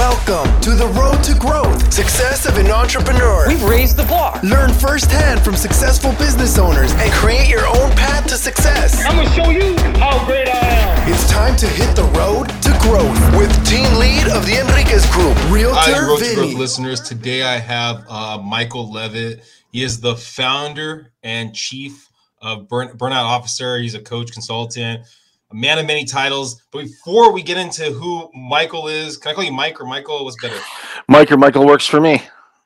Welcome 0.00 0.60
to 0.62 0.70
the 0.70 0.86
road 0.98 1.22
to 1.24 1.34
growth, 1.38 1.92
success 1.92 2.46
of 2.46 2.56
an 2.56 2.70
entrepreneur. 2.70 3.46
We've 3.46 3.62
raised 3.62 3.98
the 3.98 4.04
bar. 4.04 4.40
Learn 4.42 4.72
firsthand 4.72 5.42
from 5.44 5.56
successful 5.56 6.12
business 6.12 6.56
owners 6.56 6.90
and 6.94 7.12
create 7.12 7.50
your 7.50 7.66
own 7.66 7.90
path 7.90 8.26
to 8.28 8.36
success. 8.36 9.04
I'm 9.04 9.16
gonna 9.16 9.28
show 9.28 9.50
you 9.50 9.76
how 10.00 10.24
great 10.24 10.48
I 10.48 10.56
am. 10.56 11.12
It's 11.12 11.30
time 11.30 11.54
to 11.56 11.66
hit 11.66 11.94
the 11.94 12.04
road 12.18 12.48
to 12.62 12.70
growth 12.80 13.36
with 13.36 13.52
team 13.68 13.92
lead 13.98 14.26
of 14.28 14.46
the 14.46 14.58
Enriquez 14.58 15.04
Group, 15.10 15.36
Realtor 15.52 15.78
Hi, 15.78 16.06
Road 16.06 16.20
to 16.20 16.34
Growth 16.34 16.54
listeners. 16.54 17.02
Today 17.02 17.42
I 17.42 17.58
have 17.58 18.02
uh, 18.08 18.38
Michael 18.42 18.90
Levitt. 18.90 19.44
He 19.70 19.82
is 19.82 20.00
the 20.00 20.16
founder 20.16 21.12
and 21.22 21.54
chief 21.54 22.08
of 22.40 22.68
Burn- 22.68 22.96
Burnout 22.96 23.24
Officer. 23.24 23.76
He's 23.76 23.94
a 23.94 24.00
coach, 24.00 24.32
consultant, 24.32 25.02
a 25.50 25.54
man 25.54 25.78
of 25.78 25.86
many 25.86 26.04
titles. 26.04 26.62
But 26.70 26.84
before 26.84 27.32
we 27.32 27.42
get 27.42 27.56
into 27.56 27.90
who 27.92 28.30
Michael 28.34 28.88
is, 28.88 29.16
can 29.16 29.32
I 29.32 29.34
call 29.34 29.44
you 29.44 29.52
Mike 29.52 29.80
or 29.80 29.86
Michael? 29.86 30.24
What's 30.24 30.40
better? 30.40 30.60
Mike 31.08 31.30
or 31.32 31.36
Michael 31.36 31.66
works 31.66 31.86
for 31.86 32.00
me. 32.00 32.22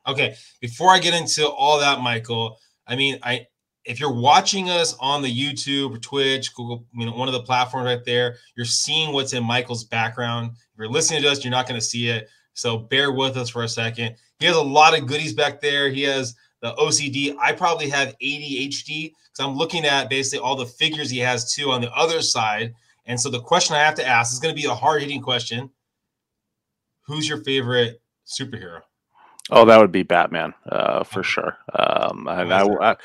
Okay. 0.06 0.34
Before 0.61 0.91
I 0.91 0.98
get 0.98 1.15
into 1.15 1.48
all 1.48 1.78
that, 1.80 2.01
Michael, 2.01 2.59
I 2.87 2.97
mean, 2.97 3.19
I 3.23 3.47
if 3.84 4.01
you're 4.01 4.12
watching 4.12 4.70
us 4.70 4.97
on 4.98 5.23
the 5.23 5.28
YouTube 5.28 5.95
or 5.95 5.98
Twitch, 5.98 6.55
Google, 6.55 6.87
you 6.95 7.05
know, 7.05 7.12
one 7.12 7.28
of 7.28 7.34
the 7.34 7.42
platforms 7.42 7.87
right 7.87 8.05
there, 8.05 8.37
you're 8.56 8.65
seeing 8.65 9.12
what's 9.12 9.34
in 9.34 9.45
Michael's 9.45 9.84
background. 9.84 10.53
If 10.53 10.78
you're 10.78 10.89
listening 10.89 11.23
to 11.23 11.30
us, 11.30 11.45
you're 11.45 11.51
not 11.51 11.69
going 11.69 11.78
to 11.78 11.87
see 11.87 12.09
it. 12.09 12.28
So 12.55 12.78
bear 12.78 13.12
with 13.12 13.37
us 13.37 13.51
for 13.51 13.62
a 13.62 13.69
second. 13.69 14.16
He 14.39 14.47
has 14.47 14.56
a 14.56 14.62
lot 14.62 14.98
of 14.98 15.06
goodies 15.06 15.34
back 15.34 15.61
there. 15.61 15.91
He 15.91 16.03
has 16.03 16.34
the 16.64 16.74
OCD. 16.77 17.36
I 17.38 17.52
probably 17.52 17.91
have 17.91 18.16
ADHD 18.23 19.12
because 19.12 19.38
I'm 19.38 19.55
looking 19.55 19.84
at 19.84 20.09
basically 20.09 20.42
all 20.42 20.56
the 20.56 20.66
figures 20.66 21.10
he 21.10 21.18
has 21.18 21.52
too 21.52 21.70
on 21.70 21.82
the 21.82 21.92
other 21.92 22.22
side. 22.22 22.74
And 23.05 23.20
so 23.20 23.28
the 23.28 23.41
question 23.41 23.77
I 23.77 23.80
have 23.80 23.96
to 23.96 24.06
ask 24.06 24.32
is 24.32 24.38
going 24.41 24.55
to 24.56 24.60
be 24.60 24.66
a 24.66 24.74
hard 24.74 25.02
hitting 25.02 25.20
question. 25.20 25.70
Who's 27.06 27.28
your 27.28 27.45
favorite 27.45 28.00
superhero? 28.27 28.80
Oh, 29.50 29.66
that 29.66 29.78
would 29.78 29.92
be 29.92 30.05
Batman 30.05 30.55
uh, 30.72 31.05
for 31.05 31.22
sure. 31.22 31.58
Um, 31.78 32.27
and 32.30 32.55
I, 32.55 32.62
I, 32.80 32.96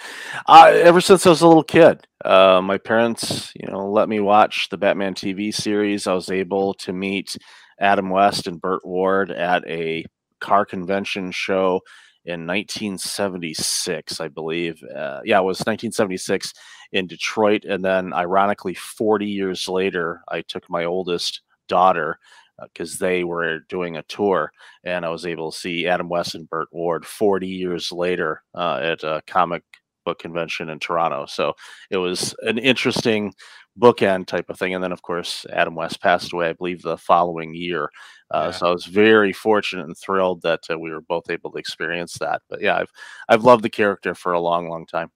I, 0.47 0.73
ever 0.75 1.01
since 1.01 1.27
I 1.27 1.31
was 1.31 1.41
a 1.41 1.47
little 1.47 1.65
kid, 1.65 2.07
uh, 2.23 2.61
my 2.63 2.77
parents, 2.77 3.51
you 3.55 3.67
know, 3.67 3.91
let 3.91 4.07
me 4.07 4.21
watch 4.21 4.69
the 4.69 4.77
Batman 4.77 5.15
TV 5.15 5.53
series. 5.53 6.07
I 6.07 6.13
was 6.13 6.31
able 6.31 6.75
to 6.75 6.93
meet 6.93 7.35
Adam 7.77 8.09
West 8.09 8.47
and 8.47 8.61
Burt 8.61 8.85
Ward 8.85 9.31
at 9.31 9.67
a 9.67 10.05
car 10.39 10.65
convention 10.65 11.31
show 11.31 11.81
in 12.29 12.45
1976, 12.45 14.21
I 14.21 14.27
believe. 14.27 14.83
Uh, 14.83 15.21
yeah, 15.25 15.39
it 15.39 15.43
was 15.43 15.59
1976 15.61 16.53
in 16.91 17.07
Detroit. 17.07 17.65
And 17.65 17.83
then, 17.83 18.13
ironically, 18.13 18.75
40 18.75 19.25
years 19.25 19.67
later, 19.67 20.21
I 20.27 20.41
took 20.41 20.69
my 20.69 20.85
oldest 20.85 21.41
daughter 21.67 22.19
because 22.61 22.99
they 22.99 23.23
were 23.23 23.61
doing 23.69 23.97
a 23.97 24.03
tour, 24.03 24.51
and 24.83 25.05
I 25.05 25.09
was 25.09 25.25
able 25.25 25.51
to 25.51 25.57
see 25.57 25.87
Adam 25.87 26.07
West 26.07 26.35
and 26.35 26.49
Burt 26.49 26.67
Ward 26.71 27.05
40 27.05 27.47
years 27.47 27.91
later 27.91 28.43
uh, 28.53 28.79
at 28.83 29.03
a 29.03 29.23
comic 29.25 29.63
book 30.05 30.19
convention 30.19 30.69
in 30.69 30.79
Toronto. 30.79 31.25
So 31.25 31.53
it 31.89 31.97
was 31.97 32.35
an 32.41 32.57
interesting 32.59 33.33
bookend 33.79 34.27
type 34.27 34.49
of 34.49 34.59
thing. 34.59 34.75
And 34.75 34.83
then, 34.83 34.91
of 34.91 35.01
course, 35.01 35.45
Adam 35.51 35.73
West 35.75 36.01
passed 36.01 36.33
away, 36.33 36.49
I 36.49 36.53
believe, 36.53 36.81
the 36.81 36.97
following 36.97 37.55
year. 37.55 37.89
Uh, 38.31 38.45
Yeah. 38.45 38.51
So 38.51 38.67
I 38.67 38.71
was 38.71 38.85
very 38.85 39.33
fortunate 39.33 39.85
and 39.85 39.97
thrilled 39.97 40.41
that 40.43 40.61
uh, 40.69 40.77
we 40.77 40.91
were 40.91 41.01
both 41.01 41.29
able 41.29 41.51
to 41.51 41.57
experience 41.57 42.17
that. 42.19 42.41
But 42.49 42.61
yeah, 42.61 42.77
I've 42.77 42.91
I've 43.27 43.43
loved 43.43 43.63
the 43.63 43.69
character 43.69 44.13
for 44.15 44.33
a 44.33 44.39
long, 44.39 44.69
long 44.69 44.85
time. 44.85 45.11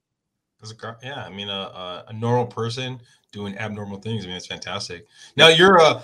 As 0.62 0.70
a 0.70 0.74
gr- 0.74 1.00
yeah, 1.02 1.24
I 1.24 1.30
mean, 1.30 1.48
a, 1.48 1.52
a, 1.52 2.04
a 2.08 2.12
normal 2.12 2.46
person 2.46 3.00
doing 3.32 3.56
abnormal 3.58 4.00
things. 4.00 4.24
I 4.24 4.28
mean, 4.28 4.36
it's 4.36 4.46
fantastic. 4.46 5.06
Now 5.36 5.48
you're 5.48 5.76
a 5.76 6.02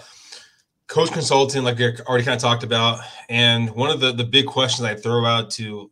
coach 0.87 1.13
consultant, 1.13 1.65
like 1.65 1.79
you 1.79 1.93
already 2.07 2.25
kind 2.25 2.35
of 2.35 2.43
talked 2.43 2.65
about, 2.65 3.01
and 3.29 3.71
one 3.71 3.91
of 3.91 4.01
the 4.01 4.13
the 4.13 4.25
big 4.25 4.47
questions 4.47 4.85
I 4.85 4.95
throw 4.95 5.25
out 5.25 5.51
to 5.53 5.91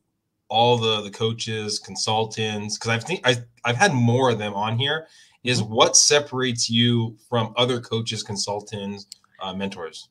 all 0.48 0.76
the 0.76 1.02
the 1.02 1.10
coaches, 1.10 1.78
consultants, 1.78 2.76
because 2.76 2.90
I 2.90 2.98
think 2.98 3.20
I 3.24 3.36
I've 3.64 3.76
had 3.76 3.92
more 3.92 4.30
of 4.30 4.38
them 4.38 4.54
on 4.54 4.78
here. 4.78 5.06
Is 5.44 5.62
what 5.62 5.96
separates 5.96 6.68
you 6.68 7.16
from 7.28 7.54
other 7.56 7.80
coaches, 7.80 8.22
consultants, 8.24 9.06
uh, 9.40 9.54
mentors? 9.54 10.08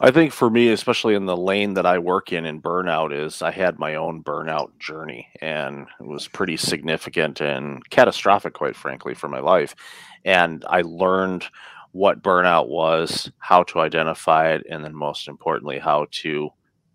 I 0.00 0.10
think 0.10 0.32
for 0.32 0.50
me, 0.50 0.68
especially 0.70 1.14
in 1.14 1.26
the 1.26 1.36
lane 1.36 1.74
that 1.74 1.86
I 1.86 1.98
work 1.98 2.32
in 2.32 2.44
in 2.44 2.62
burnout, 2.62 3.12
is 3.12 3.42
I 3.42 3.50
had 3.50 3.78
my 3.78 3.94
own 3.94 4.22
burnout 4.22 4.78
journey 4.78 5.28
and 5.40 5.86
it 6.00 6.06
was 6.06 6.28
pretty 6.28 6.56
significant 6.56 7.40
and 7.40 7.88
catastrophic, 7.90 8.54
quite 8.54 8.76
frankly, 8.76 9.14
for 9.14 9.28
my 9.28 9.40
life. 9.40 9.74
And 10.24 10.64
I 10.68 10.82
learned 10.82 11.46
what 11.92 12.22
burnout 12.22 12.68
was, 12.68 13.30
how 13.38 13.62
to 13.64 13.80
identify 13.80 14.52
it, 14.52 14.62
and 14.68 14.84
then 14.84 14.94
most 14.94 15.28
importantly, 15.28 15.78
how 15.78 16.06
to 16.10 16.50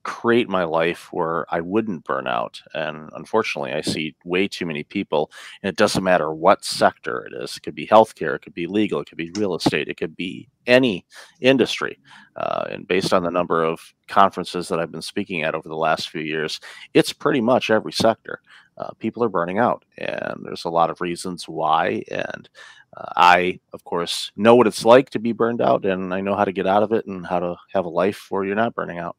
create 0.08 0.48
my 0.48 0.64
life 0.64 1.12
where 1.12 1.46
I 1.54 1.60
wouldn't 1.60 2.06
burn 2.06 2.28
out. 2.28 2.62
And 2.74 3.10
unfortunately, 3.14 3.74
I 3.74 3.82
see 3.82 4.16
way 4.24 4.48
too 4.48 4.66
many 4.66 4.86
people, 4.86 5.30
and 5.62 5.70
it 5.70 5.76
doesn't 5.76 6.04
matter 6.04 6.34
what 6.34 6.64
sector 6.64 7.26
it 7.26 7.34
is. 7.44 7.58
It 7.58 7.64
could 7.64 7.76
be 7.76 7.86
healthcare, 7.86 8.34
it 8.34 8.42
could 8.42 8.54
be 8.54 8.68
legal, 8.68 9.02
it 9.02 9.10
could 9.10 9.18
be 9.18 9.32
real 9.32 9.54
estate, 9.54 9.90
it 9.90 9.98
could 9.98 10.16
be 10.16 10.48
any 10.66 11.06
industry. 11.42 12.00
Uh, 12.38 12.68
and 12.72 12.88
based 12.88 13.12
on 13.12 13.22
the 13.22 13.30
number 13.30 13.66
of 13.66 13.82
conferences 14.08 14.70
that 14.70 14.80
I've 14.80 14.94
been 14.94 15.02
speaking 15.02 15.44
at 15.44 15.54
over 15.54 15.68
the 15.68 15.76
last 15.76 16.10
few 16.10 16.22
years, 16.22 16.62
it's 16.94 17.12
pretty 17.12 17.42
much 17.42 17.70
every 17.70 17.92
sector. 17.92 18.40
Uh, 18.78 18.92
people 19.00 19.26
are 19.26 19.30
burning 19.30 19.60
out, 19.60 19.84
and 19.98 20.40
there's 20.44 20.64
a 20.64 20.70
lot 20.70 20.90
of 20.90 21.02
reasons 21.02 21.50
why. 21.50 22.02
And 22.10 22.50
uh, 22.96 23.12
I, 23.18 23.60
of 23.74 23.84
course, 23.84 24.32
know 24.38 24.56
what 24.56 24.68
it's 24.68 24.86
like 24.86 25.10
to 25.10 25.20
be 25.20 25.34
burned 25.34 25.62
out, 25.62 25.86
and 25.86 26.14
I 26.14 26.22
know 26.22 26.36
how 26.38 26.46
to 26.46 26.54
get 26.54 26.66
out 26.66 26.84
of 26.84 26.94
it 26.94 27.08
and 27.08 27.28
how 27.28 27.40
to 27.40 27.56
have 27.74 27.84
a 27.84 27.90
life 27.90 28.28
where 28.30 28.46
you're 28.46 28.56
not 28.56 28.74
burning 28.74 29.00
out. 29.00 29.18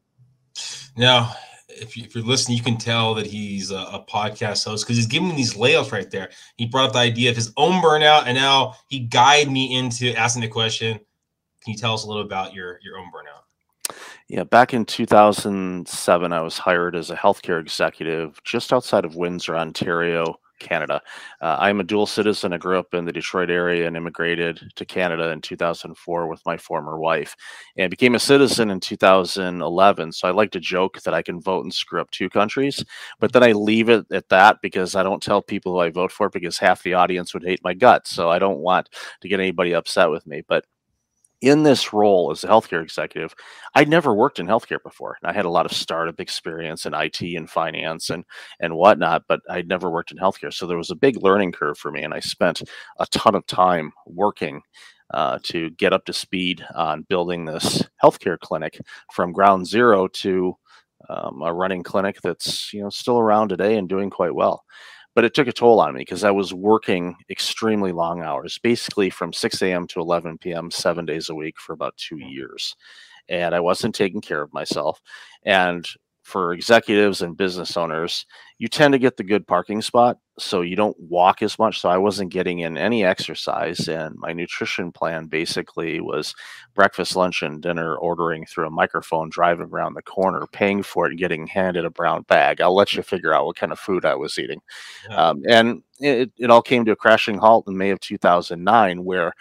Now, 0.97 1.33
if, 1.69 1.95
you, 1.95 2.07
you're 2.13 2.23
listening, 2.23 2.57
you 2.57 2.63
can 2.63 2.77
tell 2.77 3.13
that 3.15 3.25
he's 3.25 3.71
a, 3.71 3.77
a 3.77 4.05
podcast 4.09 4.65
host 4.65 4.85
because 4.85 4.97
he's 4.97 5.07
giving 5.07 5.29
me 5.29 5.35
these 5.35 5.55
layouts 5.55 5.91
right 5.91 6.09
there. 6.09 6.29
He 6.57 6.65
brought 6.65 6.87
up 6.87 6.93
the 6.93 6.99
idea 6.99 7.29
of 7.29 7.35
his 7.35 7.53
own 7.57 7.81
burnout, 7.81 8.23
and 8.25 8.35
now 8.35 8.75
he 8.89 8.99
guided 8.99 9.51
me 9.51 9.75
into 9.75 10.13
asking 10.15 10.41
the 10.41 10.47
question. 10.47 10.99
Can 11.63 11.73
you 11.73 11.77
tell 11.77 11.93
us 11.93 12.03
a 12.03 12.07
little 12.07 12.23
about 12.23 12.53
your 12.53 12.79
your 12.83 12.97
own 12.97 13.07
burnout? 13.07 13.95
Yeah, 14.27 14.43
back 14.43 14.75
in 14.75 14.85
2007, 14.85 16.33
I 16.33 16.41
was 16.41 16.57
hired 16.59 16.95
as 16.95 17.09
a 17.09 17.15
healthcare 17.15 17.59
executive 17.59 18.39
just 18.43 18.71
outside 18.71 19.03
of 19.03 19.15
Windsor, 19.15 19.57
Ontario, 19.57 20.39
Canada. 20.59 21.01
Uh, 21.41 21.57
I'm 21.59 21.79
a 21.79 21.83
dual 21.83 22.05
citizen. 22.05 22.53
I 22.53 22.57
grew 22.57 22.77
up 22.77 22.93
in 22.93 23.05
the 23.05 23.11
Detroit 23.11 23.49
area 23.49 23.87
and 23.87 23.97
immigrated 23.97 24.71
to 24.75 24.85
Canada 24.85 25.29
in 25.31 25.41
2004 25.41 26.27
with 26.27 26.45
my 26.45 26.57
former 26.57 26.99
wife 26.99 27.35
and 27.77 27.89
became 27.89 28.15
a 28.15 28.19
citizen 28.19 28.69
in 28.69 28.79
2011. 28.79 30.11
So 30.11 30.27
I 30.27 30.31
like 30.31 30.51
to 30.51 30.59
joke 30.59 31.01
that 31.01 31.13
I 31.13 31.21
can 31.21 31.41
vote 31.41 31.63
and 31.63 31.73
screw 31.73 32.01
up 32.01 32.11
two 32.11 32.29
countries, 32.29 32.83
but 33.19 33.33
then 33.33 33.43
I 33.43 33.53
leave 33.53 33.89
it 33.89 34.05
at 34.11 34.29
that 34.29 34.57
because 34.61 34.95
I 34.95 35.03
don't 35.03 35.23
tell 35.23 35.41
people 35.41 35.73
who 35.73 35.79
I 35.79 35.89
vote 35.89 36.11
for 36.11 36.29
because 36.29 36.57
half 36.57 36.83
the 36.83 36.93
audience 36.93 37.33
would 37.33 37.43
hate 37.43 37.63
my 37.63 37.73
guts. 37.73 38.11
So 38.11 38.29
I 38.29 38.39
don't 38.39 38.59
want 38.59 38.89
to 39.21 39.27
get 39.27 39.39
anybody 39.39 39.73
upset 39.73 40.09
with 40.09 40.27
me. 40.27 40.43
But 40.47 40.65
in 41.41 41.63
this 41.63 41.93
role 41.93 42.31
as 42.31 42.43
a 42.43 42.47
healthcare 42.47 42.83
executive, 42.83 43.33
I'd 43.75 43.89
never 43.89 44.13
worked 44.13 44.39
in 44.39 44.47
healthcare 44.47 44.81
before. 44.83 45.17
And 45.21 45.29
I 45.29 45.33
had 45.33 45.45
a 45.45 45.49
lot 45.49 45.65
of 45.65 45.71
startup 45.71 46.19
experience 46.19 46.85
in 46.85 46.93
IT 46.93 47.21
and 47.21 47.49
finance 47.49 48.09
and 48.09 48.25
and 48.59 48.75
whatnot, 48.75 49.23
but 49.27 49.41
I'd 49.49 49.67
never 49.67 49.89
worked 49.89 50.11
in 50.11 50.17
healthcare. 50.17 50.53
So 50.53 50.67
there 50.67 50.77
was 50.77 50.91
a 50.91 50.95
big 50.95 51.21
learning 51.23 51.53
curve 51.53 51.77
for 51.77 51.91
me, 51.91 52.03
and 52.03 52.13
I 52.13 52.19
spent 52.19 52.63
a 52.99 53.05
ton 53.07 53.35
of 53.35 53.45
time 53.47 53.91
working 54.05 54.61
uh, 55.13 55.39
to 55.43 55.69
get 55.71 55.93
up 55.93 56.05
to 56.05 56.13
speed 56.13 56.63
on 56.75 57.05
building 57.09 57.45
this 57.45 57.83
healthcare 58.03 58.39
clinic 58.39 58.79
from 59.11 59.31
ground 59.31 59.67
zero 59.67 60.07
to 60.07 60.55
um, 61.09 61.41
a 61.41 61.53
running 61.53 61.83
clinic 61.83 62.19
that's 62.21 62.73
you 62.73 62.81
know 62.81 62.89
still 62.89 63.17
around 63.19 63.49
today 63.49 63.77
and 63.77 63.89
doing 63.89 64.09
quite 64.09 64.35
well 64.35 64.63
but 65.15 65.25
it 65.25 65.33
took 65.33 65.47
a 65.47 65.53
toll 65.53 65.79
on 65.79 65.93
me 65.93 66.01
because 66.01 66.23
I 66.23 66.31
was 66.31 66.53
working 66.53 67.15
extremely 67.29 67.91
long 67.91 68.21
hours, 68.21 68.59
basically 68.59 69.09
from 69.09 69.33
6 69.33 69.61
a.m. 69.61 69.87
to 69.87 69.99
11 69.99 70.37
p.m., 70.37 70.71
seven 70.71 71.05
days 71.05 71.29
a 71.29 71.35
week 71.35 71.59
for 71.59 71.73
about 71.73 71.97
two 71.97 72.15
mm. 72.15 72.31
years. 72.31 72.75
And 73.27 73.53
I 73.53 73.59
wasn't 73.59 73.95
taking 73.95 74.21
care 74.21 74.41
of 74.41 74.53
myself. 74.53 75.01
And 75.43 75.85
for 76.29 76.53
executives 76.53 77.21
and 77.21 77.35
business 77.35 77.75
owners, 77.75 78.25
you 78.59 78.67
tend 78.67 78.91
to 78.93 78.99
get 78.99 79.17
the 79.17 79.23
good 79.23 79.47
parking 79.47 79.81
spot. 79.81 80.17
So 80.37 80.61
you 80.61 80.75
don't 80.75 80.97
walk 80.99 81.41
as 81.41 81.57
much. 81.57 81.81
So 81.81 81.89
I 81.89 81.97
wasn't 81.97 82.31
getting 82.31 82.59
in 82.59 82.77
any 82.77 83.03
exercise. 83.03 83.89
And 83.89 84.15
my 84.17 84.31
nutrition 84.31 84.91
plan 84.91 85.25
basically 85.25 85.99
was 85.99 86.33
breakfast, 86.75 87.15
lunch, 87.15 87.41
and 87.41 87.61
dinner 87.61 87.97
ordering 87.97 88.45
through 88.45 88.67
a 88.67 88.71
microphone, 88.71 89.29
driving 89.29 89.65
around 89.65 89.95
the 89.95 90.01
corner, 90.01 90.45
paying 90.51 90.83
for 90.83 91.07
it, 91.07 91.09
and 91.09 91.19
getting 91.19 91.47
handed 91.47 91.83
a 91.83 91.89
brown 91.89 92.21
bag. 92.23 92.61
I'll 92.61 92.75
let 92.75 92.93
you 92.93 93.01
figure 93.01 93.33
out 93.33 93.45
what 93.45 93.57
kind 93.57 93.71
of 93.71 93.79
food 93.79 94.05
I 94.05 94.15
was 94.15 94.37
eating. 94.37 94.61
Yeah. 95.09 95.15
Um, 95.15 95.41
and 95.49 95.83
it, 95.99 96.31
it 96.37 96.49
all 96.49 96.61
came 96.61 96.85
to 96.85 96.91
a 96.91 96.95
crashing 96.95 97.39
halt 97.39 97.67
in 97.67 97.75
May 97.75 97.89
of 97.89 97.99
2009, 97.99 99.03
where 99.03 99.33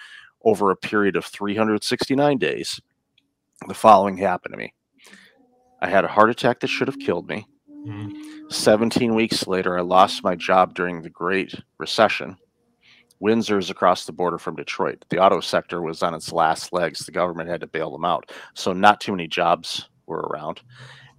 over 0.42 0.70
a 0.70 0.76
period 0.76 1.16
of 1.16 1.24
369 1.26 2.38
days, 2.38 2.80
the 3.66 3.74
following 3.74 4.16
happened 4.16 4.52
to 4.52 4.58
me. 4.58 4.72
I 5.80 5.88
had 5.88 6.04
a 6.04 6.08
heart 6.08 6.30
attack 6.30 6.60
that 6.60 6.68
should 6.68 6.88
have 6.88 6.98
killed 6.98 7.28
me. 7.28 7.46
Mhm. 7.86 8.12
17 8.50 9.14
weeks 9.14 9.46
later, 9.46 9.78
I 9.78 9.82
lost 9.82 10.24
my 10.24 10.34
job 10.34 10.74
during 10.74 11.02
the 11.02 11.10
Great 11.10 11.54
Recession. 11.78 12.36
Windsor 13.20 13.58
is 13.58 13.70
across 13.70 14.04
the 14.04 14.12
border 14.12 14.38
from 14.38 14.56
Detroit. 14.56 15.04
The 15.10 15.18
auto 15.18 15.40
sector 15.40 15.82
was 15.82 16.02
on 16.02 16.14
its 16.14 16.32
last 16.32 16.72
legs. 16.72 17.00
The 17.00 17.12
government 17.12 17.50
had 17.50 17.60
to 17.62 17.66
bail 17.66 17.90
them 17.90 18.04
out. 18.04 18.30
So, 18.54 18.72
not 18.72 19.00
too 19.00 19.12
many 19.12 19.26
jobs 19.26 19.88
were 20.06 20.20
around. 20.20 20.60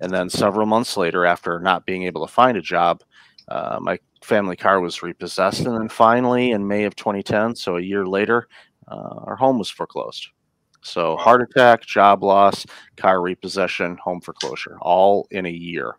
And 0.02 0.12
then 0.14 0.30
several 0.30 0.66
months 0.66 0.96
later, 0.96 1.26
after 1.26 1.60
not 1.60 1.86
being 1.86 2.04
able 2.04 2.26
to 2.26 2.32
find 2.32 2.58
a 2.58 2.62
job, 2.62 3.02
uh, 3.50 3.80
my 3.82 4.00
family 4.24 4.56
car 4.56 4.80
was 4.80 5.04
repossessed. 5.04 5.66
And 5.66 5.76
then 5.76 5.90
finally, 5.90 6.52
in 6.52 6.68
May 6.68 6.86
of 6.86 6.96
2010, 6.96 7.56
so 7.56 7.76
a 7.78 7.82
year 7.82 8.06
later, 8.06 8.48
uh, 8.88 9.20
our 9.26 9.36
home 9.36 9.58
was 9.58 9.70
foreclosed. 9.70 10.30
So, 10.82 11.18
heart 11.18 11.42
attack, 11.42 11.86
job 11.86 12.24
loss, 12.24 12.66
car 12.96 13.22
repossession, 13.22 13.98
home 13.98 14.22
foreclosure, 14.22 14.78
all 14.82 15.28
in 15.32 15.46
a 15.46 15.52
year. 15.52 15.96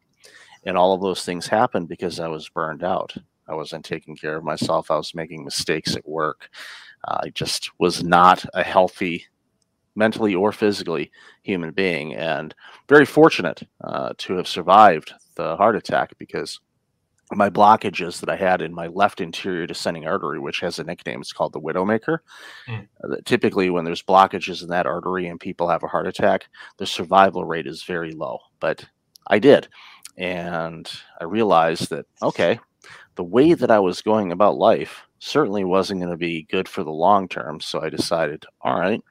And 0.64 0.76
all 0.76 0.92
of 0.92 1.00
those 1.00 1.24
things 1.24 1.46
happened 1.46 1.88
because 1.88 2.20
I 2.20 2.28
was 2.28 2.48
burned 2.48 2.82
out. 2.82 3.14
I 3.48 3.54
wasn't 3.54 3.84
taking 3.84 4.16
care 4.16 4.36
of 4.36 4.44
myself. 4.44 4.90
I 4.90 4.96
was 4.96 5.14
making 5.14 5.44
mistakes 5.44 5.96
at 5.96 6.08
work. 6.08 6.48
I 7.06 7.30
just 7.30 7.70
was 7.78 8.04
not 8.04 8.44
a 8.54 8.62
healthy, 8.62 9.26
mentally 9.96 10.34
or 10.34 10.52
physically, 10.52 11.10
human 11.42 11.72
being. 11.72 12.14
And 12.14 12.54
very 12.88 13.06
fortunate 13.06 13.62
uh, 13.82 14.12
to 14.18 14.34
have 14.34 14.46
survived 14.46 15.12
the 15.34 15.56
heart 15.56 15.76
attack 15.76 16.12
because 16.18 16.60
my 17.32 17.48
blockages 17.48 18.20
that 18.20 18.28
I 18.28 18.36
had 18.36 18.60
in 18.60 18.74
my 18.74 18.88
left 18.88 19.20
anterior 19.20 19.66
descending 19.66 20.06
artery, 20.06 20.38
which 20.38 20.60
has 20.60 20.78
a 20.78 20.84
nickname, 20.84 21.20
it's 21.20 21.32
called 21.32 21.52
the 21.52 21.60
Widowmaker. 21.60 22.18
Mm. 22.68 22.88
Uh, 23.04 23.16
typically, 23.24 23.70
when 23.70 23.84
there's 23.84 24.02
blockages 24.02 24.62
in 24.62 24.68
that 24.68 24.86
artery 24.86 25.28
and 25.28 25.38
people 25.38 25.68
have 25.68 25.82
a 25.82 25.88
heart 25.88 26.06
attack, 26.06 26.48
the 26.78 26.86
survival 26.86 27.44
rate 27.44 27.66
is 27.66 27.84
very 27.84 28.12
low. 28.12 28.38
But 28.58 28.84
I 29.28 29.38
did. 29.38 29.68
And 30.16 30.90
I 31.20 31.24
realized 31.24 31.90
that, 31.90 32.06
okay, 32.22 32.58
the 33.14 33.24
way 33.24 33.54
that 33.54 33.70
I 33.70 33.78
was 33.78 34.02
going 34.02 34.32
about 34.32 34.56
life 34.56 35.02
certainly 35.18 35.64
wasn't 35.64 36.00
going 36.00 36.10
to 36.10 36.16
be 36.16 36.48
good 36.50 36.68
for 36.68 36.82
the 36.82 36.90
long 36.90 37.28
term. 37.28 37.60
So 37.60 37.80
I 37.80 37.90
decided, 37.90 38.44
all 38.62 38.78
right, 38.78 39.02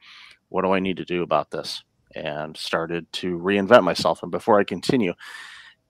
what 0.49 0.63
do 0.63 0.71
I 0.71 0.79
need 0.79 0.97
to 0.97 1.05
do 1.05 1.23
about 1.23 1.51
this? 1.51 1.83
And 2.15 2.57
started 2.57 3.11
to 3.13 3.37
reinvent 3.37 3.83
myself. 3.83 4.23
And 4.23 4.31
before 4.31 4.59
I 4.59 4.63
continue, 4.63 5.13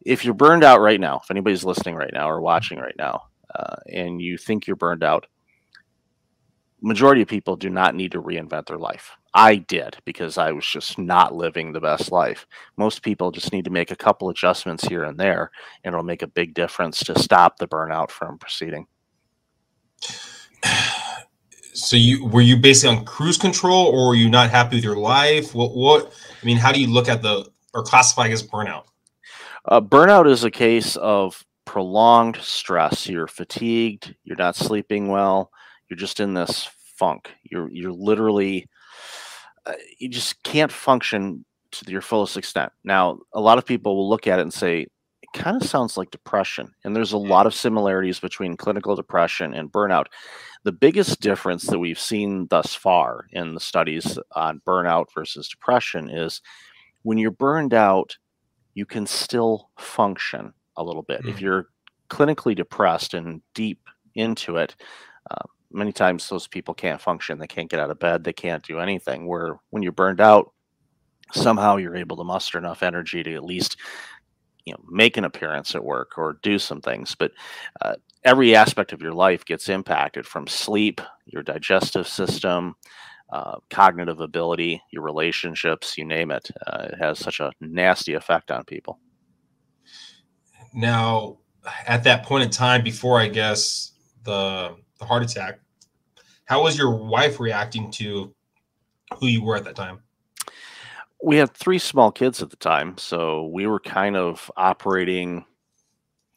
if 0.10 0.26
you're 0.26 0.34
burned 0.34 0.64
out 0.64 0.82
right 0.82 1.00
now, 1.00 1.20
if 1.24 1.30
anybody's 1.30 1.64
listening 1.64 1.94
right 1.94 2.12
now 2.12 2.28
or 2.28 2.42
watching 2.42 2.80
right 2.80 2.96
now, 2.98 3.26
uh, 3.54 3.76
and 3.94 4.20
you 4.20 4.40
think 4.40 4.66
you're 4.66 4.76
burned 4.76 5.04
out, 5.04 5.28
majority 6.82 7.22
of 7.22 7.28
people 7.28 7.56
do 7.56 7.70
not 7.70 7.94
need 7.94 8.12
to 8.14 8.22
reinvent 8.22 8.66
their 8.66 8.80
life. 8.80 9.12
I 9.36 9.58
did 9.58 9.98
because 10.06 10.40
I 10.40 10.52
was 10.52 10.66
just 10.66 10.98
not 10.98 11.36
living 11.36 11.72
the 11.72 11.80
best 11.80 12.12
life. 12.12 12.48
Most 12.76 13.04
people 13.04 13.30
just 13.30 13.54
need 13.54 13.66
to 13.66 13.72
make 13.72 13.92
a 13.92 13.96
couple 13.96 14.30
adjustments 14.30 14.84
here 14.84 15.04
and 15.04 15.20
there, 15.20 15.52
and 15.84 15.94
it'll 15.94 16.04
make 16.04 16.24
a 16.24 16.28
big 16.28 16.56
difference 16.56 17.04
to 17.04 17.20
stop 17.20 17.58
the 17.58 17.68
burnout 17.68 18.10
from 18.10 18.40
proceeding. 18.40 18.88
So 21.72 21.96
you 21.96 22.26
were 22.26 22.42
you 22.42 22.58
basically 22.58 22.98
on 22.98 23.06
cruise 23.06 23.38
control, 23.38 23.86
or 23.86 24.10
were 24.10 24.16
you 24.16 24.28
not 24.30 24.50
happy 24.50 24.76
with 24.76 24.84
your 24.84 24.98
life? 24.98 25.56
What 25.56 25.76
what 25.76 26.12
I 26.42 26.46
mean, 26.46 26.58
how 26.58 26.74
do 26.74 26.82
you 26.82 26.88
look 26.88 27.08
at 27.08 27.22
the 27.22 27.50
or 27.74 27.84
classify 27.84 28.28
as 28.28 28.44
burnout? 28.44 28.89
Uh, 29.66 29.82
burnout 29.82 30.30
is 30.30 30.44
a 30.44 30.52
case 30.52 30.96
of 30.96 31.44
prolonged 31.66 32.38
stress. 32.38 33.08
You're 33.08 33.28
fatigued. 33.28 34.16
You're 34.24 34.38
not 34.38 34.56
sleeping 34.56 35.08
well. 35.08 35.52
You're 35.90 35.98
just 35.98 36.20
in 36.20 36.34
this 36.34 36.70
funk. 36.96 37.32
You're 37.44 37.70
you're 37.72 37.92
literally 37.92 38.68
uh, 39.66 39.74
you 40.00 40.10
just 40.10 40.42
can't 40.44 40.72
function 40.72 41.46
to 41.72 41.92
your 41.92 42.02
fullest 42.02 42.38
extent. 42.38 42.72
Now, 42.84 43.20
a 43.34 43.40
lot 43.40 43.58
of 43.58 43.66
people 43.66 43.96
will 43.96 44.10
look 44.10 44.28
at 44.28 44.40
it 44.40 44.44
and 44.44 44.54
say 44.54 44.88
it 45.22 45.34
kind 45.34 45.62
of 45.62 45.68
sounds 45.68 45.98
like 45.98 46.12
depression, 46.12 46.74
and 46.84 46.96
there's 46.96 47.14
a 47.14 47.18
lot 47.18 47.46
of 47.46 47.54
similarities 47.54 48.20
between 48.20 48.58
clinical 48.58 48.96
depression 48.96 49.54
and 49.54 49.72
burnout. 49.72 50.06
The 50.64 50.72
biggest 50.72 51.22
difference 51.22 51.68
that 51.68 51.80
we've 51.80 52.00
seen 52.00 52.48
thus 52.50 52.74
far 52.74 53.26
in 53.32 53.54
the 53.54 53.60
studies 53.60 54.18
on 54.36 54.62
burnout 54.66 55.06
versus 55.14 55.48
depression 55.48 56.10
is 56.10 56.42
when 57.04 57.18
you're 57.18 57.32
burned 57.32 57.74
out, 57.74 58.18
you 58.74 58.86
can 58.86 59.06
still 59.06 59.70
function 59.78 60.54
a 60.78 60.84
little 60.84 61.04
bit. 61.04 61.24
Mm. 61.24 61.30
If 61.30 61.42
you're 61.42 61.68
clinically 62.10 62.56
depressed 62.56 63.14
and 63.14 63.42
deep 63.54 63.82
into 64.16 64.58
it, 64.58 64.76
uh, 65.32 65.46
many 65.72 65.92
times 65.92 66.28
those 66.28 66.48
people 66.48 66.74
can't 66.74 67.02
function. 67.02 67.38
They 67.38 67.48
can't 67.48 67.70
get 67.70 67.80
out 67.80 67.92
of 67.92 68.00
bed. 68.00 68.24
They 68.24 68.34
can't 68.34 68.64
do 68.64 68.80
anything. 68.80 69.28
Where 69.28 69.60
when 69.70 69.84
you're 69.84 69.92
burned 69.92 70.22
out, 70.22 70.54
somehow 71.34 71.78
you're 71.78 71.96
able 71.96 72.18
to 72.18 72.24
muster 72.24 72.58
enough 72.58 72.82
energy 72.84 73.22
to 73.24 73.36
at 73.36 73.44
least 73.44 73.78
you 74.66 74.74
know 74.74 74.80
make 74.90 75.18
an 75.18 75.26
appearance 75.26 75.76
at 75.76 75.84
work 75.84 76.18
or 76.18 76.40
do 76.42 76.60
some 76.60 76.82
things. 76.82 77.16
But 77.16 77.32
uh, 77.82 77.96
every 78.24 78.56
aspect 78.56 78.94
of 78.94 79.02
your 79.02 79.14
life 79.14 79.46
gets 79.46 79.70
impacted 79.70 80.26
from 80.26 80.48
sleep, 80.48 81.02
your 81.26 81.44
digestive 81.44 82.08
system. 82.08 82.76
Uh, 83.32 83.58
cognitive 83.70 84.20
ability, 84.20 84.82
your 84.92 85.04
relationships, 85.04 85.98
you 85.98 86.06
name 86.06 86.32
it. 86.32 86.50
Uh, 86.66 86.88
it 86.92 86.96
has 87.00 87.20
such 87.20 87.40
a 87.40 87.52
nasty 87.62 88.16
effect 88.16 88.50
on 88.50 88.64
people. 88.64 89.00
Now, 90.74 91.38
at 91.86 92.04
that 92.06 92.24
point 92.24 92.44
in 92.44 92.50
time, 92.50 92.84
before 92.84 93.20
I 93.20 93.28
guess 93.28 93.92
the 94.24 94.76
the 95.00 95.06
heart 95.06 95.24
attack. 95.24 95.60
How 96.46 96.64
was 96.64 96.78
your 96.78 96.96
wife 96.96 97.40
reacting 97.40 97.92
to 97.92 98.34
who 99.18 99.28
you 99.28 99.44
were 99.44 99.56
at 99.56 99.64
that 99.64 99.76
time? 99.76 100.02
We 101.24 101.38
had 101.38 101.54
three 101.54 101.80
small 101.80 102.12
kids 102.12 102.42
at 102.42 102.50
the 102.50 102.56
time, 102.56 102.98
so 102.98 103.48
we 103.48 103.68
were 103.68 103.80
kind 103.80 104.16
of 104.16 104.50
operating 104.56 105.46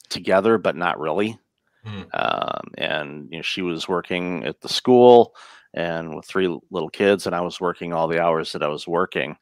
together, 0.09 0.59
but 0.59 0.77
not 0.77 0.99
really. 0.99 1.39
Hmm. 1.85 2.03
Um, 2.15 2.65
and 2.79 3.29
you 3.31 3.39
know, 3.39 3.43
she 3.43 3.63
was 3.63 3.89
working 3.89 4.45
at 4.45 4.61
the 4.61 4.69
school 4.69 5.35
and 5.75 6.15
with 6.15 6.27
three 6.27 6.49
little 6.71 6.91
kids, 6.91 7.27
and 7.27 7.35
I 7.35 7.41
was 7.41 7.61
working 7.61 7.93
all 7.93 8.09
the 8.09 8.23
hours 8.23 8.53
that 8.53 8.63
I 8.63 8.69
was 8.69 8.87
working. 8.87 9.37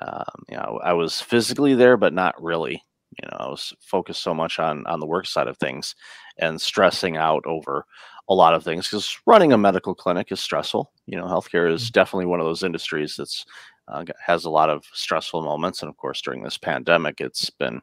Um, 0.00 0.44
you 0.48 0.56
know, 0.56 0.80
I 0.82 0.92
was 0.92 1.20
physically 1.20 1.74
there, 1.74 1.96
but 1.96 2.12
not 2.12 2.40
really. 2.42 2.82
You 3.22 3.28
know, 3.30 3.36
I 3.38 3.48
was 3.48 3.72
focused 3.80 4.22
so 4.22 4.34
much 4.34 4.58
on 4.58 4.86
on 4.86 5.00
the 5.00 5.06
work 5.06 5.26
side 5.26 5.46
of 5.46 5.56
things 5.58 5.94
and 6.38 6.60
stressing 6.60 7.16
out 7.16 7.44
over 7.46 7.86
a 8.28 8.34
lot 8.34 8.54
of 8.54 8.64
things 8.64 8.86
because 8.86 9.18
running 9.26 9.52
a 9.52 9.58
medical 9.58 9.94
clinic 9.94 10.32
is 10.32 10.40
stressful. 10.40 10.90
You 11.06 11.18
know, 11.18 11.26
healthcare 11.26 11.72
is 11.72 11.84
mm-hmm. 11.84 11.92
definitely 11.92 12.26
one 12.26 12.40
of 12.40 12.46
those 12.46 12.62
industries 12.62 13.16
that's 13.16 13.44
uh, 13.88 14.04
has 14.24 14.46
a 14.46 14.50
lot 14.50 14.70
of 14.70 14.84
stressful 14.92 15.42
moments, 15.42 15.82
and 15.82 15.90
of 15.90 15.96
course, 15.96 16.22
during 16.22 16.42
this 16.42 16.56
pandemic, 16.56 17.20
it's 17.20 17.50
been 17.50 17.82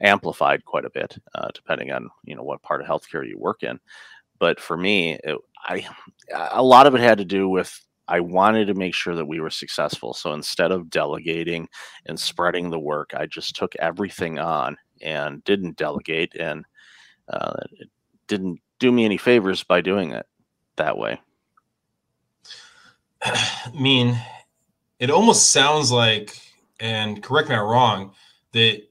amplified 0.00 0.64
quite 0.64 0.84
a 0.84 0.90
bit, 0.90 1.18
uh, 1.34 1.48
depending 1.54 1.90
on 1.90 2.08
you 2.24 2.36
know 2.36 2.42
what 2.42 2.62
part 2.62 2.80
of 2.80 2.86
healthcare 2.86 3.26
you 3.26 3.38
work 3.38 3.62
in. 3.62 3.80
But 4.38 4.60
for 4.60 4.76
me, 4.76 5.18
it, 5.24 5.36
I 5.64 5.86
a 6.52 6.62
lot 6.62 6.86
of 6.86 6.94
it 6.94 7.00
had 7.00 7.18
to 7.18 7.24
do 7.24 7.48
with 7.48 7.78
I 8.08 8.18
wanted 8.18 8.66
to 8.66 8.74
make 8.74 8.94
sure 8.94 9.14
that 9.14 9.26
we 9.26 9.40
were 9.40 9.50
successful. 9.50 10.12
So 10.14 10.32
instead 10.32 10.72
of 10.72 10.90
delegating 10.90 11.68
and 12.06 12.18
spreading 12.18 12.68
the 12.68 12.78
work, 12.78 13.12
I 13.14 13.26
just 13.26 13.54
took 13.54 13.76
everything 13.76 14.40
on 14.40 14.76
and 15.00 15.44
didn't 15.44 15.76
delegate 15.76 16.34
and 16.34 16.64
uh, 17.28 17.60
didn't 18.26 18.60
do 18.80 18.90
me 18.90 19.04
any 19.04 19.16
favors 19.16 19.62
by 19.62 19.80
doing 19.80 20.10
it 20.10 20.26
that 20.74 20.98
way. 20.98 21.20
I 23.22 23.70
mean, 23.78 24.18
it 24.98 25.10
almost 25.10 25.52
sounds 25.52 25.92
like, 25.92 26.36
and 26.80 27.22
correct 27.22 27.48
me 27.48 27.54
if 27.54 27.60
I'm 27.60 27.68
wrong, 27.68 28.14
that 28.52 28.82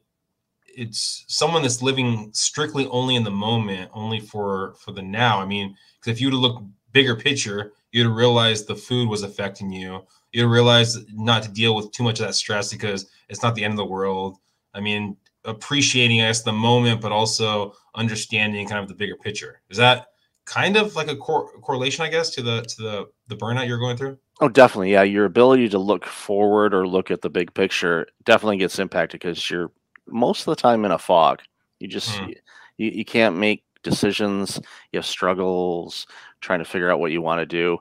it's 0.75 1.25
someone 1.27 1.61
that's 1.61 1.81
living 1.81 2.29
strictly 2.33 2.87
only 2.87 3.15
in 3.15 3.23
the 3.23 3.31
moment, 3.31 3.91
only 3.93 4.19
for 4.19 4.75
for 4.75 4.91
the 4.91 5.01
now. 5.01 5.39
I 5.39 5.45
mean, 5.45 5.75
because 5.99 6.15
if 6.15 6.21
you 6.21 6.27
were 6.27 6.31
to 6.31 6.37
look 6.37 6.63
bigger 6.91 7.15
picture, 7.15 7.73
you'd 7.91 8.09
realize 8.09 8.65
the 8.65 8.75
food 8.75 9.09
was 9.09 9.23
affecting 9.23 9.71
you. 9.71 10.05
You'd 10.31 10.49
realize 10.49 10.97
not 11.13 11.43
to 11.43 11.49
deal 11.49 11.75
with 11.75 11.91
too 11.91 12.03
much 12.03 12.19
of 12.19 12.27
that 12.27 12.33
stress 12.33 12.71
because 12.71 13.09
it's 13.29 13.43
not 13.43 13.55
the 13.55 13.63
end 13.63 13.73
of 13.73 13.77
the 13.77 13.85
world. 13.85 14.37
I 14.73 14.79
mean, 14.79 15.17
appreciating, 15.45 16.21
I 16.21 16.27
guess, 16.27 16.43
the 16.43 16.51
moment, 16.51 17.01
but 17.01 17.11
also 17.11 17.73
understanding 17.95 18.67
kind 18.67 18.81
of 18.81 18.87
the 18.87 18.95
bigger 18.95 19.15
picture. 19.15 19.61
Is 19.69 19.77
that 19.77 20.07
kind 20.45 20.77
of 20.77 20.95
like 20.95 21.09
a 21.09 21.15
cor- 21.15 21.51
correlation, 21.61 22.05
I 22.05 22.09
guess, 22.09 22.29
to 22.31 22.41
the 22.41 22.61
to 22.61 22.81
the 22.81 23.05
the 23.27 23.35
burnout 23.35 23.67
you're 23.67 23.79
going 23.79 23.97
through? 23.97 24.17
Oh, 24.41 24.49
definitely. 24.49 24.93
Yeah, 24.93 25.03
your 25.03 25.25
ability 25.25 25.69
to 25.69 25.79
look 25.79 26.05
forward 26.05 26.73
or 26.73 26.87
look 26.87 27.11
at 27.11 27.21
the 27.21 27.29
big 27.29 27.53
picture 27.53 28.07
definitely 28.23 28.57
gets 28.57 28.79
impacted 28.79 29.19
because 29.19 29.49
you're 29.49 29.71
most 30.11 30.41
of 30.41 30.45
the 30.55 30.61
time 30.61 30.85
in 30.85 30.91
a 30.91 30.99
fog. 30.99 31.41
You 31.79 31.87
just 31.87 32.11
mm. 32.11 32.33
you, 32.77 32.89
you 32.89 33.05
can't 33.05 33.37
make 33.37 33.63
decisions. 33.83 34.59
You 34.91 34.97
have 34.97 35.05
struggles 35.05 36.05
trying 36.41 36.59
to 36.59 36.65
figure 36.65 36.91
out 36.91 36.99
what 36.99 37.11
you 37.11 37.21
want 37.21 37.39
to 37.39 37.45
do. 37.45 37.77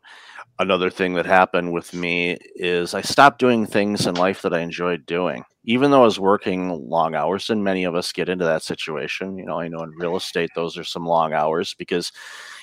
Another 0.61 0.91
thing 0.91 1.15
that 1.15 1.27
happened 1.27 1.73
with 1.73 1.95
me 1.95 2.37
is 2.57 2.95
I 2.95 3.01
stopped 3.01 3.39
doing 3.39 3.65
things 3.65 4.07
in 4.07 4.17
life 4.17 4.43
that 4.43 4.53
I 4.53 4.61
enjoyed 4.61 5.07
doing 5.07 5.45
even 5.69 5.91
though 5.91 6.01
I 6.01 6.07
was 6.07 6.19
working 6.19 6.89
long 6.89 7.15
hours, 7.15 7.51
and 7.51 7.63
many 7.63 7.85
of 7.85 7.95
us 7.95 8.11
get 8.11 8.31
into 8.31 8.47
that 8.47 8.63
situation. 8.63 9.37
You 9.37 9.45
know, 9.45 9.61
I 9.61 9.69
know 9.69 9.83
in 9.83 9.91
real 9.91 10.17
estate, 10.17 10.49
those 10.55 10.79
are 10.79 10.85
some 10.85 11.05
long 11.05 11.35
hours 11.35 11.75
because 11.75 12.11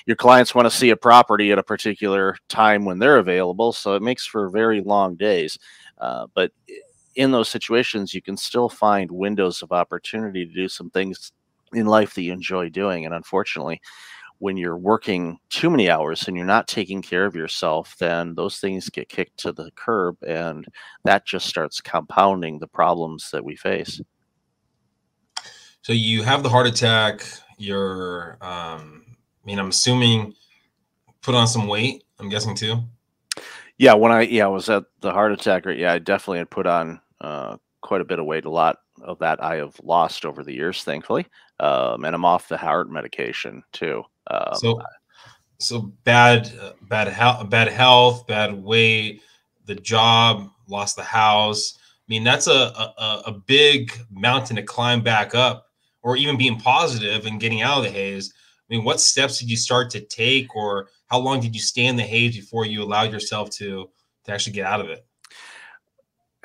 your 0.06 0.16
clients 0.16 0.56
want 0.56 0.66
to 0.66 0.76
see 0.76 0.90
a 0.90 0.96
property 0.96 1.52
at 1.52 1.58
a 1.58 1.62
particular 1.62 2.36
time 2.48 2.84
when 2.84 2.98
they're 2.98 3.18
available. 3.18 3.72
So 3.72 3.94
it 3.94 4.02
makes 4.02 4.26
for 4.26 4.50
very 4.50 4.80
long 4.80 5.14
days. 5.14 5.56
Uh, 5.98 6.26
but 6.34 6.50
in 7.16 7.32
those 7.32 7.48
situations, 7.48 8.14
you 8.14 8.22
can 8.22 8.36
still 8.36 8.68
find 8.68 9.10
windows 9.10 9.62
of 9.62 9.72
opportunity 9.72 10.46
to 10.46 10.52
do 10.52 10.68
some 10.68 10.90
things 10.90 11.32
in 11.72 11.86
life 11.86 12.14
that 12.14 12.22
you 12.22 12.32
enjoy 12.32 12.68
doing. 12.68 13.04
And 13.04 13.14
unfortunately, 13.14 13.80
when 14.38 14.56
you're 14.56 14.76
working 14.76 15.38
too 15.48 15.70
many 15.70 15.90
hours 15.90 16.28
and 16.28 16.36
you're 16.36 16.46
not 16.46 16.68
taking 16.68 17.00
care 17.00 17.24
of 17.24 17.34
yourself, 17.34 17.96
then 17.98 18.34
those 18.34 18.58
things 18.58 18.90
get 18.90 19.08
kicked 19.08 19.38
to 19.38 19.52
the 19.52 19.70
curb 19.76 20.16
and 20.26 20.66
that 21.04 21.24
just 21.26 21.46
starts 21.46 21.80
compounding 21.80 22.58
the 22.58 22.68
problems 22.68 23.30
that 23.30 23.44
we 23.44 23.56
face. 23.56 24.00
So 25.80 25.92
you 25.92 26.22
have 26.22 26.42
the 26.42 26.48
heart 26.48 26.66
attack, 26.66 27.24
you're 27.58 28.36
um 28.42 29.04
I 29.08 29.46
mean 29.46 29.58
I'm 29.58 29.68
assuming 29.68 30.34
put 31.22 31.34
on 31.34 31.46
some 31.46 31.66
weight, 31.66 32.04
I'm 32.18 32.28
guessing 32.28 32.54
too. 32.54 32.82
Yeah, 33.78 33.94
when 33.94 34.12
I 34.12 34.22
yeah, 34.22 34.44
I 34.44 34.48
was 34.48 34.68
at 34.68 34.84
the 35.00 35.12
heart 35.12 35.32
attack, 35.32 35.64
Right, 35.64 35.78
yeah, 35.78 35.94
I 35.94 35.98
definitely 35.98 36.38
had 36.38 36.50
put 36.50 36.66
on 36.66 37.00
uh, 37.26 37.56
quite 37.80 38.00
a 38.00 38.04
bit 38.04 38.18
of 38.18 38.26
weight. 38.26 38.44
A 38.44 38.50
lot 38.50 38.78
of 39.02 39.18
that 39.18 39.42
I 39.42 39.56
have 39.56 39.74
lost 39.82 40.24
over 40.24 40.44
the 40.44 40.54
years, 40.54 40.84
thankfully. 40.84 41.26
Um, 41.58 42.04
and 42.04 42.14
I'm 42.14 42.24
off 42.24 42.48
the 42.48 42.56
heart 42.56 42.90
medication 42.90 43.62
too. 43.72 44.04
Um, 44.28 44.54
so, 44.54 44.82
so 45.58 45.80
bad, 46.04 46.52
bad 46.82 47.08
health, 47.08 47.50
bad 47.50 47.68
health, 47.68 48.26
bad 48.26 48.62
weight, 48.62 49.22
the 49.64 49.74
job, 49.74 50.50
lost 50.68 50.96
the 50.96 51.02
house. 51.02 51.78
I 51.78 52.06
mean, 52.08 52.24
that's 52.24 52.46
a, 52.46 52.72
a 52.98 53.22
a 53.26 53.32
big 53.32 53.92
mountain 54.10 54.56
to 54.56 54.62
climb 54.62 55.02
back 55.02 55.34
up, 55.34 55.66
or 56.02 56.16
even 56.16 56.36
being 56.38 56.58
positive 56.60 57.26
and 57.26 57.40
getting 57.40 57.62
out 57.62 57.78
of 57.78 57.84
the 57.84 57.90
haze. 57.90 58.32
I 58.34 58.74
mean, 58.74 58.84
what 58.84 59.00
steps 59.00 59.38
did 59.38 59.50
you 59.50 59.56
start 59.56 59.90
to 59.90 60.00
take, 60.00 60.54
or 60.54 60.88
how 61.06 61.18
long 61.18 61.40
did 61.40 61.54
you 61.54 61.60
stay 61.60 61.86
in 61.86 61.96
the 61.96 62.02
haze 62.02 62.36
before 62.36 62.64
you 62.64 62.82
allowed 62.82 63.12
yourself 63.12 63.50
to 63.58 63.90
to 64.24 64.32
actually 64.32 64.52
get 64.52 64.66
out 64.66 64.80
of 64.80 64.88
it? 64.88 65.04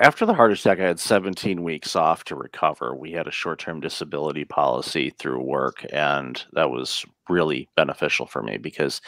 After 0.02 0.26
the 0.26 0.34
heart 0.34 0.50
attack, 0.50 0.80
I 0.80 0.86
had 0.88 0.98
17 0.98 1.62
weeks 1.62 1.94
off 1.94 2.24
to 2.24 2.34
recover. 2.34 2.96
We 2.96 3.12
had 3.12 3.28
a 3.28 3.30
short 3.30 3.60
term 3.60 3.78
disability 3.78 4.44
policy 4.44 5.10
through 5.10 5.40
work, 5.40 5.86
and 5.92 6.44
that 6.54 6.70
was 6.70 7.06
really 7.28 7.68
beneficial 7.76 8.26
for 8.26 8.42
me 8.42 8.56
because 8.58 9.00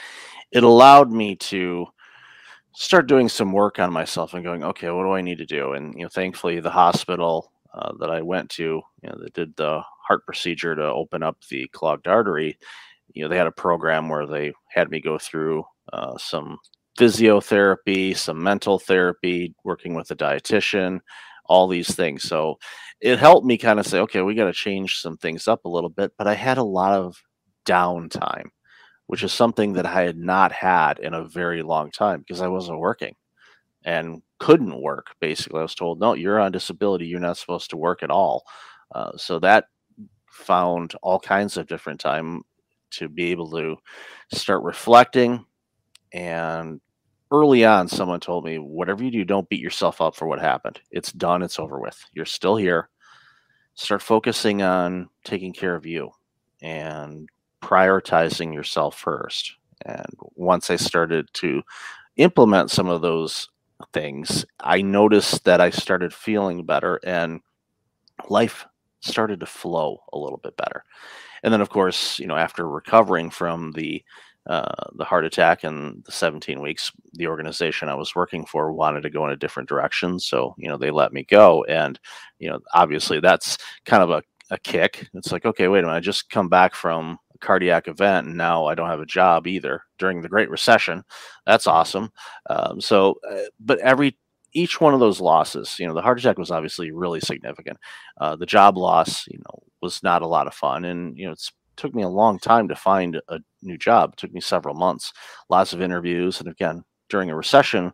it 0.53 0.63
allowed 0.63 1.11
me 1.11 1.35
to 1.35 1.89
start 2.77 3.09
doing 3.09 3.29
some 3.29 3.51
work 3.51 3.81
on 3.81 3.93
myself 3.93 4.35
and 4.35 4.45
going, 4.45 4.63
okay, 4.63 4.89
what 4.93 5.03
do 5.03 5.11
I 5.11 5.21
need 5.21 5.39
to 5.39 5.47
do? 5.47 5.73
And, 5.73 5.95
you 5.95 6.05
know, 6.05 6.09
thankfully, 6.09 6.61
the 6.61 6.71
hospital 6.71 7.51
uh, 7.75 7.91
that 7.99 8.13
I 8.13 8.23
went 8.23 8.49
to, 8.51 8.63
you 8.63 9.09
know, 9.09 9.17
that 9.21 9.35
did 9.35 9.57
the 9.57 9.83
heart 10.07 10.25
procedure 10.27 10.77
to 10.77 10.85
open 10.85 11.25
up 11.25 11.39
the 11.51 11.67
clogged 11.73 12.07
artery, 12.07 12.57
you 13.15 13.25
know, 13.25 13.29
they 13.29 13.37
had 13.37 13.49
a 13.49 13.53
program 13.53 14.09
where 14.09 14.29
they 14.29 14.53
had 14.69 14.93
me 14.93 15.01
go 15.01 15.19
through 15.19 15.65
uh, 15.93 16.17
some 16.19 16.57
physiotherapy, 16.99 18.17
some 18.17 18.43
mental 18.43 18.79
therapy, 18.79 19.55
working 19.65 19.95
with 19.95 20.11
a 20.11 20.17
dietitian, 20.17 21.01
all 21.47 21.69
these 21.69 21.95
things. 21.95 22.23
So 22.23 22.59
it 23.01 23.19
helped 23.19 23.47
me 23.47 23.59
kind 23.59 23.79
of 23.79 23.87
say, 23.87 24.01
okay, 24.01 24.23
we 24.23 24.35
got 24.35 24.47
to 24.47 24.53
change 24.53 25.01
some 25.01 25.17
things 25.17 25.49
up 25.49 25.65
a 25.65 25.69
little 25.69 25.91
bit. 25.91 26.13
But 26.17 26.27
I 26.27 26.35
had 26.35 26.59
a 26.59 26.63
lot 26.63 26.93
of 26.93 27.17
downtime, 27.67 28.47
which 29.07 29.23
is 29.23 29.33
something 29.33 29.75
that 29.75 29.87
I 29.87 30.03
had 30.03 30.17
not 30.17 30.53
had 30.53 30.99
in 30.99 31.15
a 31.15 31.25
very 31.25 31.63
long 31.63 31.91
time 31.91 32.21
because 32.21 32.41
I 32.41 32.49
wasn't 32.49 32.79
working 32.79 33.15
and 33.85 34.23
couldn't 34.39 34.81
work. 34.81 35.09
Basically, 35.21 35.59
I 35.61 35.63
was 35.63 35.75
told, 35.75 36.01
no, 36.01 36.15
you're 36.15 36.41
on 36.41 36.53
disability. 36.53 37.07
You're 37.07 37.21
not 37.21 37.37
supposed 37.37 37.71
to 37.71 37.77
work 37.77 38.03
at 38.03 38.11
all. 38.11 38.45
Uh, 38.95 39.17
so 39.17 39.39
that 39.41 39.67
found 40.31 40.95
all 41.03 41.21
kinds 41.21 41.57
of 41.57 41.67
different 41.67 42.01
time 42.01 42.43
to 42.91 43.09
be 43.09 43.31
able 43.31 43.51
to 43.51 43.77
start 44.33 44.63
reflecting 44.63 45.45
and 46.13 46.81
early 47.35 47.64
on, 47.64 47.88
someone 47.88 48.21
told 48.21 48.45
me, 48.45 48.59
whatever 48.59 49.03
you 49.03 49.11
do, 49.11 49.25
don't 49.25 49.49
beat 49.49 49.61
yourself 49.61 50.00
up 50.00 50.14
for 50.14 50.29
what 50.29 50.41
happened. 50.41 50.81
It's 50.93 51.11
done, 51.12 51.43
it's 51.43 51.59
over 51.59 51.81
with. 51.81 51.99
You're 52.12 52.25
still 52.26 52.55
here. 52.57 52.88
Start 53.75 54.03
focusing 54.03 54.62
on 54.62 55.09
taking 55.25 55.53
care 55.53 55.75
of 55.75 55.85
you 55.85 56.11
and 56.62 57.29
prioritizing 57.61 58.55
yourself 58.55 58.97
first. 58.97 59.57
And 59.85 60.07
once 60.37 60.71
I 60.71 60.76
started 60.76 61.29
to 61.35 61.62
implement 62.17 62.71
some 62.71 62.88
of 62.88 63.03
those 63.03 63.49
things, 63.93 64.45
I 64.61 64.81
noticed 64.81 65.45
that 65.45 65.61
I 65.61 65.71
started 65.71 66.14
feeling 66.14 66.64
better 66.64 67.00
and 67.05 67.41
life 68.29 68.64
started 69.00 69.41
to 69.41 69.47
flow 69.47 69.99
a 70.12 70.19
little 70.19 70.38
bit 70.38 70.57
better. 70.57 70.85
And 71.43 71.53
then, 71.53 71.61
of 71.61 71.69
course, 71.69 72.21
you 72.21 72.29
know, 72.29 72.37
after 72.37 72.69
recovering 72.69 73.29
from 73.29 73.73
the 73.73 74.05
uh, 74.47 74.91
the 74.97 75.05
heart 75.05 75.25
attack 75.25 75.65
and 75.65 76.05
the 76.05 76.13
17 76.13 76.61
weeks, 76.61 76.93
the 77.15 77.29
organization 77.29 77.89
I 77.89 77.95
was 77.95 78.15
working 78.15 78.45
for 78.45 78.73
wanted 78.73 79.03
to 79.03 79.11
go 79.11 79.25
in 79.25 79.33
a 79.33 79.37
different 79.37 79.69
direction. 79.69 80.19
So, 80.19 80.55
you 80.59 80.69
know, 80.69 80.77
they 80.77 80.91
let 80.91 81.13
me 81.13 81.25
go. 81.25 81.65
And, 81.65 81.99
you 82.39 82.51
know, 82.51 82.61
obviously 82.75 83.21
that's 83.21 83.57
kind 83.87 84.03
of 84.03 84.11
a, 84.11 84.23
a 84.51 84.59
kick. 84.59 85.09
It's 85.15 85.33
like, 85.33 85.47
okay, 85.47 85.69
wait 85.69 85.81
a 85.81 85.83
minute, 85.83 85.97
I 85.97 86.01
just 86.01 86.29
come 86.29 86.49
back 86.49 86.75
from 86.75 87.19
a 87.35 87.39
cardiac 87.39 87.89
event 87.89 88.27
and 88.27 88.37
now 88.37 88.67
I 88.67 88.75
don't 88.75 88.91
have 88.91 89.01
a 89.01 89.07
job 89.07 89.47
either 89.47 89.83
during 89.99 90.21
the 90.21 90.29
Great 90.29 90.51
Recession. 90.51 91.03
That's 91.47 91.67
awesome. 91.67 92.11
Um, 92.51 92.81
so, 92.81 93.19
uh, 93.29 93.49
but 93.61 93.79
every, 93.79 94.19
each 94.53 94.79
one 94.81 94.93
of 94.93 95.01
those 95.01 95.21
losses, 95.21 95.79
you 95.79 95.87
know, 95.89 95.95
the 95.95 96.03
heart 96.03 96.19
attack 96.19 96.39
was 96.39 96.51
obviously 96.51 96.93
really 96.93 97.21
significant. 97.21 97.79
Uh, 98.21 98.37
the 98.37 98.47
job 98.47 98.77
loss, 98.77 99.27
you 99.27 99.39
know, 99.39 99.63
was 99.81 100.03
not 100.03 100.23
a 100.23 100.29
lot 100.29 100.47
of 100.47 100.55
fun. 100.55 100.85
And, 100.85 101.17
you 101.19 101.27
know, 101.27 101.33
it's 101.33 101.51
took 101.76 101.95
me 101.95 102.02
a 102.02 102.09
long 102.09 102.38
time 102.38 102.69
to 102.69 102.76
find 102.76 103.21
a 103.28 103.40
new 103.62 103.78
job. 103.78 104.12
It 104.12 104.19
took 104.19 104.33
me 104.33 104.40
several 104.40 104.75
months, 104.75 105.12
lots 105.49 105.73
of 105.73 105.81
interviews, 105.83 106.40
and 106.40 106.49
again, 106.49 106.85
during 107.09 107.31
a 107.31 107.37
recession, 107.37 107.93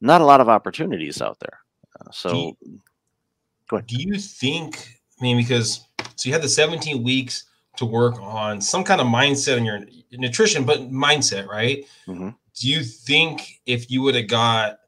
not 0.00 0.20
a 0.20 0.24
lot 0.24 0.40
of 0.40 0.48
opportunities 0.48 1.20
out 1.20 1.38
there. 1.40 1.58
Uh, 2.00 2.10
so, 2.10 2.30
do 2.30 2.36
you. 2.36 3.82
Do 3.86 3.96
you 3.96 4.18
think? 4.18 5.00
I 5.18 5.22
mean, 5.22 5.38
because 5.38 5.86
so 6.16 6.28
you 6.28 6.32
had 6.32 6.42
the 6.42 6.48
17 6.48 7.02
weeks 7.02 7.44
to 7.76 7.86
work 7.86 8.20
on 8.20 8.60
some 8.60 8.84
kind 8.84 9.00
of 9.00 9.06
mindset 9.06 9.56
in 9.56 9.64
your 9.64 9.80
nutrition, 10.12 10.64
but 10.64 10.90
mindset, 10.90 11.46
right? 11.46 11.84
Mm-hmm. 12.06 12.30
Do 12.54 12.68
you 12.68 12.82
think 12.82 13.60
if 13.64 13.90
you 13.90 14.02
would 14.02 14.14
have 14.14 14.28
got 14.28 14.80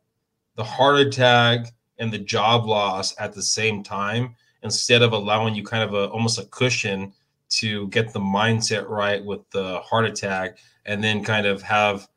the 0.57 0.65
heart 0.65 1.01
attack 1.01 1.73
and 1.99 2.13
the 2.13 2.19
job 2.19 2.67
loss 2.67 3.15
at 3.19 3.33
the 3.33 3.43
same 3.43 3.83
time, 3.83 4.37
instead 4.63 5.03
of 5.03 5.13
allowing 5.13 5.55
you 5.55 5.63
kind 5.63 5.83
of 5.83 5.95
a 5.95 6.09
almost 6.09 6.39
a 6.39 6.45
cushion 6.47 7.13
to 7.59 7.89
get 7.89 8.13
the 8.13 8.21
mindset 8.21 8.89
right 8.89 9.25
with 9.25 9.49
the 9.51 9.81
heart 9.81 10.05
attack 10.05 10.59
and 10.87 11.03
then 11.03 11.25
kind 11.25 11.47
of 11.47 11.63
have 11.63 12.09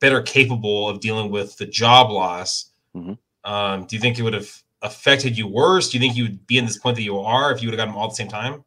better 0.00 0.22
capable 0.22 0.88
of 0.88 1.00
dealing 1.00 1.30
with 1.30 1.56
the 1.56 1.66
job 1.66 2.10
loss. 2.10 2.66
Mm-hmm. 2.96 3.50
um, 3.50 3.84
do 3.86 3.96
you 3.96 4.00
think 4.00 4.18
it 4.18 4.22
would 4.22 4.34
have 4.34 4.50
affected 4.82 5.36
you 5.36 5.46
worse? 5.46 5.90
Do 5.90 5.98
you 5.98 6.00
think 6.00 6.16
you 6.16 6.24
would 6.24 6.46
be 6.46 6.58
in 6.58 6.64
this 6.64 6.78
point 6.78 6.96
that 6.96 7.02
you 7.02 7.18
are 7.18 7.52
if 7.52 7.62
you 7.62 7.68
would 7.68 7.74
have 7.74 7.78
gotten 7.78 7.92
them 7.92 7.98
all 7.98 8.06
at 8.06 8.10
the 8.10 8.16
same 8.16 8.28
time? 8.28 8.64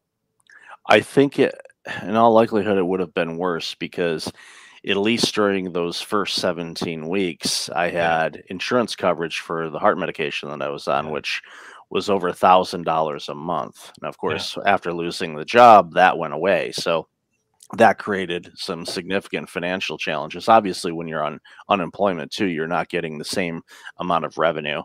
I 0.88 1.00
think 1.00 1.40
it 1.40 1.56
in 2.04 2.16
all 2.16 2.32
likelihood 2.32 2.78
it 2.78 2.86
would 2.86 3.00
have 3.00 3.14
been 3.14 3.38
worse 3.38 3.76
because 3.76 4.32
at 4.88 4.98
least 4.98 5.34
during 5.34 5.74
those 5.74 6.02
first 6.02 6.36
17 6.36 7.08
weeks 7.08 7.70
i 7.70 7.90
had 7.90 8.44
insurance 8.48 8.96
coverage 8.96 9.40
for 9.40 9.70
the 9.70 9.80
heart 9.80 9.98
medication 9.98 10.50
that 10.50 10.62
i 10.62 10.70
was 10.70 10.88
on 10.88 11.10
which 11.10 11.42
was 11.92 12.10
over 12.10 12.30
a 12.30 12.34
thousand 12.34 12.86
dollars 12.86 13.30
a 13.30 13.36
month. 13.36 13.92
And 14.02 14.08
of 14.08 14.18
course, 14.18 14.58
yeah. 14.58 14.72
after 14.72 14.94
losing 14.94 15.36
the 15.36 15.46
job, 15.46 15.94
that 15.94 16.18
went 16.18 16.34
away. 16.34 16.72
So 16.72 17.08
that 17.78 18.00
created 18.00 18.52
some 18.56 18.86
significant 18.86 19.50
financial 19.50 19.98
challenges. 19.98 20.48
Obviously, 20.48 20.94
when 20.94 21.08
you're 21.08 21.24
on 21.24 21.40
unemployment 21.70 22.32
too, 22.32 22.48
you're 22.48 22.68
not 22.68 22.90
getting 22.90 23.18
the 23.18 23.26
same 23.26 23.62
amount 23.98 24.26
of 24.26 24.38
revenue. 24.38 24.82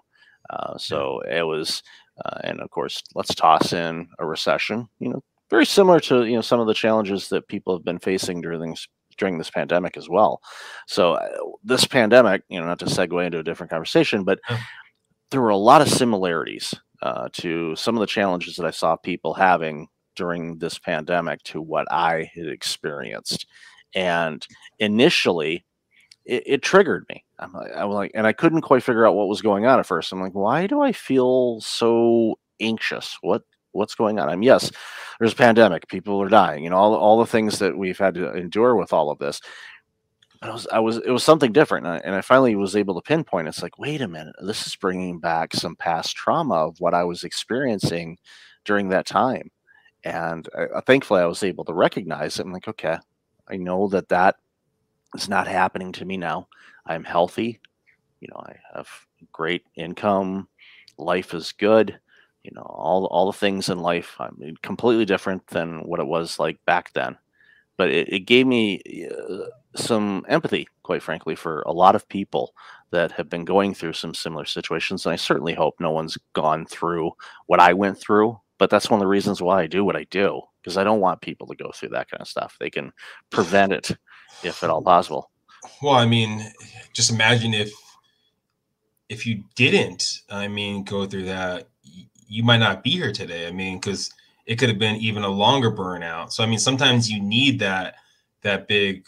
Uh, 0.51 0.77
so 0.79 1.21
it 1.21 1.43
was, 1.43 1.83
uh, 2.25 2.39
and 2.45 2.61
of 2.61 2.71
course, 2.71 3.03
let's 3.15 3.35
toss 3.35 3.73
in 3.73 4.09
a 4.19 4.27
recession. 4.27 4.89
You 4.99 5.11
know, 5.11 5.23
very 5.49 5.67
similar 5.67 6.01
to 6.01 6.25
you 6.25 6.35
know 6.35 6.43
some 6.43 6.61
of 6.61 6.67
the 6.67 6.75
challenges 6.75 7.29
that 7.29 7.49
people 7.49 7.77
have 7.77 7.85
been 7.85 7.99
facing 7.99 8.41
during 8.41 8.71
this 8.71 8.87
during 9.17 9.39
this 9.39 9.51
pandemic 9.51 9.97
as 9.97 10.09
well. 10.09 10.41
So 10.87 11.15
uh, 11.15 11.29
this 11.65 11.87
pandemic, 11.87 12.43
you 12.49 12.61
know, 12.61 12.67
not 12.67 12.81
to 12.81 12.85
segue 12.85 13.25
into 13.25 13.39
a 13.39 13.45
different 13.45 13.71
conversation, 13.71 14.25
but 14.25 14.41
there 15.31 15.41
were 15.41 15.49
a 15.49 15.57
lot 15.57 15.81
of 15.81 15.89
similarities 15.89 16.75
uh, 17.07 17.29
to 17.33 17.77
some 17.77 17.95
of 17.95 18.01
the 18.01 18.07
challenges 18.07 18.57
that 18.57 18.67
I 18.67 18.73
saw 18.73 18.97
people 18.97 19.33
having 19.33 19.87
during 20.17 20.59
this 20.59 20.77
pandemic 20.77 21.41
to 21.45 21.63
what 21.63 21.87
I 21.93 22.29
had 22.35 22.49
experienced. 22.49 23.47
And 23.95 24.45
initially, 24.81 25.65
it, 26.25 26.43
it 26.47 26.63
triggered 26.63 27.05
me. 27.09 27.25
I'm 27.39 27.53
like, 27.53 27.71
I 27.71 27.85
was 27.85 27.95
like, 27.95 28.11
and 28.15 28.27
I 28.27 28.33
couldn't 28.33 28.63
quite 28.63 28.83
figure 28.83 29.07
out 29.07 29.15
what 29.15 29.29
was 29.29 29.41
going 29.41 29.67
on 29.67 29.79
at 29.79 29.87
first. 29.87 30.11
I'm 30.11 30.21
like, 30.21 30.35
why 30.35 30.67
do 30.67 30.81
I 30.81 30.91
feel 30.91 31.61
so 31.61 32.41
anxious? 32.61 33.17
What 33.21 33.43
what's 33.71 33.95
going 33.95 34.19
on? 34.19 34.29
I'm 34.29 34.43
yes, 34.43 34.73
there's 35.21 35.35
a 35.35 35.37
pandemic. 35.37 35.87
People 35.87 36.21
are 36.21 36.29
dying. 36.29 36.65
You 36.65 36.71
know, 36.71 36.77
all 36.77 36.95
all 36.97 37.19
the 37.21 37.27
things 37.27 37.61
that 37.61 37.79
we've 37.79 37.99
had 37.99 38.15
to 38.15 38.35
endure 38.35 38.75
with 38.75 38.93
all 38.93 39.11
of 39.11 39.19
this. 39.19 39.41
I 40.49 40.53
was, 40.53 40.67
I 40.73 40.79
was, 40.81 40.97
it 40.99 41.11
was 41.11 41.25
something 41.25 41.53
different, 41.53 41.87
and 41.87 41.95
I, 41.95 41.99
and 41.99 42.15
I, 42.15 42.21
finally 42.21 42.55
was 42.57 42.77
able 42.77 42.95
to 42.95 43.01
pinpoint. 43.01 43.49
It's 43.49 43.63
like, 43.63 43.79
wait 43.79 44.01
a 44.01 44.09
minute, 44.09 44.35
this 44.41 44.67
is 44.67 44.77
bringing 44.77 45.19
back 45.19 45.55
some 45.55 45.77
past 45.77 46.17
trauma 46.17 46.55
of 46.55 46.77
what 46.79 46.95
I 46.95 47.05
was 47.05 47.25
experiencing 47.25 48.19
during 48.65 48.89
that 48.89 49.07
time, 49.07 49.51
and 50.05 50.49
uh, 50.57 50.81
thankfully, 50.83 51.21
I 51.21 51.27
was 51.27 51.43
able 51.43 51.65
to 51.65 51.75
recognize 51.75 52.39
it. 52.39 52.47
I'm 52.47 52.53
like, 52.53 52.69
okay, 52.69 52.99
I 53.49 53.57
know 53.57 53.89
that 53.89 54.09
that 54.09 54.37
is 55.15 55.29
not 55.29 55.49
happening 55.49 55.93
to 55.93 56.05
me 56.05 56.17
now. 56.17 56.49
I'm 56.87 57.05
healthy, 57.05 57.61
you 58.21 58.29
know, 58.31 58.41
I 58.41 58.57
have 58.75 58.89
great 59.33 59.65
income, 59.75 60.49
life 60.99 61.35
is 61.35 61.53
good, 61.53 61.99
you 62.43 62.51
know, 62.55 62.63
all 62.63 63.07
all 63.07 63.27
the 63.27 63.39
things 63.39 63.69
in 63.69 63.79
life. 63.79 64.17
I 64.19 64.29
mean, 64.37 64.57
completely 64.63 65.05
different 65.05 65.47
than 65.49 65.81
what 65.81 66.01
it 66.01 66.07
was 66.07 66.39
like 66.39 66.59
back 66.67 66.93
then 66.93 67.17
but 67.77 67.91
it, 67.91 68.13
it 68.13 68.21
gave 68.21 68.47
me 68.47 68.81
uh, 69.11 69.47
some 69.75 70.25
empathy, 70.29 70.67
quite 70.83 71.03
frankly, 71.03 71.35
for 71.35 71.63
a 71.63 71.73
lot 71.73 71.95
of 71.95 72.09
people 72.09 72.55
that 72.91 73.13
have 73.13 73.29
been 73.29 73.45
going 73.45 73.75
through 73.75 73.93
some 73.93 74.15
similar 74.15 74.45
situations. 74.45 75.05
And 75.05 75.13
I 75.13 75.17
certainly 75.17 75.55
hope 75.55 75.75
no 75.79 75.91
one's 75.91 76.17
gone 76.33 76.67
through 76.67 77.13
what 77.47 77.61
I 77.61 77.73
went 77.73 77.99
through. 77.99 78.41
But 78.59 78.71
that's 78.71 78.89
one 78.89 78.99
of 78.99 79.03
the 79.03 79.09
reasons 79.09 79.43
why 79.43 79.63
I 79.63 79.67
do 79.67 79.85
what 79.85 79.97
I 79.97 80.05
do, 80.05 80.41
because 80.63 80.79
I 80.79 80.85
don't 80.85 81.01
want 81.01 81.21
people 81.21 81.47
to 81.49 81.57
go 81.57 81.71
through 81.75 81.91
that 81.91 82.11
kind 82.11 82.23
of 82.23 82.29
stuff. 82.29 82.57
They 82.59 82.71
can 82.71 82.91
prevent 83.31 83.73
it 83.73 83.91
if 84.43 84.63
at 84.63 84.71
all 84.71 84.83
possible. 84.83 85.31
Well, 85.83 85.95
I 85.95 86.07
mean, 86.07 86.43
just 86.95 87.11
imagine 87.11 87.53
if 87.53 87.71
if 89.09 89.27
you 89.27 89.45
didn't, 89.55 90.23
I 90.31 90.49
mean, 90.49 90.85
go 90.85 91.07
through 91.07 91.27
that, 91.27 91.69
you 92.29 92.43
might 92.43 92.59
not 92.59 92.83
be 92.83 92.91
here 92.91 93.13
today. 93.13 93.47
I 93.47 93.53
mean, 93.53 93.79
because 93.79 94.11
it 94.47 94.57
could 94.57 94.69
have 94.69 94.79
been 94.79 94.97
even 94.97 95.25
a 95.25 95.29
longer 95.29 95.71
burnout. 95.71 96.33
So 96.33 96.43
I 96.43 96.47
mean, 96.47 96.59
sometimes 96.59 97.11
you 97.11 97.21
need 97.21 97.59
that 97.61 97.97
that 98.43 98.69
big 98.69 99.07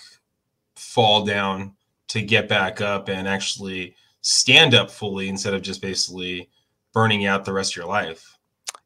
fall 0.77 1.25
down 1.25 1.75
to 2.09 2.23
get 2.23 2.49
back 2.49 2.81
up 2.81 3.09
and 3.09 3.29
actually 3.29 3.95
stand 4.21 4.75
up 4.75 4.91
fully 4.91 5.29
instead 5.29 5.55
of 5.55 5.63
just 5.63 5.81
basically 5.81 6.51
burning 6.93 7.27
out 7.27 7.45
the 7.45 7.53
rest 7.53 7.73
of 7.73 7.77
your 7.77 7.87
life. 7.87 8.37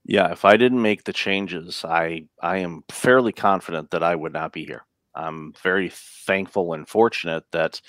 Yeah, 0.04 0.30
if 0.32 0.44
I 0.44 0.56
didn't 0.56 0.82
make 0.82 1.04
the 1.04 1.12
changes, 1.12 1.84
I 1.84 2.26
I 2.42 2.58
am 2.58 2.84
fairly 2.90 3.32
confident 3.32 3.90
that 3.90 4.02
I 4.02 4.14
would 4.14 4.32
not 4.32 4.52
be 4.52 4.64
here. 4.64 4.84
I'm 5.14 5.52
very 5.62 5.90
thankful 5.92 6.74
and 6.74 6.88
fortunate 6.88 7.44
that 7.52 7.80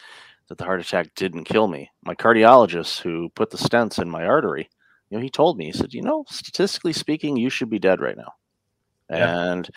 that 0.49 0.57
the 0.57 0.65
heart 0.65 0.81
attack 0.81 1.15
didn't 1.15 1.45
kill 1.45 1.67
me. 1.67 1.89
My 2.03 2.15
cardiologist 2.15 2.99
who 3.01 3.29
put 3.29 3.49
the 3.49 3.57
stents 3.57 3.99
in 3.99 4.09
my 4.09 4.25
artery, 4.25 4.69
you 5.09 5.17
know, 5.17 5.23
he 5.23 5.29
told 5.29 5.57
me, 5.57 5.65
he 5.65 5.71
said, 5.71 5.93
you 5.93 6.01
know, 6.01 6.25
statistically 6.29 6.93
speaking, 6.93 7.37
you 7.37 7.49
should 7.49 7.69
be 7.69 7.79
dead 7.79 8.01
right 8.01 8.17
now. 8.17 8.33
Yeah. 9.17 9.51
And 9.51 9.69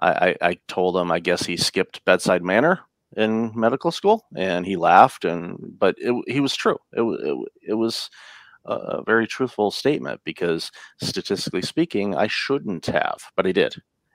I, 0.00 0.10
I, 0.10 0.36
I 0.42 0.58
told 0.68 0.96
him, 0.96 1.10
I 1.10 1.18
guess 1.20 1.44
he 1.44 1.56
skipped 1.56 2.04
bedside 2.04 2.42
manner 2.42 2.80
in 3.16 3.52
medical 3.54 3.90
school, 3.90 4.26
and 4.36 4.66
he 4.66 4.76
laughed. 4.76 5.24
And 5.24 5.56
but 5.78 5.96
it, 5.98 6.14
he 6.26 6.40
was 6.40 6.54
true. 6.54 6.78
It, 6.92 7.02
it, 7.02 7.48
it 7.70 7.74
was 7.74 8.10
a 8.64 9.02
very 9.02 9.26
truthful 9.26 9.70
statement 9.70 10.20
because 10.24 10.70
statistically 11.00 11.62
speaking, 11.62 12.14
I 12.14 12.26
shouldn't 12.26 12.86
have, 12.86 13.18
but 13.34 13.46
I 13.46 13.52
did. 13.52 13.74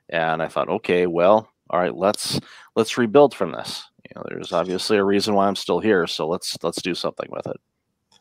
And 0.10 0.42
I 0.44 0.48
thought, 0.48 0.70
okay, 0.70 1.08
well, 1.08 1.50
all 1.70 1.80
right, 1.80 1.96
let's 1.96 2.40
let's 2.76 2.98
rebuild 2.98 3.34
from 3.34 3.52
this. 3.52 3.84
You 4.08 4.12
know, 4.16 4.26
there's 4.30 4.54
obviously 4.54 4.98
a 4.98 5.04
reason 5.04 5.34
why 5.34 5.48
I'm 5.48 5.56
still 5.56 5.80
here, 5.80 6.06
so 6.08 6.28
let's 6.28 6.58
let's 6.62 6.82
do 6.82 6.94
something 6.94 7.28
with 7.32 7.48
it. 7.48 7.58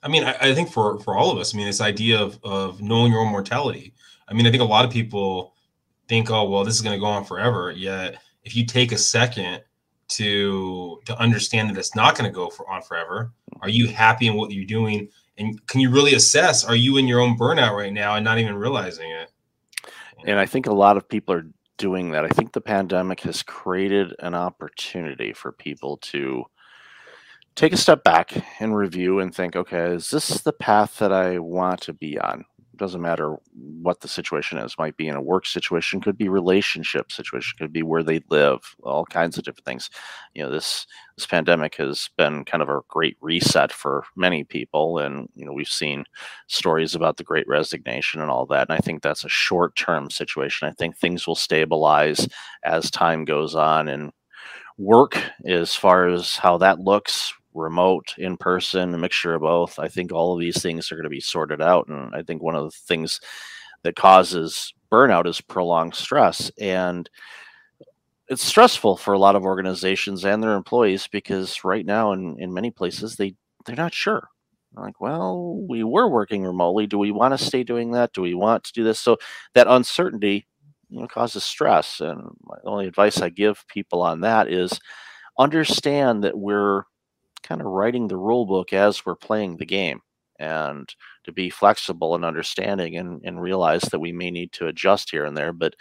I 0.03 0.09
mean, 0.09 0.25
I, 0.25 0.37
I 0.41 0.55
think 0.55 0.71
for 0.71 0.99
for 1.01 1.17
all 1.17 1.31
of 1.31 1.39
us, 1.39 1.55
I 1.55 1.59
mean, 1.59 1.67
this 1.67 1.81
idea 1.81 2.21
of 2.21 2.39
of 2.43 2.81
knowing 2.81 3.13
your 3.13 3.21
own 3.21 3.31
mortality. 3.31 3.95
I 4.29 4.35
mean, 4.35 4.47
I 4.47 4.51
think 4.51 4.63
a 4.63 4.67
lot 4.67 4.85
of 4.85 4.91
people 4.91 5.52
think, 6.13 6.31
oh, 6.31 6.47
well, 6.47 6.63
this 6.63 6.75
is 6.75 6.83
going 6.83 6.95
to 6.95 7.01
go 7.01 7.07
on 7.07 7.25
forever. 7.25 7.71
Yet, 7.71 8.19
if 8.45 8.55
you 8.55 8.67
take 8.67 8.93
a 8.93 8.99
second 8.99 9.63
to 10.09 11.01
to 11.07 11.19
understand 11.19 11.71
that 11.71 11.79
it's 11.79 11.97
not 11.97 12.19
going 12.19 12.31
to 12.31 12.35
go 12.35 12.51
for 12.51 12.69
on 12.69 12.83
forever, 12.83 13.33
are 13.63 13.71
you 13.71 13.89
happy 13.89 14.27
in 14.27 14.35
what 14.35 14.53
you're 14.53 14.67
doing? 14.67 15.09
And 15.39 15.67
can 15.69 15.81
you 15.81 15.91
really 15.91 16.13
assess? 16.15 16.67
Are 16.67 16.77
you 16.77 16.99
in 16.99 17.09
your 17.09 17.21
own 17.21 17.39
burnout 17.39 17.75
right 17.75 17.95
now 17.95 18.17
and 18.17 18.25
not 18.25 18.39
even 18.39 18.55
realizing 18.57 19.11
it? 19.11 19.31
And 20.27 20.39
I 20.39 20.45
think 20.45 20.67
a 20.67 20.75
lot 20.75 20.99
of 20.99 21.09
people 21.09 21.35
are 21.35 21.47
doing 21.79 22.11
that. 22.11 22.27
I 22.27 22.29
think 22.29 22.53
the 22.53 22.61
pandemic 22.61 23.21
has 23.21 23.43
created 23.43 24.15
an 24.19 24.35
opportunity 24.35 25.33
for 25.33 25.51
people 25.51 25.97
to 26.13 26.45
take 27.55 27.73
a 27.73 27.79
step 27.79 28.05
back 28.05 28.35
and 28.61 28.77
review 28.77 29.19
and 29.21 29.35
think, 29.35 29.57
okay, 29.57 29.95
is 29.95 30.11
this 30.11 30.43
the 30.43 30.53
path 30.53 30.99
that 30.99 31.11
I 31.11 31.39
want 31.39 31.81
to 31.83 31.95
be 31.95 32.19
on? 32.19 32.45
Doesn't 32.77 33.03
matter 33.03 33.37
what 33.83 34.01
the 34.01 34.09
situation 34.09 34.59
is 34.59 34.77
might 34.79 34.97
be 34.97 35.09
in 35.09 35.17
a 35.17 35.23
work 35.23 35.47
situation 35.47 36.01
could 36.01 36.17
be 36.17 36.29
relationship 36.29 37.13
situation 37.13 37.57
could 37.59 37.73
be 37.73 37.83
where 37.83 38.03
they 38.03 38.21
live 38.31 38.61
all 38.83 39.05
kinds 39.05 39.37
of 39.39 39.45
different 39.45 39.65
things. 39.67 39.91
You 40.35 40.45
know 40.45 40.51
this 40.51 40.87
this 41.17 41.27
pandemic 41.27 41.75
has 41.77 42.09
been 42.17 42.45
kind 42.45 42.63
of 42.63 42.69
a 42.69 42.81
great 42.89 43.17
reset 43.21 43.73
for 43.73 44.05
many 44.17 44.45
people 44.45 44.99
and 44.99 45.29
you 45.35 45.45
know 45.45 45.53
we've 45.53 45.69
seen 45.69 46.05
stories 46.47 46.95
about 46.95 47.17
the 47.19 47.25
great 47.25 47.47
resignation 47.47 48.21
and 48.21 48.31
all 48.31 48.47
that 48.47 48.69
and 48.69 48.77
i 48.77 48.81
think 48.81 49.03
that's 49.03 49.25
a 49.25 49.29
short 49.29 49.77
term 49.77 50.11
situation. 50.11 50.69
I 50.69 50.73
think 50.73 50.97
things 50.97 51.27
will 51.27 51.35
stabilize 51.35 52.29
as 52.65 52.91
time 52.91 53.25
goes 53.25 53.55
on 53.55 53.89
and 53.89 54.13
work 54.79 55.19
as 55.47 55.75
far 55.75 56.09
as 56.09 56.37
how 56.37 56.59
that 56.59 56.81
looks 56.81 57.35
remote, 57.55 58.15
in 58.19 58.37
person, 58.37 58.95
a 58.95 58.99
mixture 58.99 59.35
of 59.35 59.43
both. 59.43 59.79
I 59.79 59.89
think 59.89 60.13
all 60.13 60.35
of 60.35 60.41
these 60.41 60.63
things 60.63 60.91
are 60.91 60.97
going 60.97 61.05
to 61.05 61.11
be 61.11 61.21
sorted 61.21 61.61
out. 61.61 61.89
And 61.89 62.15
I 62.15 62.23
think 62.23 62.43
one 62.43 62.57
of 62.57 62.65
the 62.65 62.71
things 62.71 63.21
that 63.83 63.97
causes 63.97 64.73
burnout 64.91 65.27
is 65.27 65.41
prolonged 65.41 65.95
stress. 65.95 66.51
And 66.59 67.09
it's 68.29 68.45
stressful 68.45 68.97
for 68.97 69.15
a 69.15 69.19
lot 69.19 69.37
of 69.37 69.45
organizations 69.45 70.25
and 70.25 70.43
their 70.43 70.55
employees 70.55 71.07
because 71.07 71.65
right 71.65 71.85
now 71.85 72.13
in, 72.13 72.37
in 72.39 72.53
many 72.53 72.71
places 72.71 73.17
they 73.17 73.35
they're 73.67 73.77
not 73.77 73.93
sure 73.93 74.29
like 74.75 75.01
well 75.01 75.61
we 75.69 75.85
were 75.85 76.09
working 76.09 76.43
remotely 76.43 76.87
do 76.87 76.99
we 76.99 77.11
want 77.11 77.37
to 77.37 77.45
stay 77.45 77.63
doing 77.63 77.91
that 77.91 78.13
do 78.15 78.23
we 78.23 78.33
want 78.33 78.65
to 78.65 78.73
do 78.73 78.85
this 78.85 78.99
so 78.99 79.19
that 79.55 79.67
uncertainty 79.67 80.47
you 80.89 81.01
know 81.01 81.07
causes 81.07 81.45
stress 81.45 82.01
and 82.01 82.23
my 82.45 82.57
only 82.65 82.87
advice 82.87 83.21
i 83.21 83.29
give 83.29 83.65
people 83.69 84.01
on 84.01 84.21
that 84.21 84.51
is 84.51 84.81
understand 85.39 86.25
that 86.25 86.39
we're 86.39 86.85
kind 87.43 87.61
of 87.61 87.67
writing 87.67 88.09
the 88.09 88.17
rule 88.17 88.47
book 88.47 88.73
as 88.73 89.05
we're 89.05 89.15
playing 89.15 89.57
the 89.57 89.67
game 89.67 90.01
and 90.39 90.95
to 91.25 91.33
be 91.33 91.51
flexible 91.51 92.15
and 92.15 92.25
understanding 92.25 92.97
and, 92.97 93.21
and 93.25 93.41
realize 93.41 93.83
that 93.83 94.01
we 94.01 94.13
may 94.13 94.31
need 94.31 94.53
to 94.53 94.67
adjust 94.67 95.11
here 95.11 95.25
and 95.25 95.37
there 95.37 95.53
but 95.53 95.75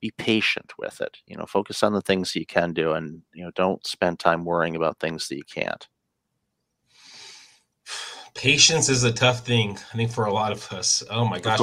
be 0.00 0.12
patient 0.18 0.72
with 0.78 1.00
it 1.00 1.16
you 1.26 1.36
know 1.36 1.46
focus 1.46 1.82
on 1.82 1.92
the 1.92 2.02
things 2.02 2.34
you 2.34 2.44
can 2.44 2.72
do 2.72 2.92
and 2.92 3.22
you 3.32 3.44
know 3.44 3.50
don't 3.54 3.86
spend 3.86 4.18
time 4.18 4.44
worrying 4.44 4.76
about 4.76 4.98
things 4.98 5.28
that 5.28 5.36
you 5.36 5.44
can't. 5.44 5.88
Patience 8.34 8.88
is 8.88 9.04
a 9.04 9.12
tough 9.12 9.44
thing 9.44 9.78
i 9.92 9.96
think 9.96 10.10
for 10.10 10.24
a 10.24 10.32
lot 10.32 10.52
of 10.52 10.72
us. 10.72 11.02
Oh 11.10 11.24
my 11.24 11.38
gosh 11.38 11.60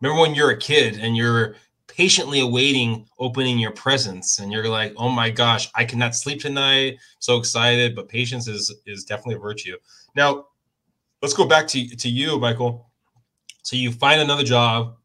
remember 0.00 0.20
when 0.20 0.34
you're 0.34 0.50
a 0.50 0.58
kid 0.58 0.98
and 0.98 1.16
you're 1.16 1.56
patiently 1.96 2.40
awaiting 2.40 3.06
opening 3.18 3.58
your 3.58 3.70
presents 3.70 4.40
and 4.40 4.52
you're 4.52 4.68
like 4.68 4.92
oh 4.96 5.08
my 5.08 5.30
gosh 5.30 5.68
i 5.74 5.84
cannot 5.84 6.14
sleep 6.14 6.40
tonight. 6.40 6.96
So 7.18 7.36
excited 7.36 7.94
but 7.94 8.08
patience 8.08 8.48
is 8.48 8.74
is 8.86 9.04
definitely 9.04 9.36
a 9.36 9.38
virtue. 9.38 9.76
Now 10.16 10.46
let's 11.22 11.34
go 11.34 11.46
back 11.46 11.66
to, 11.68 11.96
to 11.96 12.08
you 12.08 12.38
michael. 12.38 12.90
So 13.62 13.76
you 13.76 13.92
find 13.92 14.20
another 14.20 14.44
job. 14.44 14.96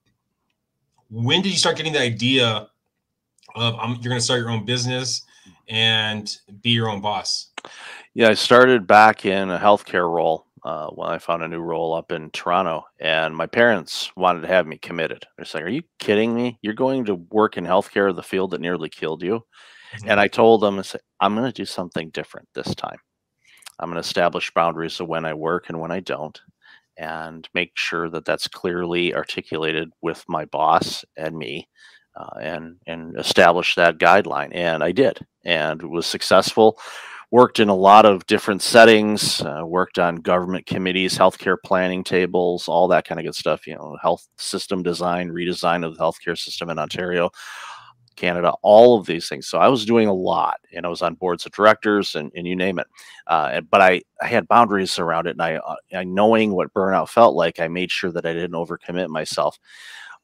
When 1.09 1.41
did 1.41 1.51
you 1.51 1.57
start 1.57 1.77
getting 1.77 1.93
the 1.93 2.01
idea 2.01 2.67
of 3.55 3.75
um, 3.79 3.99
you're 4.01 4.09
going 4.09 4.19
to 4.19 4.25
start 4.25 4.39
your 4.39 4.49
own 4.49 4.65
business 4.65 5.23
and 5.67 6.37
be 6.61 6.71
your 6.71 6.89
own 6.89 7.01
boss 7.01 7.51
yeah 8.13 8.29
i 8.29 8.33
started 8.33 8.87
back 8.87 9.25
in 9.25 9.49
a 9.51 9.59
healthcare 9.59 10.11
role 10.11 10.45
uh, 10.63 10.87
when 10.87 11.09
I 11.09 11.17
found 11.17 11.43
a 11.43 11.47
new 11.47 11.59
role 11.59 11.93
up 11.93 12.11
in 12.11 12.29
Toronto, 12.31 12.83
and 12.99 13.35
my 13.35 13.45
parents 13.45 14.11
wanted 14.15 14.41
to 14.41 14.47
have 14.47 14.67
me 14.67 14.77
committed. 14.77 15.25
They're 15.35 15.45
saying, 15.45 15.65
"Are 15.65 15.69
you 15.69 15.83
kidding 15.99 16.35
me? 16.35 16.57
You're 16.61 16.73
going 16.73 17.05
to 17.05 17.15
work 17.15 17.57
in 17.57 17.65
healthcare, 17.65 18.15
the 18.15 18.23
field 18.23 18.51
that 18.51 18.61
nearly 18.61 18.89
killed 18.89 19.23
you." 19.23 19.45
Mm-hmm. 19.95 20.09
And 20.09 20.19
I 20.19 20.27
told 20.27 20.61
them, 20.61 20.81
"I'm 21.19 21.35
going 21.35 21.47
to 21.47 21.53
do 21.53 21.65
something 21.65 22.09
different 22.09 22.47
this 22.53 22.75
time. 22.75 22.97
I'm 23.79 23.89
going 23.89 24.01
to 24.01 24.07
establish 24.07 24.51
boundaries 24.53 24.99
of 24.99 25.07
when 25.07 25.25
I 25.25 25.33
work 25.33 25.69
and 25.69 25.79
when 25.79 25.91
I 25.91 26.01
don't, 26.01 26.39
and 26.97 27.47
make 27.53 27.71
sure 27.75 28.09
that 28.09 28.25
that's 28.25 28.47
clearly 28.47 29.15
articulated 29.15 29.89
with 30.01 30.23
my 30.27 30.45
boss 30.45 31.05
and 31.17 31.37
me." 31.37 31.67
Uh, 32.15 32.39
and 32.41 32.75
and 32.87 33.17
establish 33.17 33.75
that 33.75 33.99
guideline, 33.99 34.49
and 34.53 34.83
I 34.83 34.91
did, 34.91 35.25
and 35.45 35.81
was 35.81 36.05
successful 36.05 36.77
worked 37.31 37.59
in 37.59 37.69
a 37.69 37.75
lot 37.75 38.05
of 38.05 38.25
different 38.25 38.61
settings, 38.61 39.41
uh, 39.41 39.61
worked 39.63 39.99
on 39.99 40.15
government 40.15 40.65
committees, 40.65 41.17
healthcare 41.17 41.57
planning 41.63 42.03
tables, 42.03 42.67
all 42.67 42.87
that 42.87 43.05
kind 43.05 43.19
of 43.19 43.25
good 43.25 43.35
stuff, 43.35 43.67
you 43.67 43.75
know, 43.75 43.97
health 44.01 44.27
system 44.37 44.81
design, 44.81 45.29
redesign 45.29 45.85
of 45.85 45.95
the 45.95 46.03
healthcare 46.03 46.37
system 46.37 46.69
in 46.69 46.79
Ontario, 46.79 47.29
Canada, 48.15 48.53
all 48.63 48.99
of 48.99 49.05
these 49.05 49.29
things. 49.29 49.47
So 49.47 49.59
I 49.59 49.67
was 49.67 49.85
doing 49.85 50.07
a 50.07 50.13
lot 50.13 50.59
and 50.73 50.85
I 50.85 50.89
was 50.89 51.03
on 51.03 51.13
boards 51.13 51.45
of 51.45 51.51
directors 51.51 52.15
and, 52.15 52.31
and 52.35 52.47
you 52.47 52.55
name 52.55 52.79
it. 52.79 52.87
Uh, 53.27 53.61
but 53.61 53.79
I, 53.81 54.01
I 54.21 54.27
had 54.27 54.47
boundaries 54.47 54.97
around 54.97 55.27
it 55.27 55.31
and 55.31 55.41
I, 55.41 55.55
uh, 55.55 55.75
I, 55.93 56.03
knowing 56.05 56.51
what 56.51 56.73
burnout 56.73 57.09
felt 57.09 57.35
like, 57.35 57.59
I 57.59 57.67
made 57.67 57.91
sure 57.91 58.11
that 58.11 58.25
I 58.25 58.33
didn't 58.33 58.51
overcommit 58.51 59.07
myself. 59.09 59.57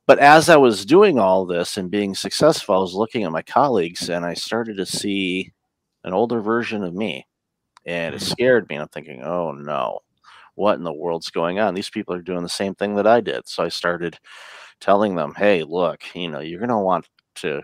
But 0.08 0.20
as 0.20 0.50
I 0.50 0.58
was 0.58 0.86
doing 0.86 1.20
all 1.20 1.46
this 1.46 1.78
and 1.78 1.90
being 1.90 2.14
successful, 2.14 2.76
I 2.76 2.80
was 2.80 2.94
looking 2.94 3.24
at 3.24 3.32
my 3.32 3.42
colleagues 3.42 4.10
and 4.10 4.26
I 4.26 4.34
started 4.34 4.78
to 4.78 4.86
see 4.86 5.52
an 6.06 6.14
older 6.14 6.40
version 6.40 6.84
of 6.84 6.94
me. 6.94 7.28
And 7.86 8.16
it 8.16 8.22
mm-hmm. 8.22 8.32
scared 8.32 8.70
me. 8.70 8.76
And 8.76 8.84
I'm 8.84 8.90
thinking, 8.90 9.24
oh 9.24 9.52
no, 9.52 10.00
what 10.54 10.78
in 10.78 10.84
the 10.84 10.94
world's 10.94 11.30
going 11.30 11.60
on? 11.60 11.74
These 11.74 11.90
people 11.90 12.16
are 12.16 12.22
doing 12.22 12.44
the 12.44 12.50
same 12.50 12.76
thing 12.76 12.96
that 12.96 13.08
I 13.08 13.20
did. 13.20 13.48
So 13.48 13.64
I 13.64 13.70
started 13.70 14.18
telling 14.80 15.16
them, 15.16 15.34
hey, 15.36 15.64
look, 15.64 16.04
you 16.14 16.30
know, 16.30 16.40
you're 16.40 16.60
going 16.60 16.70
to 16.70 16.78
want 16.78 17.10
to 17.36 17.62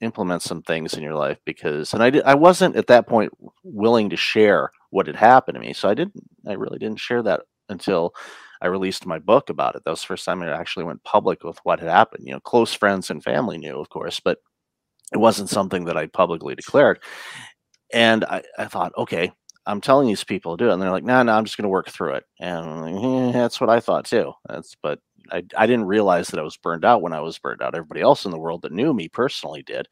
implement 0.00 0.42
some 0.42 0.60
things 0.60 0.94
in 0.94 1.02
your 1.02 1.14
life 1.14 1.38
because 1.46 1.94
and 1.94 2.02
I 2.02 2.10
did, 2.10 2.24
I 2.24 2.34
wasn't 2.34 2.76
at 2.76 2.88
that 2.88 3.06
point 3.06 3.32
willing 3.62 4.10
to 4.10 4.16
share 4.16 4.70
what 4.90 5.06
had 5.06 5.16
happened 5.16 5.54
to 5.54 5.60
me. 5.60 5.72
So 5.72 5.88
I 5.88 5.94
didn't 5.94 6.20
I 6.46 6.52
really 6.52 6.78
didn't 6.78 7.00
share 7.00 7.22
that 7.22 7.42
until 7.70 8.12
I 8.60 8.66
released 8.66 9.06
my 9.06 9.18
book 9.18 9.48
about 9.48 9.76
it. 9.76 9.82
That 9.84 9.90
was 9.90 10.02
the 10.02 10.08
first 10.08 10.24
time 10.24 10.42
I 10.42 10.50
actually 10.50 10.84
went 10.84 11.04
public 11.04 11.42
with 11.42 11.58
what 11.64 11.80
had 11.80 11.88
happened. 11.88 12.26
You 12.26 12.34
know, 12.34 12.40
close 12.40 12.74
friends 12.74 13.08
and 13.08 13.22
family 13.22 13.56
knew, 13.56 13.78
of 13.78 13.88
course, 13.88 14.20
but 14.20 14.38
it 15.14 15.18
wasn't 15.18 15.48
something 15.48 15.84
that 15.84 15.96
I 15.96 16.06
publicly 16.08 16.54
declared. 16.54 16.98
And 17.92 18.24
I, 18.24 18.42
I 18.58 18.66
thought, 18.66 18.92
okay, 18.98 19.30
I'm 19.66 19.80
telling 19.80 20.08
these 20.08 20.24
people 20.24 20.56
to 20.56 20.64
do 20.64 20.70
it. 20.70 20.72
And 20.74 20.82
they're 20.82 20.90
like, 20.90 21.04
no, 21.04 21.14
nah, 21.14 21.22
no, 21.22 21.32
nah, 21.32 21.38
I'm 21.38 21.44
just 21.44 21.56
going 21.56 21.62
to 21.64 21.68
work 21.70 21.88
through 21.88 22.14
it. 22.14 22.24
And 22.40 22.80
like, 22.82 23.04
eh, 23.04 23.32
that's 23.32 23.60
what 23.60 23.70
I 23.70 23.80
thought 23.80 24.04
too. 24.04 24.32
That's, 24.48 24.76
but 24.82 24.98
I, 25.30 25.44
I 25.56 25.66
didn't 25.66 25.86
realize 25.86 26.28
that 26.28 26.40
I 26.40 26.42
was 26.44 26.56
burned 26.56 26.84
out 26.84 27.02
when 27.02 27.12
I 27.12 27.20
was 27.20 27.38
burned 27.38 27.62
out. 27.62 27.74
Everybody 27.74 28.00
else 28.00 28.24
in 28.24 28.30
the 28.30 28.38
world 28.38 28.62
that 28.62 28.72
knew 28.72 28.92
me 28.92 29.08
personally 29.08 29.62
did, 29.62 29.88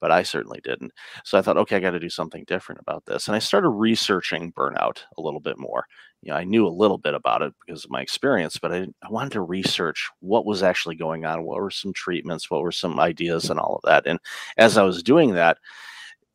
but 0.00 0.10
I 0.10 0.22
certainly 0.22 0.60
didn't. 0.62 0.92
So 1.24 1.38
I 1.38 1.42
thought, 1.42 1.56
okay, 1.58 1.76
I 1.76 1.80
got 1.80 1.90
to 1.92 2.00
do 2.00 2.10
something 2.10 2.44
different 2.46 2.80
about 2.80 3.04
this. 3.06 3.28
And 3.28 3.36
I 3.36 3.38
started 3.38 3.68
researching 3.70 4.52
burnout 4.52 4.98
a 5.16 5.22
little 5.22 5.40
bit 5.40 5.58
more. 5.58 5.86
You 6.22 6.32
know, 6.32 6.38
I 6.38 6.44
knew 6.44 6.66
a 6.66 6.68
little 6.68 6.98
bit 6.98 7.14
about 7.14 7.42
it 7.42 7.54
because 7.66 7.84
of 7.84 7.90
my 7.90 8.02
experience, 8.02 8.58
but 8.58 8.72
I, 8.72 8.86
I 9.02 9.10
wanted 9.10 9.32
to 9.32 9.42
research 9.42 10.10
what 10.20 10.44
was 10.44 10.62
actually 10.62 10.96
going 10.96 11.24
on. 11.24 11.44
What 11.44 11.60
were 11.60 11.70
some 11.70 11.92
treatments? 11.92 12.50
What 12.50 12.62
were 12.62 12.72
some 12.72 13.00
ideas 13.00 13.50
and 13.50 13.58
all 13.58 13.76
of 13.76 13.82
that? 13.88 14.06
And 14.06 14.18
as 14.56 14.76
I 14.76 14.82
was 14.82 15.02
doing 15.02 15.34
that, 15.34 15.58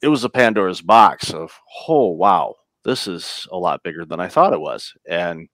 it 0.02 0.08
was 0.08 0.24
a 0.24 0.30
Pandora's 0.30 0.82
box 0.82 1.32
of, 1.34 1.52
oh, 1.88 2.10
wow, 2.10 2.56
this 2.84 3.08
is 3.08 3.48
a 3.52 3.58
lot 3.58 3.84
bigger 3.84 4.06
than 4.06 4.20
I 4.20 4.28
thought 4.28 4.54
it 4.54 4.62
was. 4.62 4.94
And 5.08 5.50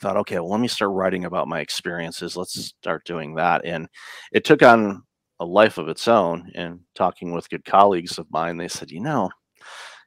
Thought, 0.00 0.18
okay, 0.18 0.36
well, 0.36 0.50
let 0.50 0.60
me 0.60 0.68
start 0.68 0.92
writing 0.92 1.24
about 1.24 1.48
my 1.48 1.60
experiences. 1.60 2.36
Let's 2.36 2.52
start 2.52 3.04
doing 3.04 3.34
that. 3.36 3.64
And 3.64 3.88
it 4.32 4.44
took 4.44 4.62
on 4.62 5.02
a 5.40 5.44
life 5.44 5.78
of 5.78 5.88
its 5.88 6.06
own. 6.06 6.50
And 6.54 6.80
talking 6.94 7.32
with 7.32 7.48
good 7.48 7.64
colleagues 7.64 8.18
of 8.18 8.30
mine, 8.30 8.58
they 8.58 8.68
said, 8.68 8.90
you 8.90 9.00
know, 9.00 9.30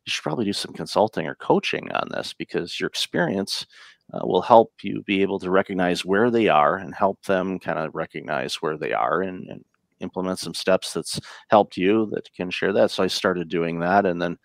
you 0.05 0.11
should 0.11 0.23
probably 0.23 0.45
do 0.45 0.53
some 0.53 0.73
consulting 0.73 1.27
or 1.27 1.35
coaching 1.35 1.91
on 1.91 2.09
this 2.11 2.33
because 2.33 2.79
your 2.79 2.87
experience 2.87 3.65
uh, 4.13 4.25
will 4.25 4.41
help 4.41 4.71
you 4.81 5.03
be 5.05 5.21
able 5.21 5.39
to 5.39 5.51
recognize 5.51 6.05
where 6.05 6.29
they 6.29 6.47
are 6.47 6.77
and 6.77 6.93
help 6.93 7.21
them 7.23 7.59
kind 7.59 7.79
of 7.79 7.95
recognize 7.95 8.55
where 8.55 8.77
they 8.77 8.93
are 8.93 9.21
and, 9.21 9.47
and 9.49 9.63
implement 9.99 10.39
some 10.39 10.53
steps 10.53 10.93
that's 10.93 11.19
helped 11.49 11.77
you 11.77 12.09
that 12.11 12.31
can 12.33 12.49
share 12.49 12.73
that. 12.73 12.91
So 12.91 13.03
I 13.03 13.07
started 13.07 13.49
doing 13.49 13.79
that. 13.79 14.05
And 14.05 14.21
then 14.21 14.37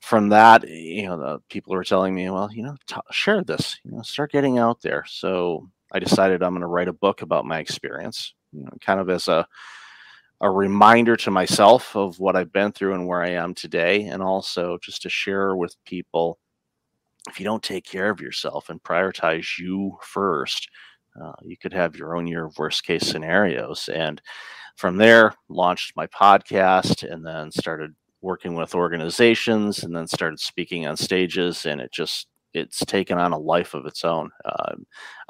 from 0.00 0.30
that, 0.30 0.68
you 0.68 1.04
know, 1.06 1.18
the 1.18 1.38
people 1.48 1.74
were 1.74 1.84
telling 1.84 2.14
me, 2.14 2.30
well, 2.30 2.50
you 2.52 2.62
know, 2.62 2.76
share 3.10 3.42
this, 3.44 3.78
you 3.84 3.92
know, 3.92 4.02
start 4.02 4.32
getting 4.32 4.58
out 4.58 4.80
there. 4.80 5.04
So 5.06 5.68
I 5.92 5.98
decided 5.98 6.42
I'm 6.42 6.52
going 6.52 6.62
to 6.62 6.66
write 6.66 6.88
a 6.88 6.92
book 6.92 7.22
about 7.22 7.44
my 7.44 7.58
experience, 7.58 8.34
you 8.52 8.64
know, 8.64 8.70
kind 8.80 9.00
of 9.00 9.10
as 9.10 9.28
a 9.28 9.46
a 10.42 10.50
reminder 10.50 11.16
to 11.16 11.30
myself 11.30 11.94
of 11.94 12.18
what 12.18 12.34
I've 12.34 12.52
been 12.52 12.72
through 12.72 12.94
and 12.94 13.06
where 13.06 13.22
I 13.22 13.30
am 13.30 13.54
today, 13.54 14.04
and 14.04 14.22
also 14.22 14.78
just 14.82 15.02
to 15.02 15.10
share 15.10 15.54
with 15.54 15.76
people. 15.84 16.38
If 17.28 17.38
you 17.38 17.44
don't 17.44 17.62
take 17.62 17.84
care 17.84 18.08
of 18.08 18.20
yourself 18.22 18.70
and 18.70 18.82
prioritize 18.82 19.58
you 19.58 19.98
first, 20.02 20.68
uh, 21.20 21.32
you 21.42 21.58
could 21.58 21.74
have 21.74 21.96
your 21.96 22.16
own 22.16 22.26
year 22.26 22.46
of 22.46 22.56
worst 22.56 22.84
case 22.84 23.06
scenarios. 23.06 23.90
And 23.92 24.22
from 24.76 24.96
there, 24.96 25.34
launched 25.50 25.94
my 25.94 26.06
podcast 26.06 27.02
and 27.02 27.24
then 27.24 27.50
started 27.50 27.94
working 28.22 28.54
with 28.54 28.74
organizations 28.74 29.82
and 29.82 29.94
then 29.94 30.06
started 30.06 30.40
speaking 30.40 30.86
on 30.86 30.96
stages 30.96 31.66
and 31.66 31.80
it 31.80 31.92
just 31.92 32.26
it's 32.52 32.84
taken 32.84 33.16
on 33.16 33.32
a 33.32 33.38
life 33.38 33.74
of 33.74 33.86
its 33.86 34.04
own. 34.04 34.28
Uh, 34.44 34.74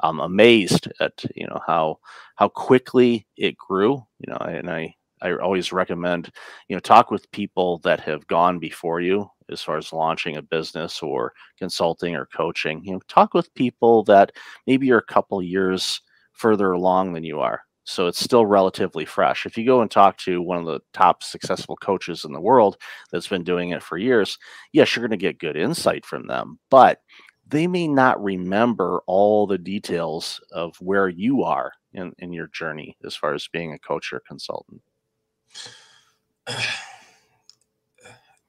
i'm 0.01 0.19
amazed 0.19 0.91
at 0.99 1.23
you 1.35 1.47
know 1.47 1.59
how 1.67 1.97
how 2.35 2.47
quickly 2.47 3.27
it 3.37 3.55
grew 3.57 4.03
you 4.19 4.31
know 4.31 4.37
and 4.37 4.69
i 4.69 4.93
i 5.21 5.31
always 5.33 5.71
recommend 5.71 6.31
you 6.67 6.75
know 6.75 6.79
talk 6.79 7.11
with 7.11 7.31
people 7.31 7.77
that 7.79 7.99
have 7.99 8.25
gone 8.27 8.59
before 8.59 9.01
you 9.01 9.29
as 9.51 9.61
far 9.61 9.77
as 9.77 9.93
launching 9.93 10.37
a 10.37 10.41
business 10.41 11.01
or 11.03 11.33
consulting 11.57 12.15
or 12.15 12.25
coaching. 12.27 12.83
You 12.83 12.93
know 12.93 13.01
talk 13.07 13.33
with 13.33 13.53
people 13.53 14.03
that 14.05 14.31
maybe 14.67 14.91
are 14.91 14.97
a 14.97 15.03
couple 15.03 15.41
years 15.41 16.01
further 16.33 16.71
along 16.71 17.13
than 17.13 17.23
you 17.23 17.39
are 17.39 17.61
so 17.83 18.07
it's 18.07 18.19
still 18.19 18.45
relatively 18.45 19.05
fresh. 19.05 19.45
If 19.45 19.57
you 19.57 19.65
go 19.65 19.81
and 19.81 19.89
talk 19.89 20.17
to 20.19 20.41
one 20.41 20.57
of 20.57 20.65
the 20.65 20.81
top 20.93 21.23
successful 21.23 21.75
coaches 21.77 22.25
in 22.25 22.31
the 22.31 22.41
world 22.41 22.77
that's 23.11 23.27
been 23.27 23.43
doing 23.43 23.71
it 23.71 23.81
for 23.81 23.97
years, 23.97 24.37
yes, 24.71 24.95
you're 24.95 25.07
going 25.07 25.17
to 25.17 25.23
get 25.23 25.39
good 25.39 25.57
insight 25.57 26.05
from 26.05 26.27
them, 26.27 26.59
but 26.69 26.99
they 27.47 27.67
may 27.67 27.87
not 27.87 28.23
remember 28.23 29.01
all 29.07 29.45
the 29.45 29.57
details 29.57 30.39
of 30.51 30.75
where 30.77 31.09
you 31.09 31.43
are 31.43 31.71
in, 31.93 32.13
in 32.19 32.31
your 32.31 32.47
journey 32.47 32.95
as 33.05 33.15
far 33.15 33.33
as 33.33 33.47
being 33.51 33.73
a 33.73 33.79
coach 33.79 34.13
or 34.13 34.21
consultant. 34.27 34.81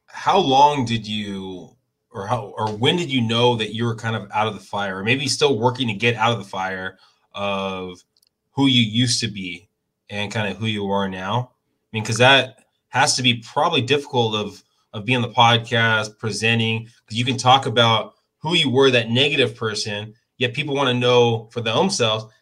How 0.06 0.38
long 0.38 0.84
did 0.84 1.06
you 1.06 1.76
or 2.12 2.26
how 2.26 2.54
or 2.56 2.68
when 2.76 2.96
did 2.96 3.10
you 3.10 3.22
know 3.22 3.56
that 3.56 3.74
you 3.74 3.84
were 3.84 3.96
kind 3.96 4.14
of 4.14 4.30
out 4.30 4.46
of 4.46 4.54
the 4.54 4.60
fire 4.60 4.98
or 4.98 5.04
maybe 5.04 5.26
still 5.26 5.58
working 5.58 5.88
to 5.88 5.94
get 5.94 6.14
out 6.14 6.32
of 6.32 6.38
the 6.38 6.44
fire 6.44 6.98
of 7.34 8.04
who 8.52 8.66
you 8.66 8.82
used 8.82 9.20
to 9.20 9.28
be 9.28 9.68
and 10.10 10.30
kind 10.30 10.48
of 10.48 10.56
who 10.56 10.66
you 10.66 10.90
are 10.90 11.08
now. 11.08 11.50
I 11.60 11.96
mean, 11.96 12.02
because 12.02 12.18
that 12.18 12.64
has 12.88 13.16
to 13.16 13.22
be 13.22 13.42
probably 13.52 13.82
difficult 13.82 14.34
of 14.34 14.62
of 14.94 15.06
being 15.06 15.22
the 15.22 15.28
podcast, 15.28 16.18
presenting, 16.18 16.86
because 17.04 17.18
you 17.18 17.24
can 17.24 17.38
talk 17.38 17.64
about 17.64 18.14
who 18.40 18.54
you 18.54 18.70
were, 18.70 18.90
that 18.90 19.08
negative 19.08 19.56
person, 19.56 20.12
yet 20.36 20.52
people 20.52 20.74
want 20.74 20.88
to 20.88 20.94
know 20.94 21.48
for 21.50 21.62
their 21.62 21.74
own 21.74 21.88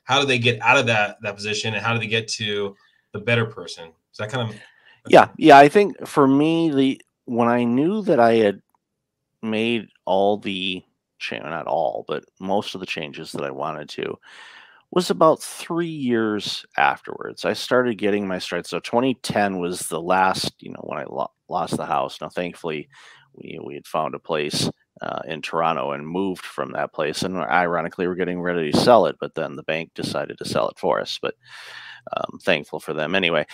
how 0.04 0.20
do 0.20 0.26
they 0.26 0.38
get 0.38 0.60
out 0.60 0.76
of 0.76 0.86
that 0.86 1.20
that 1.22 1.36
position 1.36 1.74
and 1.74 1.84
how 1.84 1.92
do 1.92 2.00
they 2.00 2.06
get 2.06 2.26
to 2.26 2.74
the 3.12 3.20
better 3.20 3.46
person. 3.46 3.90
So 4.12 4.24
that 4.24 4.32
kind 4.32 4.48
of 4.48 4.56
yeah, 5.08 5.28
yeah. 5.36 5.58
I 5.58 5.68
think 5.68 6.06
for 6.06 6.26
me, 6.26 6.70
the 6.70 7.00
when 7.26 7.48
I 7.48 7.64
knew 7.64 8.02
that 8.02 8.18
I 8.18 8.34
had 8.34 8.60
made 9.42 9.88
all 10.04 10.36
the 10.36 10.82
change, 11.18 11.44
not 11.44 11.66
all, 11.66 12.04
but 12.08 12.24
most 12.40 12.74
of 12.74 12.80
the 12.80 12.86
changes 12.86 13.32
that 13.32 13.44
I 13.44 13.50
wanted 13.50 13.88
to, 13.90 14.18
was 14.90 15.10
about 15.10 15.42
three 15.42 15.86
years 15.86 16.66
afterwards. 16.76 17.44
I 17.44 17.52
started 17.52 17.98
getting 17.98 18.26
my 18.26 18.38
stride. 18.38 18.66
So 18.66 18.80
2010 18.80 19.58
was 19.58 19.88
the 19.88 20.00
last, 20.00 20.52
you 20.58 20.70
know, 20.72 20.82
when 20.82 20.98
I 20.98 21.04
lo- 21.08 21.30
lost 21.48 21.76
the 21.76 21.86
house. 21.86 22.20
Now, 22.20 22.28
thankfully, 22.28 22.88
we 23.34 23.58
we 23.64 23.74
had 23.74 23.86
found 23.86 24.14
a 24.14 24.18
place 24.18 24.68
uh, 25.00 25.22
in 25.26 25.42
Toronto 25.42 25.92
and 25.92 26.06
moved 26.06 26.44
from 26.44 26.72
that 26.72 26.92
place. 26.92 27.22
And 27.22 27.36
ironically, 27.36 28.06
we're 28.08 28.16
getting 28.16 28.40
ready 28.40 28.72
to 28.72 28.78
sell 28.78 29.06
it, 29.06 29.16
but 29.20 29.34
then 29.34 29.56
the 29.56 29.62
bank 29.62 29.92
decided 29.94 30.38
to 30.38 30.44
sell 30.44 30.68
it 30.68 30.78
for 30.78 31.00
us. 31.00 31.18
But 31.22 31.34
um, 32.16 32.38
thankful 32.42 32.80
for 32.80 32.92
them 32.92 33.14
anyway. 33.14 33.46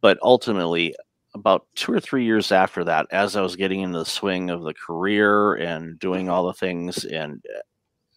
But 0.00 0.18
ultimately, 0.22 0.94
about 1.34 1.66
two 1.74 1.92
or 1.92 2.00
three 2.00 2.24
years 2.24 2.50
after 2.50 2.84
that, 2.84 3.06
as 3.12 3.36
I 3.36 3.42
was 3.42 3.56
getting 3.56 3.80
into 3.80 3.98
the 3.98 4.04
swing 4.04 4.50
of 4.50 4.62
the 4.62 4.74
career 4.74 5.54
and 5.54 5.98
doing 5.98 6.28
all 6.28 6.46
the 6.46 6.54
things, 6.54 7.04
and 7.04 7.42
uh, 7.54 7.60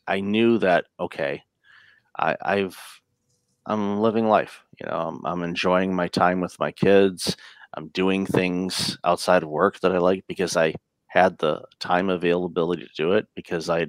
I 0.08 0.22
knew 0.22 0.58
that 0.60 0.86
okay, 1.00 1.44
I, 2.18 2.36
I've 2.42 2.78
I'm 3.66 4.00
living 4.00 4.28
life. 4.28 4.64
You 4.80 4.88
know, 4.88 4.98
I'm, 4.98 5.26
I'm 5.26 5.44
enjoying 5.44 5.96
my 5.96 6.08
time 6.08 6.42
with 6.42 6.60
my 6.60 6.72
kids. 6.72 7.38
I'm 7.76 7.90
doing 7.90 8.26
things 8.26 8.98
outside 9.04 9.44
of 9.44 9.50
work 9.50 9.80
that 9.82 9.92
I 9.94 10.00
like 10.00 10.26
because 10.28 10.58
I 10.58 10.74
had 11.08 11.38
the 11.38 11.64
time 11.80 12.10
availability 12.10 12.84
to 12.84 12.90
do 12.96 13.14
it 13.14 13.28
because 13.36 13.70
I, 13.70 13.88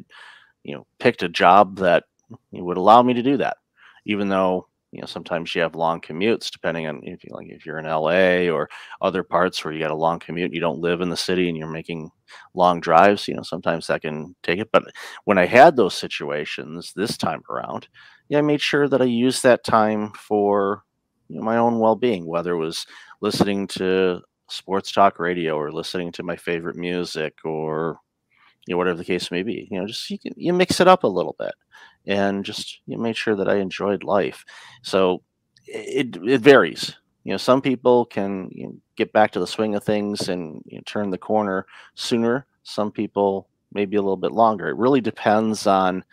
you 0.62 0.74
know, 0.74 0.86
picked 0.98 1.22
a 1.22 1.28
job 1.28 1.78
that 1.78 2.04
would 2.52 2.76
allow 2.76 3.02
me 3.02 3.14
to 3.14 3.22
do 3.22 3.38
that. 3.38 3.56
Even 4.04 4.28
though 4.28 4.68
you 4.92 5.00
know 5.00 5.06
sometimes 5.06 5.54
you 5.54 5.62
have 5.62 5.74
long 5.74 6.00
commutes, 6.00 6.50
depending 6.50 6.86
on 6.86 7.00
if 7.04 7.24
you 7.24 7.30
like 7.32 7.48
if 7.48 7.64
you're 7.66 7.78
in 7.78 7.86
LA 7.86 8.48
or 8.52 8.68
other 9.00 9.22
parts 9.22 9.64
where 9.64 9.72
you 9.72 9.80
got 9.80 9.90
a 9.90 9.94
long 9.96 10.18
commute, 10.18 10.52
you 10.52 10.60
don't 10.60 10.80
live 10.80 11.00
in 11.00 11.08
the 11.08 11.16
city 11.16 11.48
and 11.48 11.56
you're 11.58 11.68
making 11.70 12.10
long 12.54 12.80
drives. 12.80 13.26
You 13.28 13.34
know, 13.36 13.42
sometimes 13.42 13.86
that 13.86 14.02
can 14.02 14.34
take 14.42 14.58
it. 14.60 14.70
But 14.72 14.84
when 15.24 15.38
I 15.38 15.46
had 15.46 15.76
those 15.76 15.94
situations 15.94 16.92
this 16.94 17.16
time 17.16 17.42
around, 17.50 17.88
yeah, 18.28 18.38
I 18.38 18.42
made 18.42 18.60
sure 18.60 18.88
that 18.88 19.02
I 19.02 19.06
used 19.06 19.42
that 19.42 19.64
time 19.64 20.12
for 20.12 20.82
you 21.28 21.36
know, 21.38 21.42
my 21.42 21.56
own 21.56 21.78
well-being, 21.78 22.26
whether 22.26 22.52
it 22.52 22.58
was 22.58 22.86
listening 23.20 23.66
to 23.68 24.20
sports 24.48 24.92
talk 24.92 25.18
radio 25.18 25.56
or 25.56 25.72
listening 25.72 26.12
to 26.12 26.22
my 26.22 26.36
favorite 26.36 26.76
music 26.76 27.34
or 27.44 27.98
you 28.66 28.74
know 28.74 28.78
whatever 28.78 28.98
the 28.98 29.04
case 29.04 29.30
may 29.30 29.42
be. 29.42 29.68
You 29.70 29.80
know, 29.80 29.86
just 29.86 30.08
you 30.10 30.18
can 30.18 30.32
you 30.36 30.52
mix 30.52 30.80
it 30.80 30.88
up 30.88 31.04
a 31.04 31.08
little 31.08 31.36
bit 31.38 31.54
and 32.06 32.44
just 32.44 32.80
you 32.86 32.96
know, 32.96 33.02
made 33.02 33.16
sure 33.16 33.36
that 33.36 33.48
I 33.48 33.56
enjoyed 33.56 34.04
life. 34.04 34.44
So 34.82 35.22
it 35.66 36.16
it 36.16 36.40
varies. 36.40 36.96
You 37.24 37.32
know, 37.32 37.38
some 37.38 37.62
people 37.62 38.04
can 38.06 38.48
you 38.52 38.66
know, 38.66 38.76
get 38.96 39.12
back 39.12 39.30
to 39.32 39.40
the 39.40 39.46
swing 39.46 39.74
of 39.74 39.84
things 39.84 40.28
and 40.28 40.62
you 40.66 40.78
know, 40.78 40.82
turn 40.86 41.10
the 41.10 41.18
corner 41.18 41.66
sooner. 41.94 42.46
Some 42.64 42.90
people 42.90 43.48
maybe 43.72 43.96
a 43.96 44.02
little 44.02 44.16
bit 44.16 44.32
longer. 44.32 44.68
It 44.68 44.76
really 44.76 45.00
depends 45.00 45.66
on 45.66 46.04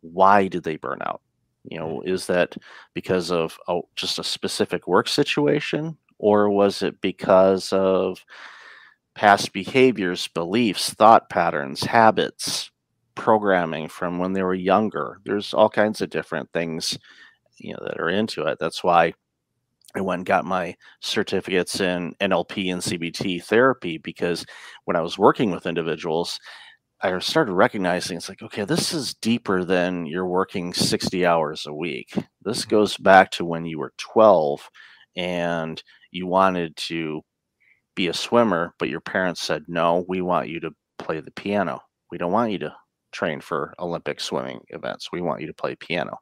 why 0.00 0.48
did 0.48 0.62
they 0.62 0.76
burn 0.76 1.00
out 1.02 1.20
you 1.64 1.78
know, 1.78 1.98
mm-hmm. 1.98 2.08
is 2.08 2.26
that 2.26 2.56
because 2.92 3.30
of 3.30 3.58
oh, 3.68 3.88
just 3.96 4.18
a 4.18 4.24
specific 4.24 4.86
work 4.86 5.08
situation, 5.08 5.96
or 6.18 6.50
was 6.50 6.82
it 6.82 7.00
because 7.00 7.72
of 7.72 8.24
past 9.14 9.52
behaviors, 9.52 10.28
beliefs, 10.28 10.92
thought 10.92 11.30
patterns, 11.30 11.82
habits, 11.82 12.70
programming 13.14 13.88
from 13.88 14.18
when 14.18 14.32
they 14.32 14.42
were 14.42 14.54
younger? 14.54 15.18
There's 15.24 15.54
all 15.54 15.68
kinds 15.68 16.00
of 16.00 16.10
different 16.10 16.50
things, 16.52 16.98
you 17.58 17.72
know, 17.72 17.80
that 17.84 18.00
are 18.00 18.08
into 18.08 18.42
it. 18.44 18.58
That's 18.60 18.82
why 18.84 19.14
I 19.96 20.00
went 20.00 20.20
and 20.20 20.26
got 20.26 20.44
my 20.44 20.76
certificates 21.00 21.80
in 21.80 22.14
NLP 22.20 22.72
and 22.72 22.82
CBT 22.82 23.44
therapy 23.44 23.98
because 23.98 24.44
when 24.84 24.96
I 24.96 25.00
was 25.00 25.18
working 25.18 25.50
with 25.50 25.66
individuals, 25.66 26.40
I 27.00 27.16
started 27.18 27.52
recognizing 27.52 28.16
it's 28.16 28.28
like, 28.28 28.42
okay, 28.42 28.64
this 28.64 28.92
is 28.92 29.14
deeper 29.14 29.64
than 29.64 30.06
you're 30.06 30.26
working 30.26 30.72
60 30.72 31.26
hours 31.26 31.66
a 31.66 31.74
week. 31.74 32.12
This 32.42 32.62
mm-hmm. 32.62 32.70
goes 32.70 32.96
back 32.96 33.30
to 33.32 33.44
when 33.44 33.66
you 33.66 33.78
were 33.78 33.92
12 33.98 34.68
and 35.16 35.82
you 36.10 36.26
wanted 36.26 36.76
to 36.76 37.22
be 37.94 38.08
a 38.08 38.14
swimmer, 38.14 38.74
but 38.78 38.88
your 38.88 39.00
parents 39.00 39.42
said, 39.42 39.64
no, 39.68 40.04
we 40.08 40.22
want 40.22 40.48
you 40.48 40.60
to 40.60 40.70
play 40.98 41.20
the 41.20 41.30
piano. 41.32 41.80
We 42.10 42.18
don't 42.18 42.32
want 42.32 42.52
you 42.52 42.58
to 42.60 42.74
train 43.14 43.40
for 43.40 43.74
Olympic 43.78 44.20
swimming 44.20 44.60
events. 44.68 45.10
We 45.10 45.22
want 45.22 45.40
you 45.40 45.46
to 45.46 45.54
play 45.54 45.76
piano. 45.76 46.18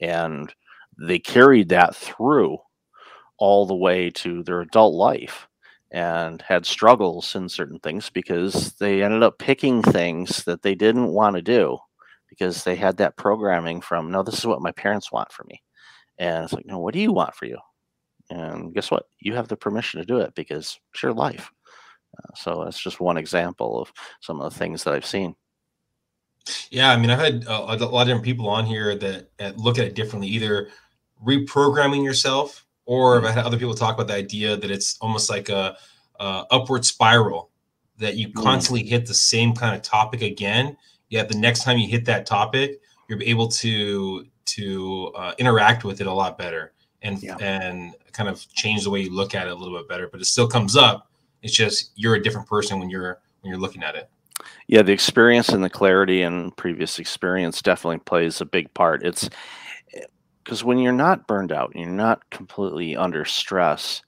And 0.00 0.52
they 0.98 1.18
carried 1.18 1.68
that 1.70 1.94
through 1.94 2.58
all 3.38 3.66
the 3.66 3.74
way 3.74 4.10
to 4.10 4.42
their 4.42 4.60
adult 4.60 4.94
life 4.94 5.48
and 5.90 6.40
had 6.42 6.64
struggles 6.64 7.34
in 7.34 7.48
certain 7.48 7.78
things 7.80 8.08
because 8.08 8.72
they 8.74 9.02
ended 9.02 9.22
up 9.22 9.38
picking 9.38 9.82
things 9.82 10.44
that 10.44 10.62
they 10.62 10.74
didn't 10.74 11.08
want 11.08 11.36
to 11.36 11.42
do 11.42 11.76
because 12.28 12.64
they 12.64 12.76
had 12.76 12.96
that 12.96 13.16
programming 13.16 13.80
from 13.80 14.10
no 14.10 14.22
this 14.22 14.38
is 14.38 14.46
what 14.46 14.62
my 14.62 14.72
parents 14.72 15.12
want 15.12 15.30
for 15.30 15.44
me. 15.44 15.62
And 16.18 16.44
it's 16.44 16.52
like 16.52 16.66
no 16.66 16.78
what 16.78 16.94
do 16.94 17.00
you 17.00 17.12
want 17.12 17.34
for 17.34 17.46
you? 17.46 17.58
And 18.30 18.72
guess 18.74 18.90
what? 18.90 19.04
You 19.20 19.34
have 19.34 19.48
the 19.48 19.56
permission 19.56 20.00
to 20.00 20.06
do 20.06 20.18
it 20.18 20.34
because 20.34 20.78
it's 20.92 21.02
your 21.02 21.12
life. 21.12 21.50
Uh, 22.16 22.34
so 22.34 22.64
that's 22.64 22.80
just 22.80 23.00
one 23.00 23.16
example 23.18 23.80
of 23.80 23.92
some 24.20 24.40
of 24.40 24.52
the 24.52 24.58
things 24.58 24.84
that 24.84 24.92
i've 24.94 25.06
seen 25.06 25.34
yeah 26.70 26.90
i 26.90 26.96
mean 26.96 27.10
i've 27.10 27.20
had 27.20 27.44
a, 27.44 27.50
a 27.50 27.76
lot 27.86 28.02
of 28.02 28.06
different 28.06 28.24
people 28.24 28.48
on 28.48 28.66
here 28.66 28.96
that, 28.96 29.30
that 29.38 29.56
look 29.58 29.78
at 29.78 29.84
it 29.84 29.94
differently 29.94 30.28
either 30.28 30.68
reprogramming 31.24 32.04
yourself 32.04 32.66
or 32.84 33.24
I've 33.24 33.34
had 33.34 33.44
other 33.44 33.58
people 33.58 33.74
talk 33.74 33.94
about 33.94 34.08
the 34.08 34.14
idea 34.14 34.56
that 34.56 34.70
it's 34.70 34.98
almost 35.00 35.30
like 35.30 35.48
a, 35.48 35.76
a 36.18 36.44
upward 36.50 36.84
spiral 36.84 37.50
that 37.98 38.16
you 38.16 38.28
mm. 38.28 38.34
constantly 38.34 38.84
hit 38.84 39.06
the 39.06 39.14
same 39.14 39.54
kind 39.54 39.74
of 39.76 39.82
topic 39.82 40.22
again. 40.22 40.76
Yet 41.08 41.28
the 41.28 41.38
next 41.38 41.62
time 41.62 41.78
you 41.78 41.88
hit 41.88 42.04
that 42.06 42.26
topic, 42.26 42.80
you're 43.08 43.22
able 43.22 43.48
to 43.48 44.26
to 44.44 45.12
uh, 45.14 45.34
interact 45.38 45.84
with 45.84 46.00
it 46.00 46.06
a 46.06 46.12
lot 46.12 46.36
better 46.36 46.72
and 47.02 47.22
yeah. 47.22 47.36
and 47.40 47.94
kind 48.12 48.28
of 48.28 48.46
change 48.52 48.84
the 48.84 48.90
way 48.90 49.02
you 49.02 49.14
look 49.14 49.34
at 49.34 49.46
it 49.46 49.52
a 49.52 49.54
little 49.54 49.78
bit 49.78 49.88
better. 49.88 50.08
But 50.08 50.20
it 50.20 50.24
still 50.24 50.48
comes 50.48 50.76
up. 50.76 51.10
It's 51.42 51.54
just 51.54 51.92
you're 51.94 52.14
a 52.14 52.22
different 52.22 52.48
person 52.48 52.78
when 52.78 52.88
you're 52.90 53.20
when 53.40 53.50
you're 53.50 53.60
looking 53.60 53.82
at 53.82 53.94
it. 53.94 54.10
Yeah, 54.68 54.82
the 54.82 54.92
experience 54.92 55.48
and 55.50 55.62
the 55.62 55.70
clarity 55.70 56.22
and 56.22 56.56
previous 56.56 56.98
experience 56.98 57.62
definitely 57.62 57.98
plays 57.98 58.40
a 58.40 58.46
big 58.46 58.72
part. 58.74 59.04
It's 59.04 59.28
because 60.42 60.64
when 60.64 60.78
you're 60.78 60.92
not 60.92 61.26
burned 61.26 61.52
out 61.52 61.72
you're 61.74 61.88
not 61.88 62.28
completely 62.30 62.96
under 62.96 63.24
stress 63.24 64.02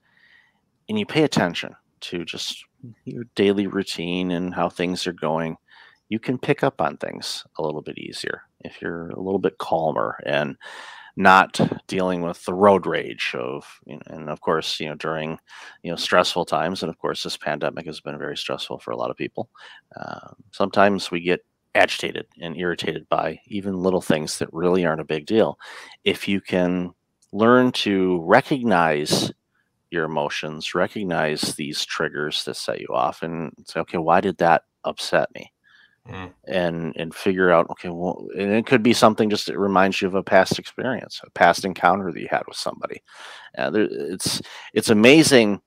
and 0.88 0.98
you 0.98 1.06
pay 1.06 1.22
attention 1.22 1.74
to 2.00 2.24
just 2.24 2.64
your 3.04 3.24
daily 3.34 3.66
routine 3.66 4.30
and 4.32 4.54
how 4.54 4.68
things 4.68 5.06
are 5.06 5.12
going 5.12 5.56
you 6.08 6.18
can 6.18 6.38
pick 6.38 6.62
up 6.62 6.80
on 6.80 6.96
things 6.98 7.44
a 7.58 7.62
little 7.62 7.80
bit 7.80 7.98
easier 7.98 8.42
if 8.60 8.80
you're 8.82 9.10
a 9.10 9.20
little 9.20 9.38
bit 9.38 9.56
calmer 9.58 10.18
and 10.26 10.56
not 11.16 11.60
dealing 11.86 12.22
with 12.22 12.44
the 12.44 12.54
road 12.54 12.86
rage 12.86 13.34
of 13.38 13.64
and 13.86 14.28
of 14.28 14.40
course 14.40 14.80
you 14.80 14.88
know 14.88 14.96
during 14.96 15.38
you 15.82 15.90
know 15.90 15.96
stressful 15.96 16.44
times 16.44 16.82
and 16.82 16.90
of 16.90 16.98
course 16.98 17.22
this 17.22 17.36
pandemic 17.36 17.86
has 17.86 18.00
been 18.00 18.18
very 18.18 18.36
stressful 18.36 18.78
for 18.78 18.90
a 18.90 18.96
lot 18.96 19.10
of 19.10 19.16
people 19.16 19.48
uh, 19.96 20.30
sometimes 20.50 21.12
we 21.12 21.20
get 21.20 21.44
agitated 21.74 22.26
and 22.40 22.56
irritated 22.56 23.08
by 23.08 23.38
even 23.46 23.74
little 23.74 24.00
things 24.00 24.38
that 24.38 24.52
really 24.52 24.84
aren't 24.84 25.00
a 25.00 25.04
big 25.04 25.26
deal. 25.26 25.58
If 26.04 26.28
you 26.28 26.40
can 26.40 26.92
learn 27.32 27.72
to 27.72 28.20
recognize 28.22 29.32
your 29.90 30.04
emotions, 30.04 30.74
recognize 30.74 31.54
these 31.54 31.84
triggers 31.84 32.44
that 32.44 32.56
set 32.56 32.80
you 32.80 32.88
off, 32.92 33.22
and 33.22 33.52
say, 33.64 33.80
okay, 33.80 33.98
why 33.98 34.20
did 34.20 34.38
that 34.38 34.62
upset 34.84 35.28
me? 35.34 35.52
Mm. 36.08 36.32
And 36.46 36.96
and 36.96 37.14
figure 37.14 37.50
out, 37.50 37.70
okay, 37.70 37.88
well, 37.88 38.26
and 38.36 38.52
it 38.52 38.66
could 38.66 38.82
be 38.82 38.92
something 38.92 39.30
just 39.30 39.46
that 39.46 39.58
reminds 39.58 40.02
you 40.02 40.08
of 40.08 40.14
a 40.14 40.22
past 40.22 40.58
experience, 40.58 41.20
a 41.24 41.30
past 41.30 41.64
encounter 41.64 42.12
that 42.12 42.20
you 42.20 42.28
had 42.30 42.42
with 42.46 42.58
somebody. 42.58 43.02
Uh, 43.56 43.70
there, 43.70 43.88
it's 43.90 44.42
it's 44.74 44.90
amazing 44.90 45.60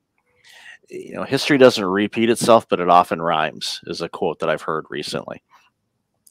you 0.90 1.16
know 1.16 1.24
history 1.24 1.58
doesn't 1.58 1.84
repeat 1.84 2.30
itself 2.30 2.66
but 2.70 2.80
it 2.80 2.88
often 2.88 3.22
rhymes 3.22 3.82
is 3.88 4.00
a 4.00 4.08
quote 4.08 4.40
that 4.40 4.50
i've 4.50 4.62
heard 4.62 4.86
recently 4.90 5.44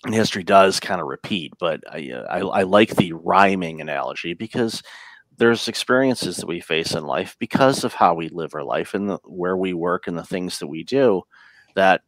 and 0.06 0.14
history 0.14 0.44
does 0.44 0.80
kind 0.80 1.00
of 1.00 1.06
repeat, 1.06 1.52
but 1.58 1.82
I, 1.90 2.12
uh, 2.12 2.26
I, 2.30 2.60
I 2.60 2.62
like 2.62 2.96
the 2.96 3.12
rhyming 3.12 3.80
analogy 3.80 4.34
because 4.34 4.82
there's 5.36 5.68
experiences 5.68 6.36
that 6.36 6.46
we 6.46 6.60
face 6.60 6.92
in 6.92 7.04
life 7.04 7.36
because 7.38 7.84
of 7.84 7.92
how 7.92 8.14
we 8.14 8.28
live 8.28 8.54
our 8.54 8.64
life 8.64 8.94
and 8.94 9.10
the, 9.10 9.18
where 9.24 9.56
we 9.56 9.74
work 9.74 10.06
and 10.06 10.16
the 10.16 10.24
things 10.24 10.58
that 10.58 10.68
we 10.68 10.82
do 10.82 11.22
that 11.74 12.02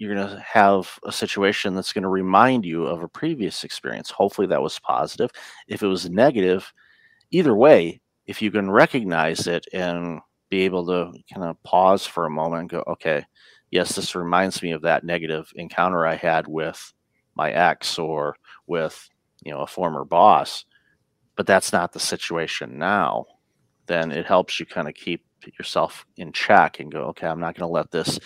you're 0.00 0.14
going 0.14 0.28
to 0.28 0.40
have 0.40 0.98
a 1.04 1.12
situation 1.12 1.74
that's 1.74 1.92
going 1.92 2.02
to 2.02 2.08
remind 2.08 2.64
you 2.64 2.86
of 2.86 3.02
a 3.02 3.08
previous 3.08 3.64
experience. 3.64 4.10
Hopefully 4.10 4.46
that 4.48 4.62
was 4.62 4.78
positive. 4.80 5.30
If 5.68 5.82
it 5.82 5.86
was 5.86 6.10
negative, 6.10 6.72
either 7.30 7.54
way, 7.54 8.00
if 8.26 8.42
you 8.42 8.50
can 8.50 8.70
recognize 8.70 9.46
it 9.46 9.66
and 9.72 10.20
be 10.48 10.62
able 10.62 10.86
to 10.86 11.12
kind 11.32 11.46
of 11.46 11.62
pause 11.62 12.06
for 12.06 12.26
a 12.26 12.30
moment 12.30 12.60
and 12.62 12.70
go, 12.70 12.84
okay, 12.88 13.24
yes, 13.70 13.94
this 13.94 14.16
reminds 14.16 14.62
me 14.62 14.72
of 14.72 14.82
that 14.82 15.04
negative 15.04 15.52
encounter 15.54 16.06
I 16.06 16.16
had 16.16 16.48
with 16.48 16.92
my 17.36 17.52
ex 17.52 17.98
or 17.98 18.36
with 18.66 19.08
you 19.42 19.52
know 19.52 19.60
a 19.60 19.66
former 19.66 20.04
boss 20.04 20.64
but 21.36 21.46
that's 21.46 21.72
not 21.72 21.92
the 21.92 22.00
situation 22.00 22.78
now 22.78 23.24
then 23.86 24.12
it 24.12 24.26
helps 24.26 24.60
you 24.60 24.66
kind 24.66 24.88
of 24.88 24.94
keep 24.94 25.24
yourself 25.58 26.04
in 26.18 26.32
check 26.32 26.80
and 26.80 26.92
go 26.92 27.04
okay 27.04 27.26
i'm 27.26 27.40
not 27.40 27.54
going 27.54 27.66
to 27.66 27.72
let 27.72 27.90
this 27.90 28.18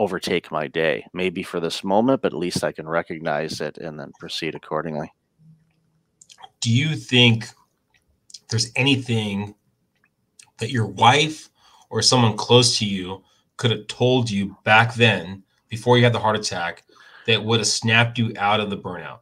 overtake 0.00 0.50
my 0.50 0.66
day 0.66 1.04
maybe 1.12 1.42
for 1.42 1.60
this 1.60 1.84
moment 1.84 2.20
but 2.22 2.32
at 2.32 2.38
least 2.38 2.64
i 2.64 2.72
can 2.72 2.88
recognize 2.88 3.60
it 3.60 3.78
and 3.78 4.00
then 4.00 4.10
proceed 4.18 4.54
accordingly 4.54 5.12
do 6.60 6.72
you 6.72 6.96
think 6.96 7.46
there's 8.48 8.72
anything 8.74 9.54
that 10.58 10.70
your 10.70 10.86
wife 10.86 11.48
or 11.90 12.02
someone 12.02 12.36
close 12.36 12.78
to 12.78 12.84
you 12.84 13.22
could 13.56 13.70
have 13.70 13.86
told 13.88 14.30
you 14.30 14.56
back 14.64 14.94
then 14.94 15.42
before 15.68 15.98
you 15.98 16.04
had 16.04 16.12
the 16.12 16.18
heart 16.18 16.36
attack 16.36 16.84
that 17.26 17.44
would 17.44 17.60
have 17.60 17.66
snapped 17.66 18.18
you 18.18 18.32
out 18.38 18.60
of 18.60 18.70
the 18.70 18.76
burnout? 18.76 19.20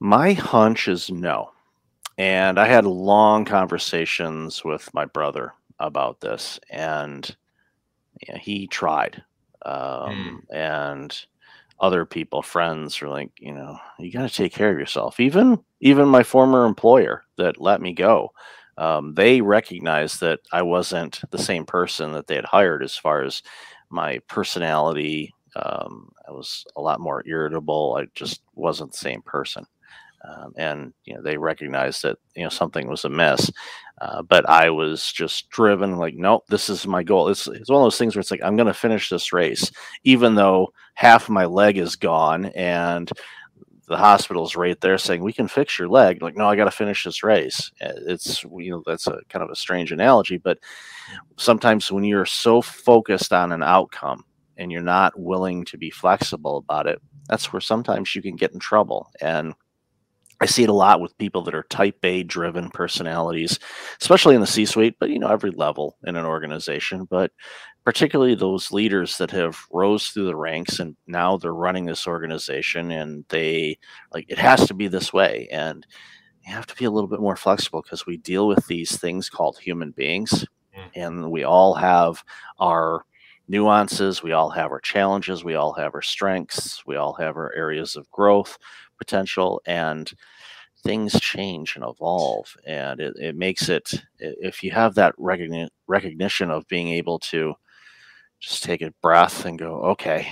My 0.00 0.32
hunch 0.32 0.88
is 0.88 1.10
no. 1.10 1.50
And 2.16 2.58
I 2.58 2.66
had 2.66 2.86
long 2.86 3.44
conversations 3.44 4.64
with 4.64 4.92
my 4.94 5.04
brother 5.04 5.52
about 5.80 6.20
this, 6.20 6.60
and 6.70 7.36
yeah, 8.26 8.38
he 8.38 8.66
tried. 8.66 9.22
Um, 9.64 10.42
mm. 10.52 10.56
And 10.56 11.26
other 11.80 12.04
people, 12.04 12.42
friends, 12.42 13.00
were 13.00 13.08
like, 13.08 13.30
you 13.38 13.52
know, 13.52 13.78
you 13.98 14.12
got 14.12 14.28
to 14.28 14.34
take 14.34 14.52
care 14.52 14.70
of 14.70 14.78
yourself. 14.78 15.20
Even 15.20 15.58
even 15.80 16.08
my 16.08 16.22
former 16.22 16.64
employer 16.64 17.24
that 17.36 17.60
let 17.60 17.80
me 17.80 17.92
go, 17.92 18.32
um, 18.78 19.14
they 19.14 19.40
recognized 19.40 20.20
that 20.20 20.40
I 20.52 20.62
wasn't 20.62 21.20
the 21.30 21.38
same 21.38 21.64
person 21.64 22.12
that 22.12 22.26
they 22.26 22.36
had 22.36 22.44
hired 22.44 22.82
as 22.82 22.96
far 22.96 23.22
as 23.22 23.42
my 23.90 24.18
personality, 24.28 25.32
um, 25.56 26.10
I 26.26 26.32
was 26.32 26.64
a 26.76 26.80
lot 26.80 27.00
more 27.00 27.22
irritable. 27.26 27.96
I 27.98 28.06
just 28.14 28.42
wasn't 28.54 28.92
the 28.92 28.98
same 28.98 29.22
person. 29.22 29.66
Um, 30.26 30.52
and 30.56 30.94
you 31.04 31.14
know 31.14 31.22
they 31.22 31.36
recognized 31.36 32.02
that 32.02 32.16
you 32.34 32.44
know 32.44 32.48
something 32.48 32.88
was 32.88 33.04
amiss, 33.04 33.50
uh, 34.00 34.22
but 34.22 34.48
I 34.48 34.70
was 34.70 35.12
just 35.12 35.50
driven 35.50 35.96
like, 35.96 36.14
nope, 36.14 36.44
this 36.48 36.68
is 36.70 36.86
my 36.86 37.02
goal. 37.02 37.28
It's, 37.28 37.46
it's 37.46 37.68
one 37.68 37.80
of 37.80 37.84
those 37.84 37.98
things 37.98 38.14
where 38.16 38.20
it's 38.20 38.30
like 38.30 38.42
I'm 38.42 38.56
going 38.56 38.66
to 38.66 38.74
finish 38.74 39.08
this 39.10 39.32
race, 39.32 39.70
even 40.04 40.34
though 40.34 40.72
half 40.94 41.28
my 41.28 41.44
leg 41.44 41.78
is 41.78 41.96
gone 41.96 42.46
and 42.46 43.10
the 43.86 43.96
hospital's 43.96 44.56
right 44.56 44.80
there 44.80 44.96
saying 44.98 45.22
we 45.22 45.32
can 45.32 45.48
fix 45.48 45.78
your 45.78 45.88
leg. 45.88 46.22
Like, 46.22 46.36
no, 46.36 46.48
I 46.48 46.56
got 46.56 46.64
to 46.64 46.70
finish 46.70 47.04
this 47.04 47.22
race. 47.22 47.70
Uh, 47.80 47.92
it's 48.06 48.42
you 48.44 48.70
know 48.70 48.82
that's 48.86 49.06
a 49.06 49.20
kind 49.28 49.42
of 49.42 49.50
a 49.50 49.56
strange 49.56 49.92
analogy, 49.92 50.38
but 50.38 50.58
sometimes 51.36 51.92
when 51.92 52.04
you're 52.04 52.26
so 52.26 52.62
focused 52.62 53.32
on 53.32 53.52
an 53.52 53.62
outcome 53.62 54.24
and 54.56 54.72
you're 54.72 54.80
not 54.80 55.18
willing 55.18 55.64
to 55.66 55.76
be 55.76 55.90
flexible 55.90 56.56
about 56.58 56.86
it, 56.86 57.00
that's 57.28 57.52
where 57.52 57.60
sometimes 57.60 58.14
you 58.14 58.22
can 58.22 58.36
get 58.36 58.52
in 58.52 58.58
trouble. 58.58 59.10
And 59.20 59.54
I 60.40 60.46
see 60.46 60.64
it 60.64 60.68
a 60.68 60.74
lot 60.74 61.00
with 61.00 61.16
people 61.18 61.42
that 61.44 61.54
are 61.54 61.64
type 61.64 62.04
A 62.04 62.22
driven 62.22 62.70
personalities, 62.70 63.58
especially 64.00 64.34
in 64.34 64.40
the 64.40 64.46
C 64.46 64.66
suite, 64.66 64.96
but 64.98 65.10
you 65.10 65.18
know, 65.18 65.28
every 65.28 65.50
level 65.50 65.96
in 66.04 66.16
an 66.16 66.26
organization, 66.26 67.04
but 67.04 67.32
particularly 67.84 68.34
those 68.34 68.72
leaders 68.72 69.18
that 69.18 69.30
have 69.30 69.58
rose 69.70 70.08
through 70.08 70.24
the 70.24 70.36
ranks 70.36 70.80
and 70.80 70.96
now 71.06 71.36
they're 71.36 71.54
running 71.54 71.84
this 71.84 72.06
organization 72.06 72.90
and 72.90 73.24
they 73.28 73.78
like 74.12 74.24
it 74.28 74.38
has 74.38 74.66
to 74.66 74.74
be 74.74 74.88
this 74.88 75.12
way. 75.12 75.48
And 75.52 75.86
you 76.46 76.52
have 76.52 76.66
to 76.66 76.74
be 76.74 76.84
a 76.84 76.90
little 76.90 77.08
bit 77.08 77.20
more 77.20 77.36
flexible 77.36 77.82
because 77.82 78.06
we 78.06 78.16
deal 78.16 78.48
with 78.48 78.66
these 78.66 78.96
things 78.96 79.30
called 79.30 79.58
human 79.58 79.92
beings 79.92 80.44
mm. 80.76 80.90
and 80.94 81.30
we 81.30 81.44
all 81.44 81.74
have 81.74 82.24
our 82.58 83.04
nuances. 83.48 84.22
We 84.22 84.32
all 84.32 84.50
have 84.50 84.70
our 84.70 84.80
challenges. 84.80 85.44
We 85.44 85.54
all 85.54 85.74
have 85.74 85.94
our 85.94 86.02
strengths. 86.02 86.84
We 86.86 86.96
all 86.96 87.12
have 87.14 87.36
our 87.36 87.54
areas 87.54 87.96
of 87.96 88.10
growth 88.10 88.58
potential. 88.98 89.60
And 89.66 90.10
things 90.82 91.18
change 91.20 91.76
and 91.76 91.84
evolve. 91.84 92.54
And 92.66 93.00
it, 93.00 93.16
it 93.16 93.36
makes 93.36 93.68
it, 93.68 93.90
if 94.18 94.62
you 94.62 94.70
have 94.72 94.94
that 94.96 95.16
recogni- 95.16 95.70
recognition 95.86 96.50
of 96.50 96.68
being 96.68 96.88
able 96.90 97.18
to 97.20 97.54
just 98.38 98.62
take 98.62 98.82
a 98.82 98.92
breath 99.00 99.46
and 99.46 99.58
go, 99.58 99.76
okay, 99.82 100.26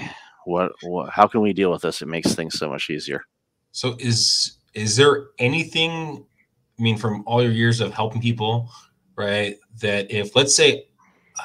what, 0.44 0.72
what, 0.82 1.08
how 1.10 1.26
can 1.26 1.40
we 1.40 1.52
deal 1.52 1.70
with 1.70 1.82
this? 1.82 2.02
It 2.02 2.08
makes 2.08 2.34
things 2.34 2.58
so 2.58 2.68
much 2.68 2.90
easier. 2.90 3.24
So 3.70 3.96
is, 3.98 4.58
is 4.74 4.96
there 4.96 5.28
anything, 5.38 6.26
I 6.78 6.82
mean, 6.82 6.98
from 6.98 7.22
all 7.26 7.42
your 7.42 7.52
years 7.52 7.80
of 7.80 7.94
helping 7.94 8.20
people, 8.20 8.68
right? 9.16 9.56
That 9.80 10.10
if, 10.10 10.36
let's 10.36 10.54
say 10.54 10.88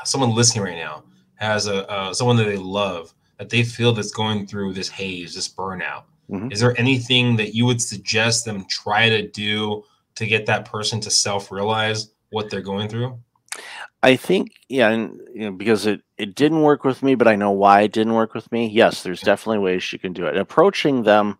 someone 0.03 0.35
listening 0.35 0.65
right 0.65 0.77
now 0.77 1.03
has 1.35 1.67
a 1.67 1.89
uh, 1.89 2.13
someone 2.13 2.35
that 2.37 2.45
they 2.45 2.57
love 2.57 3.13
that 3.37 3.49
they 3.49 3.63
feel 3.63 3.93
that's 3.93 4.11
going 4.11 4.47
through 4.47 4.73
this 4.73 4.89
haze, 4.89 5.35
this 5.35 5.47
burnout, 5.47 6.03
mm-hmm. 6.29 6.51
is 6.51 6.59
there 6.59 6.77
anything 6.79 7.35
that 7.37 7.55
you 7.55 7.65
would 7.65 7.81
suggest 7.81 8.45
them 8.45 8.65
try 8.65 9.09
to 9.09 9.27
do 9.27 9.83
to 10.15 10.25
get 10.25 10.45
that 10.47 10.65
person 10.65 10.99
to 11.01 11.11
self 11.11 11.51
realize 11.51 12.11
what 12.29 12.49
they're 12.49 12.61
going 12.61 12.89
through? 12.89 13.19
I 14.03 14.15
think, 14.15 14.51
yeah, 14.69 14.89
and 14.89 15.19
you 15.33 15.45
know, 15.45 15.51
because 15.51 15.85
it 15.85 16.01
it 16.17 16.35
didn't 16.35 16.61
work 16.61 16.83
with 16.83 17.01
me, 17.01 17.15
but 17.15 17.27
I 17.27 17.35
know 17.35 17.51
why 17.51 17.81
it 17.81 17.93
didn't 17.93 18.13
work 18.13 18.33
with 18.33 18.51
me. 18.51 18.67
Yes, 18.67 19.03
there's 19.03 19.21
definitely 19.21 19.59
ways 19.59 19.91
you 19.91 19.99
can 19.99 20.13
do 20.13 20.25
it. 20.27 20.37
Approaching 20.37 21.03
them 21.03 21.37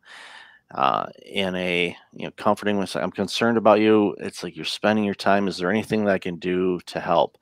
uh, 0.73 1.07
in 1.25 1.55
a 1.55 1.95
you 2.13 2.25
know 2.25 2.31
comforting 2.31 2.77
way, 2.77 2.85
I'm 2.95 3.11
concerned 3.11 3.57
about 3.57 3.79
you. 3.79 4.15
It's 4.19 4.43
like 4.43 4.55
you're 4.55 4.65
spending 4.65 5.05
your 5.05 5.15
time. 5.15 5.47
Is 5.47 5.57
there 5.57 5.69
anything 5.69 6.05
that 6.05 6.13
I 6.13 6.19
can 6.19 6.37
do 6.37 6.79
to 6.87 6.99
help? 6.99 7.37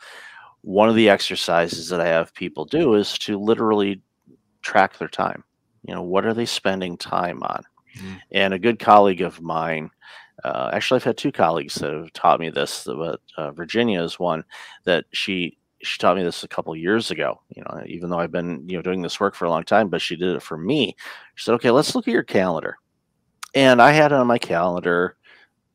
One 0.62 0.90
of 0.90 0.96
the 0.96 1.10
exercises 1.10 1.90
that 1.90 2.02
I 2.02 2.08
have 2.08 2.34
people 2.34 2.66
do 2.66 2.96
is 2.96 3.18
to 3.20 3.40
literally 3.40 4.02
track 4.64 4.98
their 4.98 5.08
time. 5.08 5.44
You 5.88 5.96
know, 5.96 6.04
what 6.04 6.26
are 6.26 6.34
they 6.34 6.46
spending 6.46 6.98
time 6.98 7.42
on? 7.44 7.64
Mm-hmm. 7.98 8.16
And 8.32 8.54
a 8.54 8.60
good 8.60 8.80
colleague 8.80 9.22
of 9.22 9.42
mine 9.42 9.92
uh, 10.44 10.70
actually, 10.74 10.98
I've 10.98 11.06
had 11.06 11.18
two 11.18 11.32
colleagues 11.32 11.76
that 11.76 11.94
have 11.94 12.14
taught 12.14 12.40
me 12.40 12.50
this, 12.50 12.84
but 12.86 13.22
uh, 13.38 13.52
Virginia 13.52 14.04
is 14.04 14.20
one 14.20 14.44
that 14.84 15.06
she 15.12 15.58
she 15.82 15.98
taught 15.98 16.18
me 16.18 16.24
this 16.24 16.44
a 16.44 16.48
couple 16.48 16.76
years 16.76 17.12
ago. 17.12 17.42
You 17.56 17.64
know, 17.64 17.84
even 17.86 18.10
though 18.10 18.20
I've 18.20 18.32
been 18.32 18.68
you 18.68 18.76
know 18.76 18.82
doing 18.82 19.02
this 19.02 19.20
work 19.20 19.36
for 19.36 19.46
a 19.46 19.50
long 19.50 19.64
time, 19.64 19.90
but 19.90 20.02
she 20.02 20.16
did 20.16 20.36
it 20.36 20.44
for 20.44 20.58
me. 20.58 20.96
She 21.36 21.46
said, 21.46 21.54
"Okay, 21.56 21.72
let's 21.72 21.96
look 21.96 22.08
at 22.08 22.14
your 22.14 22.24
calendar," 22.24 22.78
and 23.54 23.82
I 23.82 23.92
had 23.92 24.12
on 24.12 24.28
my 24.28 24.38
calendar 24.38 25.16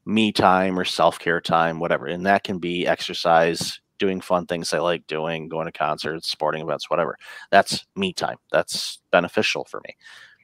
me 0.04 0.30
time 0.32 0.78
or 0.78 0.84
self 0.84 1.18
care 1.18 1.40
time, 1.40 1.80
whatever, 1.80 2.06
and 2.06 2.26
that 2.26 2.44
can 2.44 2.58
be 2.58 2.86
exercise, 2.86 3.80
doing 4.00 4.20
fun 4.20 4.46
things 4.46 4.72
I 4.72 4.78
like 4.78 5.06
doing, 5.06 5.48
going 5.48 5.66
to 5.66 5.72
concerts, 5.72 6.28
sporting 6.28 6.62
events, 6.62 6.90
whatever. 6.90 7.16
That's 7.52 7.86
me 7.94 8.12
time. 8.12 8.38
That's 8.50 8.98
beneficial 9.12 9.64
for 9.66 9.80
me. 9.86 9.94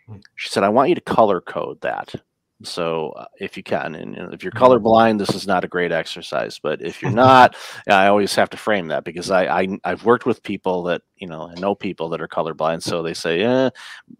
Hmm. 0.06 0.20
She 0.36 0.48
said, 0.48 0.62
I 0.62 0.68
want 0.68 0.90
you 0.90 0.94
to 0.94 1.00
color 1.00 1.40
code 1.40 1.80
that. 1.80 2.14
So 2.62 3.10
uh, 3.10 3.26
if 3.38 3.56
you 3.56 3.62
can, 3.62 3.94
and, 3.94 4.16
if 4.32 4.42
you're 4.42 4.52
mm-hmm. 4.52 4.64
colorblind, 4.64 5.18
this 5.18 5.34
is 5.34 5.46
not 5.46 5.64
a 5.64 5.68
great 5.68 5.92
exercise. 5.92 6.58
But 6.62 6.80
if 6.80 7.02
you're 7.02 7.10
not, 7.28 7.54
I 7.88 8.06
always 8.06 8.34
have 8.34 8.48
to 8.50 8.56
frame 8.56 8.88
that 8.88 9.04
because 9.04 9.30
I, 9.30 9.44
I 9.44 9.78
I've 9.84 10.06
worked 10.06 10.24
with 10.24 10.42
people 10.42 10.82
that 10.84 11.02
you 11.16 11.28
know 11.28 11.50
I 11.54 11.60
know 11.60 11.74
people 11.74 12.08
that 12.10 12.22
are 12.22 12.28
colorblind, 12.28 12.82
so 12.82 13.02
they 13.02 13.12
say, 13.12 13.42
eh, 13.42 13.68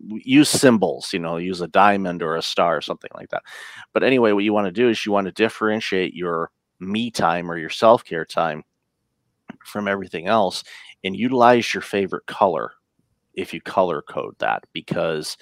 use 0.07 0.51
symbols, 0.51 1.15
you 1.15 1.19
know, 1.19 1.39
use 1.39 1.63
a 1.63 1.69
diamond 1.69 2.23
or 2.23 2.37
a 2.37 2.43
star 2.43 2.77
or 2.77 2.83
something 2.83 3.11
like 3.15 3.31
that. 3.31 3.43
But 3.95 4.05
anyway, 4.05 4.33
what 4.33 4.45
you 4.45 4.53
want 4.53 4.67
to 4.67 4.73
do 4.73 4.91
is 4.91 5.07
you 5.07 5.13
want 5.13 5.27
to 5.27 5.33
differentiate 5.33 6.13
your 6.13 6.51
me 6.79 7.11
time 7.11 7.51
or 7.51 7.57
your 7.57 7.71
self 7.71 8.05
care 8.05 8.27
time 8.27 8.65
from 9.65 9.89
everything 9.89 10.27
else, 10.27 10.65
and 11.05 11.17
utilize 11.17 11.73
your 11.75 11.83
favorite 11.83 12.27
color 12.27 12.73
if 13.35 13.53
you 13.53 13.61
color 13.61 14.03
code 14.03 14.35
that 14.39 14.65
because 14.73 15.37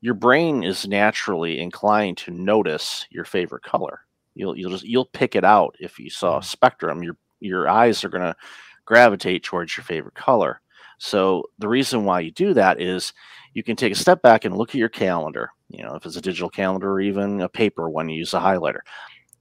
your 0.00 0.14
brain 0.14 0.62
is 0.62 0.86
naturally 0.86 1.60
inclined 1.60 2.16
to 2.18 2.30
notice 2.30 3.06
your 3.10 3.24
favorite 3.24 3.62
color. 3.62 4.00
You'll 4.34 4.56
you'll 4.56 4.70
just 4.70 4.84
you'll 4.84 5.06
pick 5.06 5.34
it 5.34 5.44
out 5.44 5.74
if 5.80 5.98
you 5.98 6.10
saw 6.10 6.36
a 6.36 6.40
mm. 6.40 6.44
spectrum. 6.44 7.02
Your 7.02 7.16
your 7.40 7.68
eyes 7.68 8.04
are 8.04 8.08
going 8.08 8.22
to 8.22 8.36
gravitate 8.84 9.42
towards 9.42 9.76
your 9.76 9.84
favorite 9.84 10.14
color. 10.14 10.60
So 10.98 11.44
the 11.58 11.68
reason 11.68 12.04
why 12.04 12.20
you 12.20 12.30
do 12.30 12.54
that 12.54 12.80
is 12.80 13.12
you 13.54 13.62
can 13.62 13.76
take 13.76 13.92
a 13.92 13.96
step 13.96 14.22
back 14.22 14.44
and 14.44 14.56
look 14.56 14.70
at 14.70 14.76
your 14.76 14.88
calendar. 14.88 15.50
You 15.68 15.84
know, 15.84 15.94
if 15.94 16.06
it's 16.06 16.16
a 16.16 16.20
digital 16.20 16.48
calendar 16.48 16.92
or 16.92 17.00
even 17.00 17.40
a 17.40 17.48
paper 17.48 17.88
one, 17.88 18.08
you 18.08 18.18
use 18.18 18.34
a 18.34 18.40
highlighter, 18.40 18.80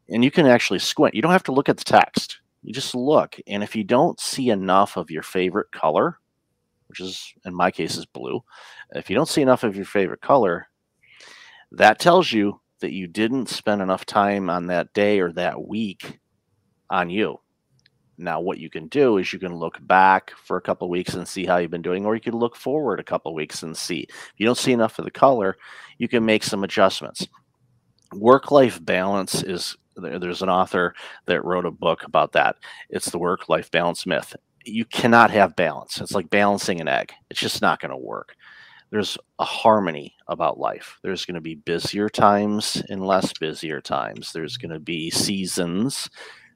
and 0.10 0.24
you 0.24 0.32
can 0.32 0.48
actually 0.48 0.80
squint. 0.80 1.16
You 1.16 1.22
don't 1.22 1.32
have 1.32 1.44
to 1.44 1.54
look 1.54 1.70
at 1.70 1.78
the 1.78 1.84
text. 1.84 2.40
You 2.64 2.74
just 2.74 2.96
look, 2.96 3.38
and 3.48 3.64
if 3.64 3.76
you 3.76 3.84
don't 3.84 4.20
see 4.20 4.50
enough 4.50 4.98
of 4.98 5.12
your 5.12 5.24
favorite 5.24 5.72
color, 5.72 6.20
which 6.88 7.00
is 7.00 7.34
in 7.46 7.54
my 7.54 7.72
case 7.72 7.96
is 7.96 8.06
blue. 8.06 8.44
If 8.92 9.10
you 9.10 9.16
don't 9.16 9.28
see 9.28 9.42
enough 9.42 9.64
of 9.64 9.76
your 9.76 9.86
favorite 9.86 10.22
color, 10.22 10.68
that 11.72 12.00
tells 12.00 12.32
you 12.32 12.60
that 12.80 12.94
you 12.94 13.08
didn't 13.08 13.50
spend 13.50 13.82
enough 13.82 14.06
time 14.06 14.50
on 14.50 14.68
that 14.68 14.94
day 14.94 15.20
or 15.20 15.32
that 15.34 15.68
week 15.68 16.20
on 16.90 17.10
you. 17.10 17.40
Now, 18.18 18.40
what 18.40 18.58
you 18.58 18.70
can 18.70 18.88
do 18.88 19.18
is 19.18 19.32
you 19.32 19.38
can 19.38 19.56
look 19.56 19.78
back 19.86 20.32
for 20.44 20.58
a 20.58 20.62
couple 20.62 20.90
weeks 20.90 21.14
and 21.14 21.28
see 21.28 21.46
how 21.46 21.58
you've 21.58 21.70
been 21.70 21.84
doing, 21.84 22.06
or 22.06 22.16
you 22.16 22.22
can 22.22 22.36
look 22.36 22.56
forward 22.56 23.00
a 23.00 23.04
couple 23.04 23.34
weeks 23.36 23.62
and 23.62 23.78
see. 23.78 24.08
If 24.10 24.34
you 24.38 24.46
don't 24.46 24.58
see 24.58 24.72
enough 24.72 24.98
of 24.98 25.06
the 25.06 25.12
color, 25.12 25.56
you 26.00 26.08
can 26.08 26.26
make 26.26 26.44
some 26.44 26.64
adjustments. 26.64 27.28
Work 28.14 28.50
life 28.50 28.84
balance 28.84 29.44
is 29.44 29.78
there's 29.98 30.42
an 30.42 30.50
author 30.50 30.94
that 31.26 31.44
wrote 31.44 31.66
a 31.66 31.72
book 31.72 32.04
about 32.04 32.32
that. 32.34 32.58
It's 32.90 33.10
the 33.10 33.20
work 33.20 33.50
life 33.50 33.72
balance 33.72 34.06
myth 34.06 34.36
you 34.68 34.86
cannot 34.86 35.32
have 35.32 35.56
balance. 35.56 36.00
It's 36.02 36.14
like 36.14 36.30
balancing 36.30 36.82
an 36.82 36.88
egg. 36.88 37.14
It's 37.30 37.40
just 37.40 37.62
not 37.62 37.80
going 37.80 37.92
to 37.92 37.98
work. 37.98 38.36
There's 38.90 39.18
a 39.40 39.46
harmony 39.46 40.16
about 40.28 40.60
life. 40.60 40.98
There's 41.04 41.26
going 41.26 41.36
to 41.36 41.42
be 41.42 41.56
busier 41.56 42.10
times 42.10 42.82
and 42.90 43.06
less 43.06 43.34
busier 43.34 43.82
times. 43.82 44.32
There's 44.32 44.58
going 44.58 44.72
to 44.72 44.80
be 44.80 45.10
seasons. 45.10 46.10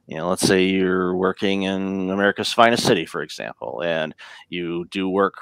You 0.06 0.18
know, 0.18 0.28
let's 0.28 0.46
say 0.46 0.64
you're 0.64 1.14
working 1.16 1.64
in 1.64 2.10
America's 2.10 2.52
finest 2.52 2.84
city, 2.84 3.06
for 3.06 3.22
example, 3.22 3.82
and 3.84 4.14
you 4.48 4.86
do 4.90 5.08
work 5.08 5.34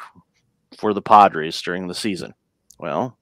for 0.77 0.93
the 0.93 1.03
Padres 1.03 1.61
during 1.63 1.87
the 1.87 1.95
season. 1.95 2.35
Well, 2.79 3.17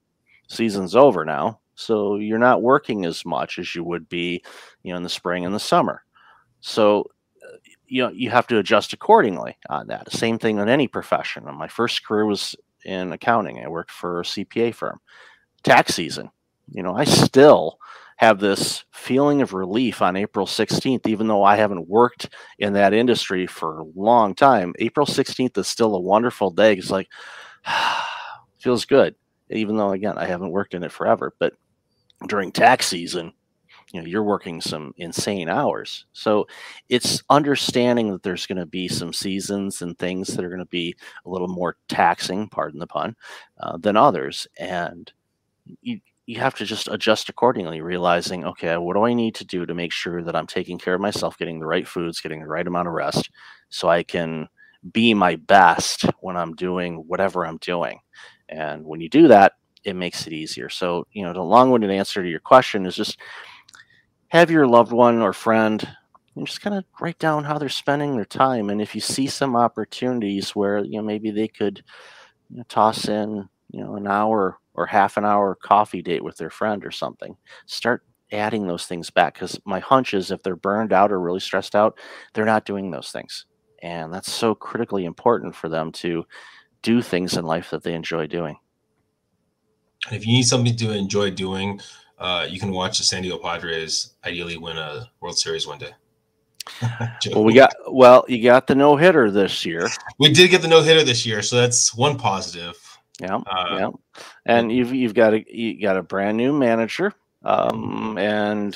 season's 0.49 0.97
over 0.97 1.25
now, 1.25 1.61
so 1.79 2.17
you're 2.17 2.39
not 2.39 2.61
working 2.61 3.05
as 3.05 3.25
much 3.25 3.57
as 3.61 3.73
you 3.73 3.85
would 3.85 4.09
be, 4.09 4.43
you 4.83 4.91
know, 4.91 4.97
in 4.97 5.05
the 5.05 5.09
spring 5.09 5.47
and 5.47 5.55
the 5.55 5.61
summer. 5.61 6.03
So 6.61 7.03
uh, 7.41 7.57
you 7.87 8.03
know 8.03 8.11
you 8.11 8.31
have 8.31 8.49
to 8.49 8.59
adjust 8.59 8.93
accordingly 8.93 9.57
on 9.71 9.87
that. 9.87 10.11
Same 10.11 10.41
thing 10.41 10.59
in 10.59 10.69
any 10.69 10.89
profession. 10.89 11.45
My 11.55 11.69
first 11.69 12.05
career 12.05 12.27
was 12.27 12.57
in 12.85 13.13
accounting. 13.13 13.65
I 13.65 13.69
worked 13.69 13.93
for 13.93 14.21
a 14.21 14.25
CPA 14.25 14.75
firm. 14.75 14.99
Tax 15.63 15.95
season, 15.95 16.31
you 16.69 16.83
know, 16.83 16.97
I 16.97 17.05
still 17.05 17.79
have 18.17 18.41
this 18.41 18.85
feeling 18.91 19.41
of 19.41 19.53
relief 19.53 20.03
on 20.03 20.17
April 20.17 20.47
16th, 20.47 21.07
even 21.07 21.29
though 21.29 21.45
I 21.45 21.55
haven't 21.55 21.89
worked 21.89 22.31
in 22.59 22.73
that 22.73 22.93
industry 22.93 23.47
for 23.47 23.79
a 23.79 23.85
long 23.95 24.35
time. 24.35 24.75
April 24.81 25.07
16th 25.07 25.57
is 25.57 25.69
still 25.69 25.95
a 25.95 26.01
wonderful 26.01 26.51
day. 26.51 26.75
It's 26.75 26.91
like 26.91 27.09
feels 28.59 28.85
good, 28.85 29.15
even 29.49 29.77
though 29.77 29.93
again 29.93 30.19
I 30.19 30.27
haven't 30.27 30.51
worked 30.51 30.75
in 30.75 30.83
it 30.83 30.91
forever. 30.91 31.33
But 31.39 31.55
during 32.27 32.53
tax 32.53 32.87
season, 32.87 33.33
you 33.93 34.01
know 34.01 34.07
you're 34.07 34.25
working 34.25 34.61
some 34.61 34.93
insane 34.97 35.49
hours. 35.49 36.07
So 36.13 36.47
it's 36.89 37.23
understanding 37.31 38.13
that 38.13 38.23
there's 38.23 38.47
going 38.47 38.59
to 38.59 38.67
be 38.67 38.89
some 38.89 39.13
seasons 39.13 39.83
and 39.83 39.99
things 39.99 40.29
that 40.29 40.45
are 40.45 40.51
going 40.51 40.59
to 40.59 40.67
be 40.67 40.95
a 41.25 41.31
little 41.31 41.49
more 41.49 41.77
taxing 41.89 42.49
pardon 42.49 42.81
the 42.81 42.87
pun 42.87 43.17
uh, 43.61 43.79
than 43.79 43.97
others. 43.97 44.47
And 44.59 45.11
you 45.83 46.01
you 46.27 46.39
have 46.39 46.55
to 46.57 46.67
just 46.67 46.89
adjust 46.89 47.31
accordingly 47.31 47.81
realizing 47.81 48.45
okay 48.45 48.77
what 48.77 48.95
do 48.95 49.03
i 49.05 49.15
need 49.15 49.35
to 49.35 49.45
do 49.47 49.65
to 49.65 49.75
make 49.75 49.93
sure 49.93 50.23
that 50.23 50.37
i'm 50.37 50.47
taking 50.47 50.79
care 50.79 50.95
of 50.95 51.01
myself 51.01 51.39
getting 51.39 51.59
the 51.59 51.67
right 51.67 51.89
foods 51.89 52.21
getting 52.21 52.41
the 52.41 52.47
right 52.47 52.67
amount 52.67 52.87
of 52.89 52.95
rest 52.95 53.31
so 53.71 53.89
i 53.89 54.03
can 54.03 54.47
be 54.93 55.15
my 55.15 55.37
best 55.37 56.03
when 56.21 56.37
i'm 56.37 56.55
doing 56.55 56.97
whatever 57.07 57.47
i'm 57.47 57.59
doing? 57.59 57.99
And 58.49 58.85
when 58.85 59.01
you 59.01 59.09
do 59.09 59.29
that 59.29 59.55
it 59.89 59.95
makes 59.95 60.27
it 60.27 60.33
easier. 60.33 60.69
So 60.69 61.07
you 61.13 61.25
know 61.25 61.33
the 61.33 61.43
long-winded 61.43 61.91
answer 61.91 62.23
to 62.23 62.29
your 62.29 62.41
question 62.41 62.87
is 62.87 62.95
just 62.95 63.19
have 64.29 64.51
your 64.51 64.67
loved 64.67 64.93
one 64.93 65.21
or 65.21 65.33
friend 65.33 65.87
and 66.37 66.47
just 66.47 66.61
kind 66.61 66.77
of 66.77 66.85
write 67.01 67.19
down 67.19 67.45
how 67.45 67.59
they're 67.59 67.69
spending 67.69 68.15
their 68.15 68.25
time. 68.25 68.71
And 68.71 68.81
if 68.81 68.95
you 68.95 69.01
see 69.01 69.27
some 69.27 69.57
opportunities 69.57 70.51
where 70.51 70.79
you 70.79 70.99
know 70.99 71.03
maybe 71.03 71.31
they 71.31 71.49
could 71.49 71.83
you 72.51 72.59
know, 72.59 72.65
toss 72.69 73.09
in 73.09 73.49
you 73.71 73.83
know 73.83 73.97
an 73.97 74.07
hour 74.07 74.59
or 74.75 74.87
half 74.87 75.17
an 75.17 75.25
hour 75.25 75.57
coffee 75.57 76.03
date 76.03 76.23
with 76.23 76.37
their 76.37 76.51
friend 76.51 76.85
or 76.85 76.91
something 76.91 77.37
start 77.67 78.05
adding 78.31 78.67
those 78.67 78.87
things 78.87 79.11
back. 79.11 79.35
Because 79.35 79.59
my 79.65 79.81
hunch 79.81 80.15
is 80.15 80.31
if 80.31 80.43
they're 80.43 80.57
burned 80.57 80.93
out 80.93 81.11
or 81.11 81.21
really 81.21 81.41
stressed 81.41 81.75
out 81.75 81.99
they're 82.35 82.45
not 82.45 82.67
doing 82.67 82.91
those 82.91 83.11
things. 83.11 83.47
And 83.83 84.13
that's 84.13 84.31
so 84.33 84.55
critically 84.55 85.05
important 85.05 85.55
for 85.55 85.69
them 85.69 85.93
to 85.93 86.25
do 86.83 87.01
things 87.01 87.37
in 87.37 87.45
life 87.45 87.71
that 87.71 87.83
they 87.83 87.95
enjoy 87.95 88.27
doing 88.27 88.57
if 90.11 90.27
you 90.27 90.33
need 90.33 90.45
something 90.45 90.77
to 90.77 90.93
enjoy 90.93 91.31
doing 91.31 91.81
uh, 92.19 92.47
you 92.49 92.59
can 92.59 92.73
watch 92.73 92.99
the 92.99 93.05
San 93.05 93.23
Diego 93.23 93.39
Padres 93.39 94.15
ideally 94.25 94.57
win 94.57 94.77
a 94.77 95.09
World 95.21 95.39
Series 95.39 95.67
one 95.67 95.79
day. 95.79 95.93
well, 97.33 97.45
we 97.45 97.55
got 97.55 97.73
well, 97.89 98.25
you 98.29 98.43
got 98.43 98.67
the 98.67 98.75
no 98.75 98.97
hitter 98.97 99.31
this 99.31 99.65
year. 99.65 99.89
We 100.19 100.33
did 100.33 100.51
get 100.51 100.61
the 100.61 100.69
no 100.69 100.83
hitter 100.83 101.05
this 101.05 101.25
year, 101.25 101.43
so 101.43 101.57
that's 101.57 101.95
one 101.95 102.19
positive. 102.19 102.77
Yeah, 103.21 103.37
uh, 103.37 103.65
yeah, 103.71 104.23
and 104.47 104.71
you've 104.71 104.93
you've 104.93 105.15
got 105.15 105.35
a 105.35 105.45
you 105.49 105.81
got 105.81 105.97
a 105.97 106.03
brand 106.03 106.37
new 106.37 106.53
manager, 106.53 107.15
um, 107.45 108.19
and 108.19 108.75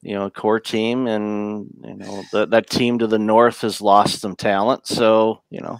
you 0.00 0.14
know, 0.14 0.24
a 0.24 0.30
core 0.30 0.58
team, 0.58 1.06
and 1.06 1.70
you 1.84 1.94
know 1.94 2.22
that 2.32 2.50
that 2.50 2.70
team 2.70 2.98
to 2.98 3.06
the 3.06 3.18
north 3.18 3.60
has 3.60 3.80
lost 3.80 4.20
some 4.20 4.34
talent. 4.34 4.86
So 4.86 5.42
you 5.50 5.60
know, 5.60 5.78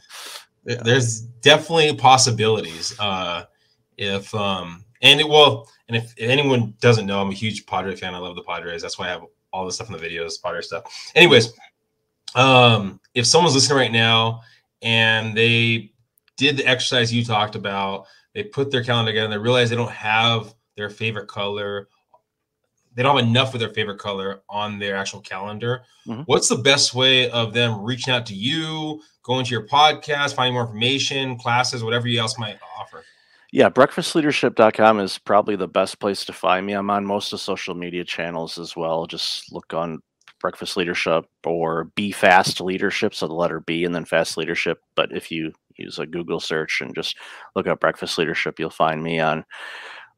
there's 0.64 1.22
definitely 1.22 1.96
possibilities. 1.96 2.94
Uh, 3.00 3.46
if 4.02 4.34
um, 4.34 4.84
and 5.00 5.20
it 5.20 5.28
will 5.28 5.68
and 5.88 5.96
if, 5.96 6.14
if, 6.16 6.28
anyone 6.28 6.74
doesn't 6.80 7.06
know, 7.06 7.20
I'm 7.20 7.30
a 7.30 7.34
huge 7.34 7.66
Padre 7.66 7.94
fan. 7.94 8.14
I 8.14 8.18
love 8.18 8.36
the 8.36 8.42
Padres. 8.42 8.82
That's 8.82 8.98
why 8.98 9.06
I 9.06 9.10
have 9.10 9.24
all 9.52 9.66
the 9.66 9.72
stuff 9.72 9.90
in 9.90 9.96
the 9.96 10.04
videos, 10.06 10.42
Padre 10.42 10.62
stuff. 10.62 11.12
Anyways, 11.14 11.52
um, 12.34 13.00
if 13.14 13.26
someone's 13.26 13.54
listening 13.54 13.78
right 13.78 13.92
now 13.92 14.42
and 14.82 15.36
they 15.36 15.92
did 16.36 16.56
the 16.56 16.66
exercise 16.66 17.12
you 17.12 17.24
talked 17.24 17.54
about. 17.54 18.06
They 18.34 18.42
put 18.42 18.70
their 18.70 18.82
calendar 18.82 19.12
together 19.12 19.26
and 19.26 19.32
they 19.32 19.38
realize 19.38 19.70
they 19.70 19.76
don't 19.76 19.90
have 19.90 20.54
their 20.76 20.90
favorite 20.90 21.28
color. 21.28 21.88
They 22.94 23.02
don't 23.02 23.16
have 23.16 23.26
enough 23.26 23.54
of 23.54 23.60
their 23.60 23.70
favorite 23.70 23.98
color 23.98 24.42
on 24.48 24.78
their 24.78 24.96
actual 24.96 25.20
calendar. 25.20 25.84
Mm-hmm. 26.06 26.22
What's 26.22 26.48
the 26.48 26.56
best 26.56 26.94
way 26.94 27.30
of 27.30 27.54
them 27.54 27.82
reaching 27.82 28.12
out 28.12 28.26
to 28.26 28.34
you, 28.34 29.00
going 29.22 29.44
to 29.44 29.50
your 29.50 29.66
podcast, 29.66 30.34
finding 30.34 30.54
more 30.54 30.64
information, 30.64 31.38
classes, 31.38 31.84
whatever 31.84 32.08
you 32.08 32.20
else 32.20 32.38
might 32.38 32.58
offer? 32.78 33.04
Yeah, 33.52 33.68
breakfastleadership.com 33.68 34.98
is 35.00 35.18
probably 35.18 35.56
the 35.56 35.68
best 35.68 36.00
place 36.00 36.24
to 36.24 36.32
find 36.32 36.64
me. 36.64 36.72
I'm 36.72 36.88
on 36.88 37.04
most 37.04 37.34
of 37.34 37.40
social 37.40 37.74
media 37.74 38.02
channels 38.02 38.58
as 38.58 38.74
well. 38.74 39.06
Just 39.06 39.52
look 39.52 39.74
on 39.74 40.00
Breakfast 40.40 40.74
Leadership 40.76 41.26
or 41.44 41.84
Be 41.94 42.12
Fast 42.12 42.62
Leadership, 42.62 43.14
so 43.14 43.26
the 43.26 43.34
letter 43.34 43.60
B 43.60 43.84
and 43.84 43.94
then 43.94 44.06
Fast 44.06 44.38
Leadership. 44.38 44.78
But 44.96 45.14
if 45.14 45.30
you 45.30 45.52
use 45.76 45.98
a 45.98 46.06
Google 46.06 46.40
search 46.40 46.80
and 46.80 46.94
just 46.94 47.16
look 47.54 47.66
up 47.66 47.78
Breakfast 47.78 48.16
Leadership, 48.16 48.58
you'll 48.58 48.70
find 48.70 49.02
me 49.02 49.20
on 49.20 49.44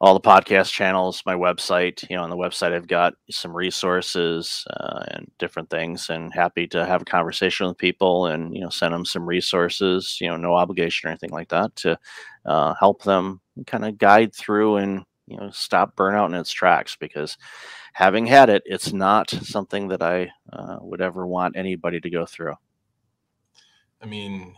all 0.05 0.13
the 0.13 0.21
podcast 0.21 0.71
channels, 0.71 1.23
my 1.25 1.35
website. 1.35 2.09
You 2.11 2.17
know, 2.17 2.25
on 2.25 2.31
the 2.31 2.37
website, 2.37 2.75
I've 2.75 2.87
got 2.87 3.15
some 3.31 3.57
resources 3.57 4.67
uh, 4.77 5.03
and 5.09 5.31
different 5.39 5.71
things, 5.71 6.11
and 6.11 6.31
happy 6.31 6.67
to 6.69 6.85
have 6.85 7.03
a 7.03 7.07
conversation 7.07 7.67
with 7.67 7.79
people 7.79 8.27
and 8.27 8.55
you 8.55 8.61
know 8.61 8.69
send 8.69 8.93
them 8.93 9.07
some 9.07 9.25
resources. 9.27 10.19
You 10.21 10.29
know, 10.29 10.37
no 10.37 10.55
obligation 10.55 11.09
or 11.09 11.11
anything 11.11 11.31
like 11.31 11.49
that 11.49 11.75
to 11.77 11.99
uh, 12.45 12.75
help 12.79 13.03
them 13.03 13.41
kind 13.67 13.87
of 13.87 13.97
guide 13.97 14.35
through 14.35 14.77
and 14.77 15.05
you 15.27 15.39
know 15.39 15.49
stop 15.51 15.97
burnout 15.97 16.27
in 16.27 16.35
its 16.35 16.53
tracks 16.53 16.97
because 16.97 17.39
having 17.95 18.27
had 18.27 18.51
it, 18.51 18.63
it's 18.67 18.93
not 18.93 19.31
something 19.31 19.89
that 19.89 20.03
I 20.03 20.31
uh, 20.53 20.77
would 20.83 21.01
ever 21.01 21.27
want 21.27 21.57
anybody 21.57 21.99
to 22.01 22.11
go 22.11 22.27
through. 22.27 22.57
I 24.03 24.07
mean, 24.07 24.55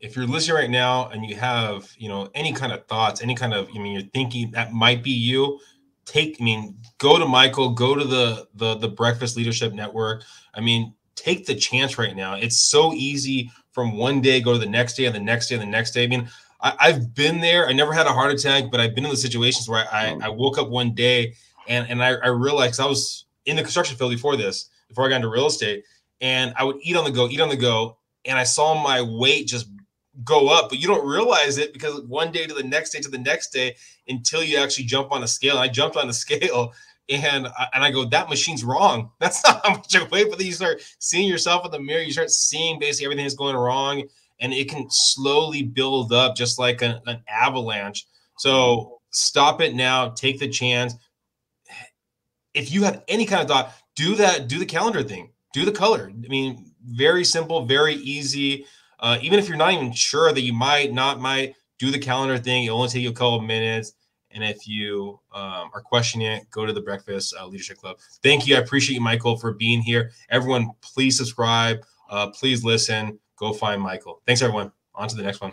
if 0.00 0.14
you're 0.14 0.26
listening 0.26 0.56
right 0.56 0.70
now 0.70 1.08
and 1.08 1.24
you 1.24 1.36
have 1.36 1.90
you 1.98 2.08
know 2.08 2.28
any 2.34 2.52
kind 2.52 2.72
of 2.72 2.86
thoughts 2.86 3.22
any 3.22 3.34
kind 3.34 3.52
of 3.52 3.68
i 3.74 3.78
mean 3.78 3.92
you're 3.92 4.10
thinking 4.14 4.50
that 4.50 4.72
might 4.72 5.02
be 5.02 5.10
you 5.10 5.58
take 6.04 6.36
i 6.40 6.44
mean 6.44 6.76
go 6.98 7.18
to 7.18 7.26
michael 7.26 7.70
go 7.70 7.94
to 7.94 8.04
the 8.04 8.46
the 8.54 8.76
the 8.76 8.88
breakfast 8.88 9.36
leadership 9.36 9.72
network. 9.72 10.22
I 10.54 10.60
mean 10.60 10.94
take 11.14 11.46
the 11.46 11.54
chance 11.54 11.98
right 11.98 12.14
now. 12.14 12.34
It's 12.34 12.56
so 12.56 12.92
easy 12.92 13.50
from 13.72 13.96
one 13.96 14.20
day 14.20 14.40
go 14.40 14.52
to 14.52 14.58
the 14.58 14.66
next 14.66 14.94
day 14.94 15.06
and 15.06 15.14
the 15.14 15.20
next 15.20 15.48
day 15.48 15.56
and 15.56 15.62
the 15.62 15.66
next 15.66 15.90
day. 15.90 16.04
I 16.04 16.06
mean 16.06 16.28
I, 16.60 16.90
have 16.90 17.14
been 17.14 17.40
there. 17.40 17.68
I 17.68 17.72
never 17.72 17.92
had 17.92 18.06
a 18.06 18.12
heart 18.12 18.32
attack 18.32 18.70
but 18.70 18.80
i've 18.80 18.94
been 18.94 19.04
in 19.04 19.10
the 19.10 19.16
situations 19.16 19.68
where 19.68 19.86
i 19.92 20.08
i, 20.08 20.18
I 20.22 20.28
woke 20.28 20.58
up 20.58 20.68
one 20.68 20.94
day 20.94 21.34
and 21.68 21.88
and 21.88 22.02
i, 22.02 22.10
I 22.14 22.28
realized 22.28 22.80
i 22.80 22.86
was 22.86 23.26
in 23.46 23.56
the 23.56 23.62
construction 23.62 23.96
field 23.96 24.10
before 24.10 24.36
this 24.36 24.70
before 24.88 25.06
i 25.06 25.08
got 25.08 25.16
into 25.16 25.28
real 25.28 25.46
estate 25.46 25.84
and 26.20 26.52
i 26.56 26.64
would 26.64 26.76
eat 26.82 26.96
on 26.96 27.04
the 27.04 27.12
go 27.12 27.28
eat 27.28 27.40
on 27.40 27.48
the 27.48 27.56
go 27.56 27.98
and 28.24 28.38
I 28.38 28.44
saw 28.44 28.80
my 28.80 29.00
weight 29.02 29.46
just 29.46 29.68
go 30.24 30.48
up, 30.48 30.68
but 30.68 30.78
you 30.78 30.86
don't 30.86 31.06
realize 31.06 31.58
it 31.58 31.72
because 31.72 32.00
one 32.02 32.32
day 32.32 32.46
to 32.46 32.54
the 32.54 32.62
next 32.62 32.90
day 32.90 33.00
to 33.00 33.08
the 33.08 33.18
next 33.18 33.50
day 33.52 33.76
until 34.08 34.42
you 34.42 34.58
actually 34.58 34.84
jump 34.84 35.12
on 35.12 35.22
a 35.22 35.28
scale. 35.28 35.56
And 35.56 35.60
I 35.60 35.68
jumped 35.68 35.96
on 35.96 36.06
the 36.06 36.12
scale 36.24 36.72
and 37.08 37.46
I, 37.46 37.68
and 37.74 37.84
I 37.84 37.90
go, 37.90 38.04
that 38.06 38.28
machine's 38.28 38.64
wrong. 38.64 39.10
That's 39.20 39.42
not 39.44 39.64
how 39.64 39.72
much 39.74 39.96
I 39.96 40.02
weigh. 40.04 40.24
But 40.24 40.38
then 40.38 40.46
you 40.46 40.52
start 40.52 40.82
seeing 40.98 41.28
yourself 41.28 41.64
in 41.64 41.70
the 41.70 41.80
mirror. 41.80 42.02
You 42.02 42.12
start 42.12 42.30
seeing 42.30 42.78
basically 42.78 43.06
everything 43.06 43.24
that's 43.24 43.34
going 43.34 43.56
wrong, 43.56 44.04
and 44.40 44.52
it 44.52 44.68
can 44.68 44.86
slowly 44.90 45.62
build 45.62 46.12
up 46.12 46.36
just 46.36 46.58
like 46.58 46.82
an, 46.82 47.00
an 47.06 47.22
avalanche. 47.28 48.06
So 48.38 49.00
stop 49.10 49.60
it 49.60 49.74
now. 49.74 50.10
Take 50.10 50.38
the 50.38 50.48
chance. 50.48 50.94
If 52.54 52.72
you 52.72 52.84
have 52.84 53.02
any 53.08 53.24
kind 53.24 53.42
of 53.42 53.48
thought, 53.48 53.72
do 53.96 54.14
that. 54.16 54.48
Do 54.48 54.58
the 54.58 54.66
calendar 54.66 55.02
thing. 55.02 55.32
Do 55.54 55.64
the 55.64 55.72
color. 55.72 56.12
I 56.12 56.28
mean, 56.28 56.72
very 56.84 57.24
simple, 57.24 57.64
very 57.64 57.94
easy. 57.94 58.66
Uh, 59.00 59.18
even 59.22 59.38
if 59.38 59.48
you're 59.48 59.56
not 59.56 59.72
even 59.72 59.92
sure 59.92 60.32
that 60.32 60.42
you 60.42 60.52
might, 60.52 60.92
not 60.92 61.20
might, 61.20 61.54
do 61.78 61.90
the 61.90 61.98
calendar 61.98 62.38
thing. 62.38 62.64
It'll 62.64 62.78
only 62.78 62.88
take 62.88 63.02
you 63.02 63.10
a 63.10 63.12
couple 63.12 63.36
of 63.36 63.44
minutes. 63.44 63.92
And 64.30 64.44
if 64.44 64.68
you 64.68 65.20
um, 65.32 65.70
are 65.72 65.80
questioning 65.80 66.26
it, 66.26 66.50
go 66.50 66.66
to 66.66 66.72
the 66.72 66.80
Breakfast 66.80 67.34
uh, 67.38 67.46
Leadership 67.46 67.78
Club. 67.78 67.96
Thank 68.22 68.46
you. 68.46 68.56
I 68.56 68.58
appreciate 68.58 68.94
you, 68.94 69.00
Michael, 69.00 69.36
for 69.36 69.52
being 69.52 69.80
here. 69.80 70.10
Everyone, 70.28 70.70
please 70.82 71.16
subscribe. 71.16 71.78
Uh, 72.10 72.28
please 72.30 72.64
listen. 72.64 73.18
Go 73.36 73.52
find 73.52 73.80
Michael. 73.80 74.20
Thanks, 74.26 74.42
everyone. 74.42 74.72
On 74.94 75.08
to 75.08 75.16
the 75.16 75.22
next 75.22 75.40
one. 75.40 75.52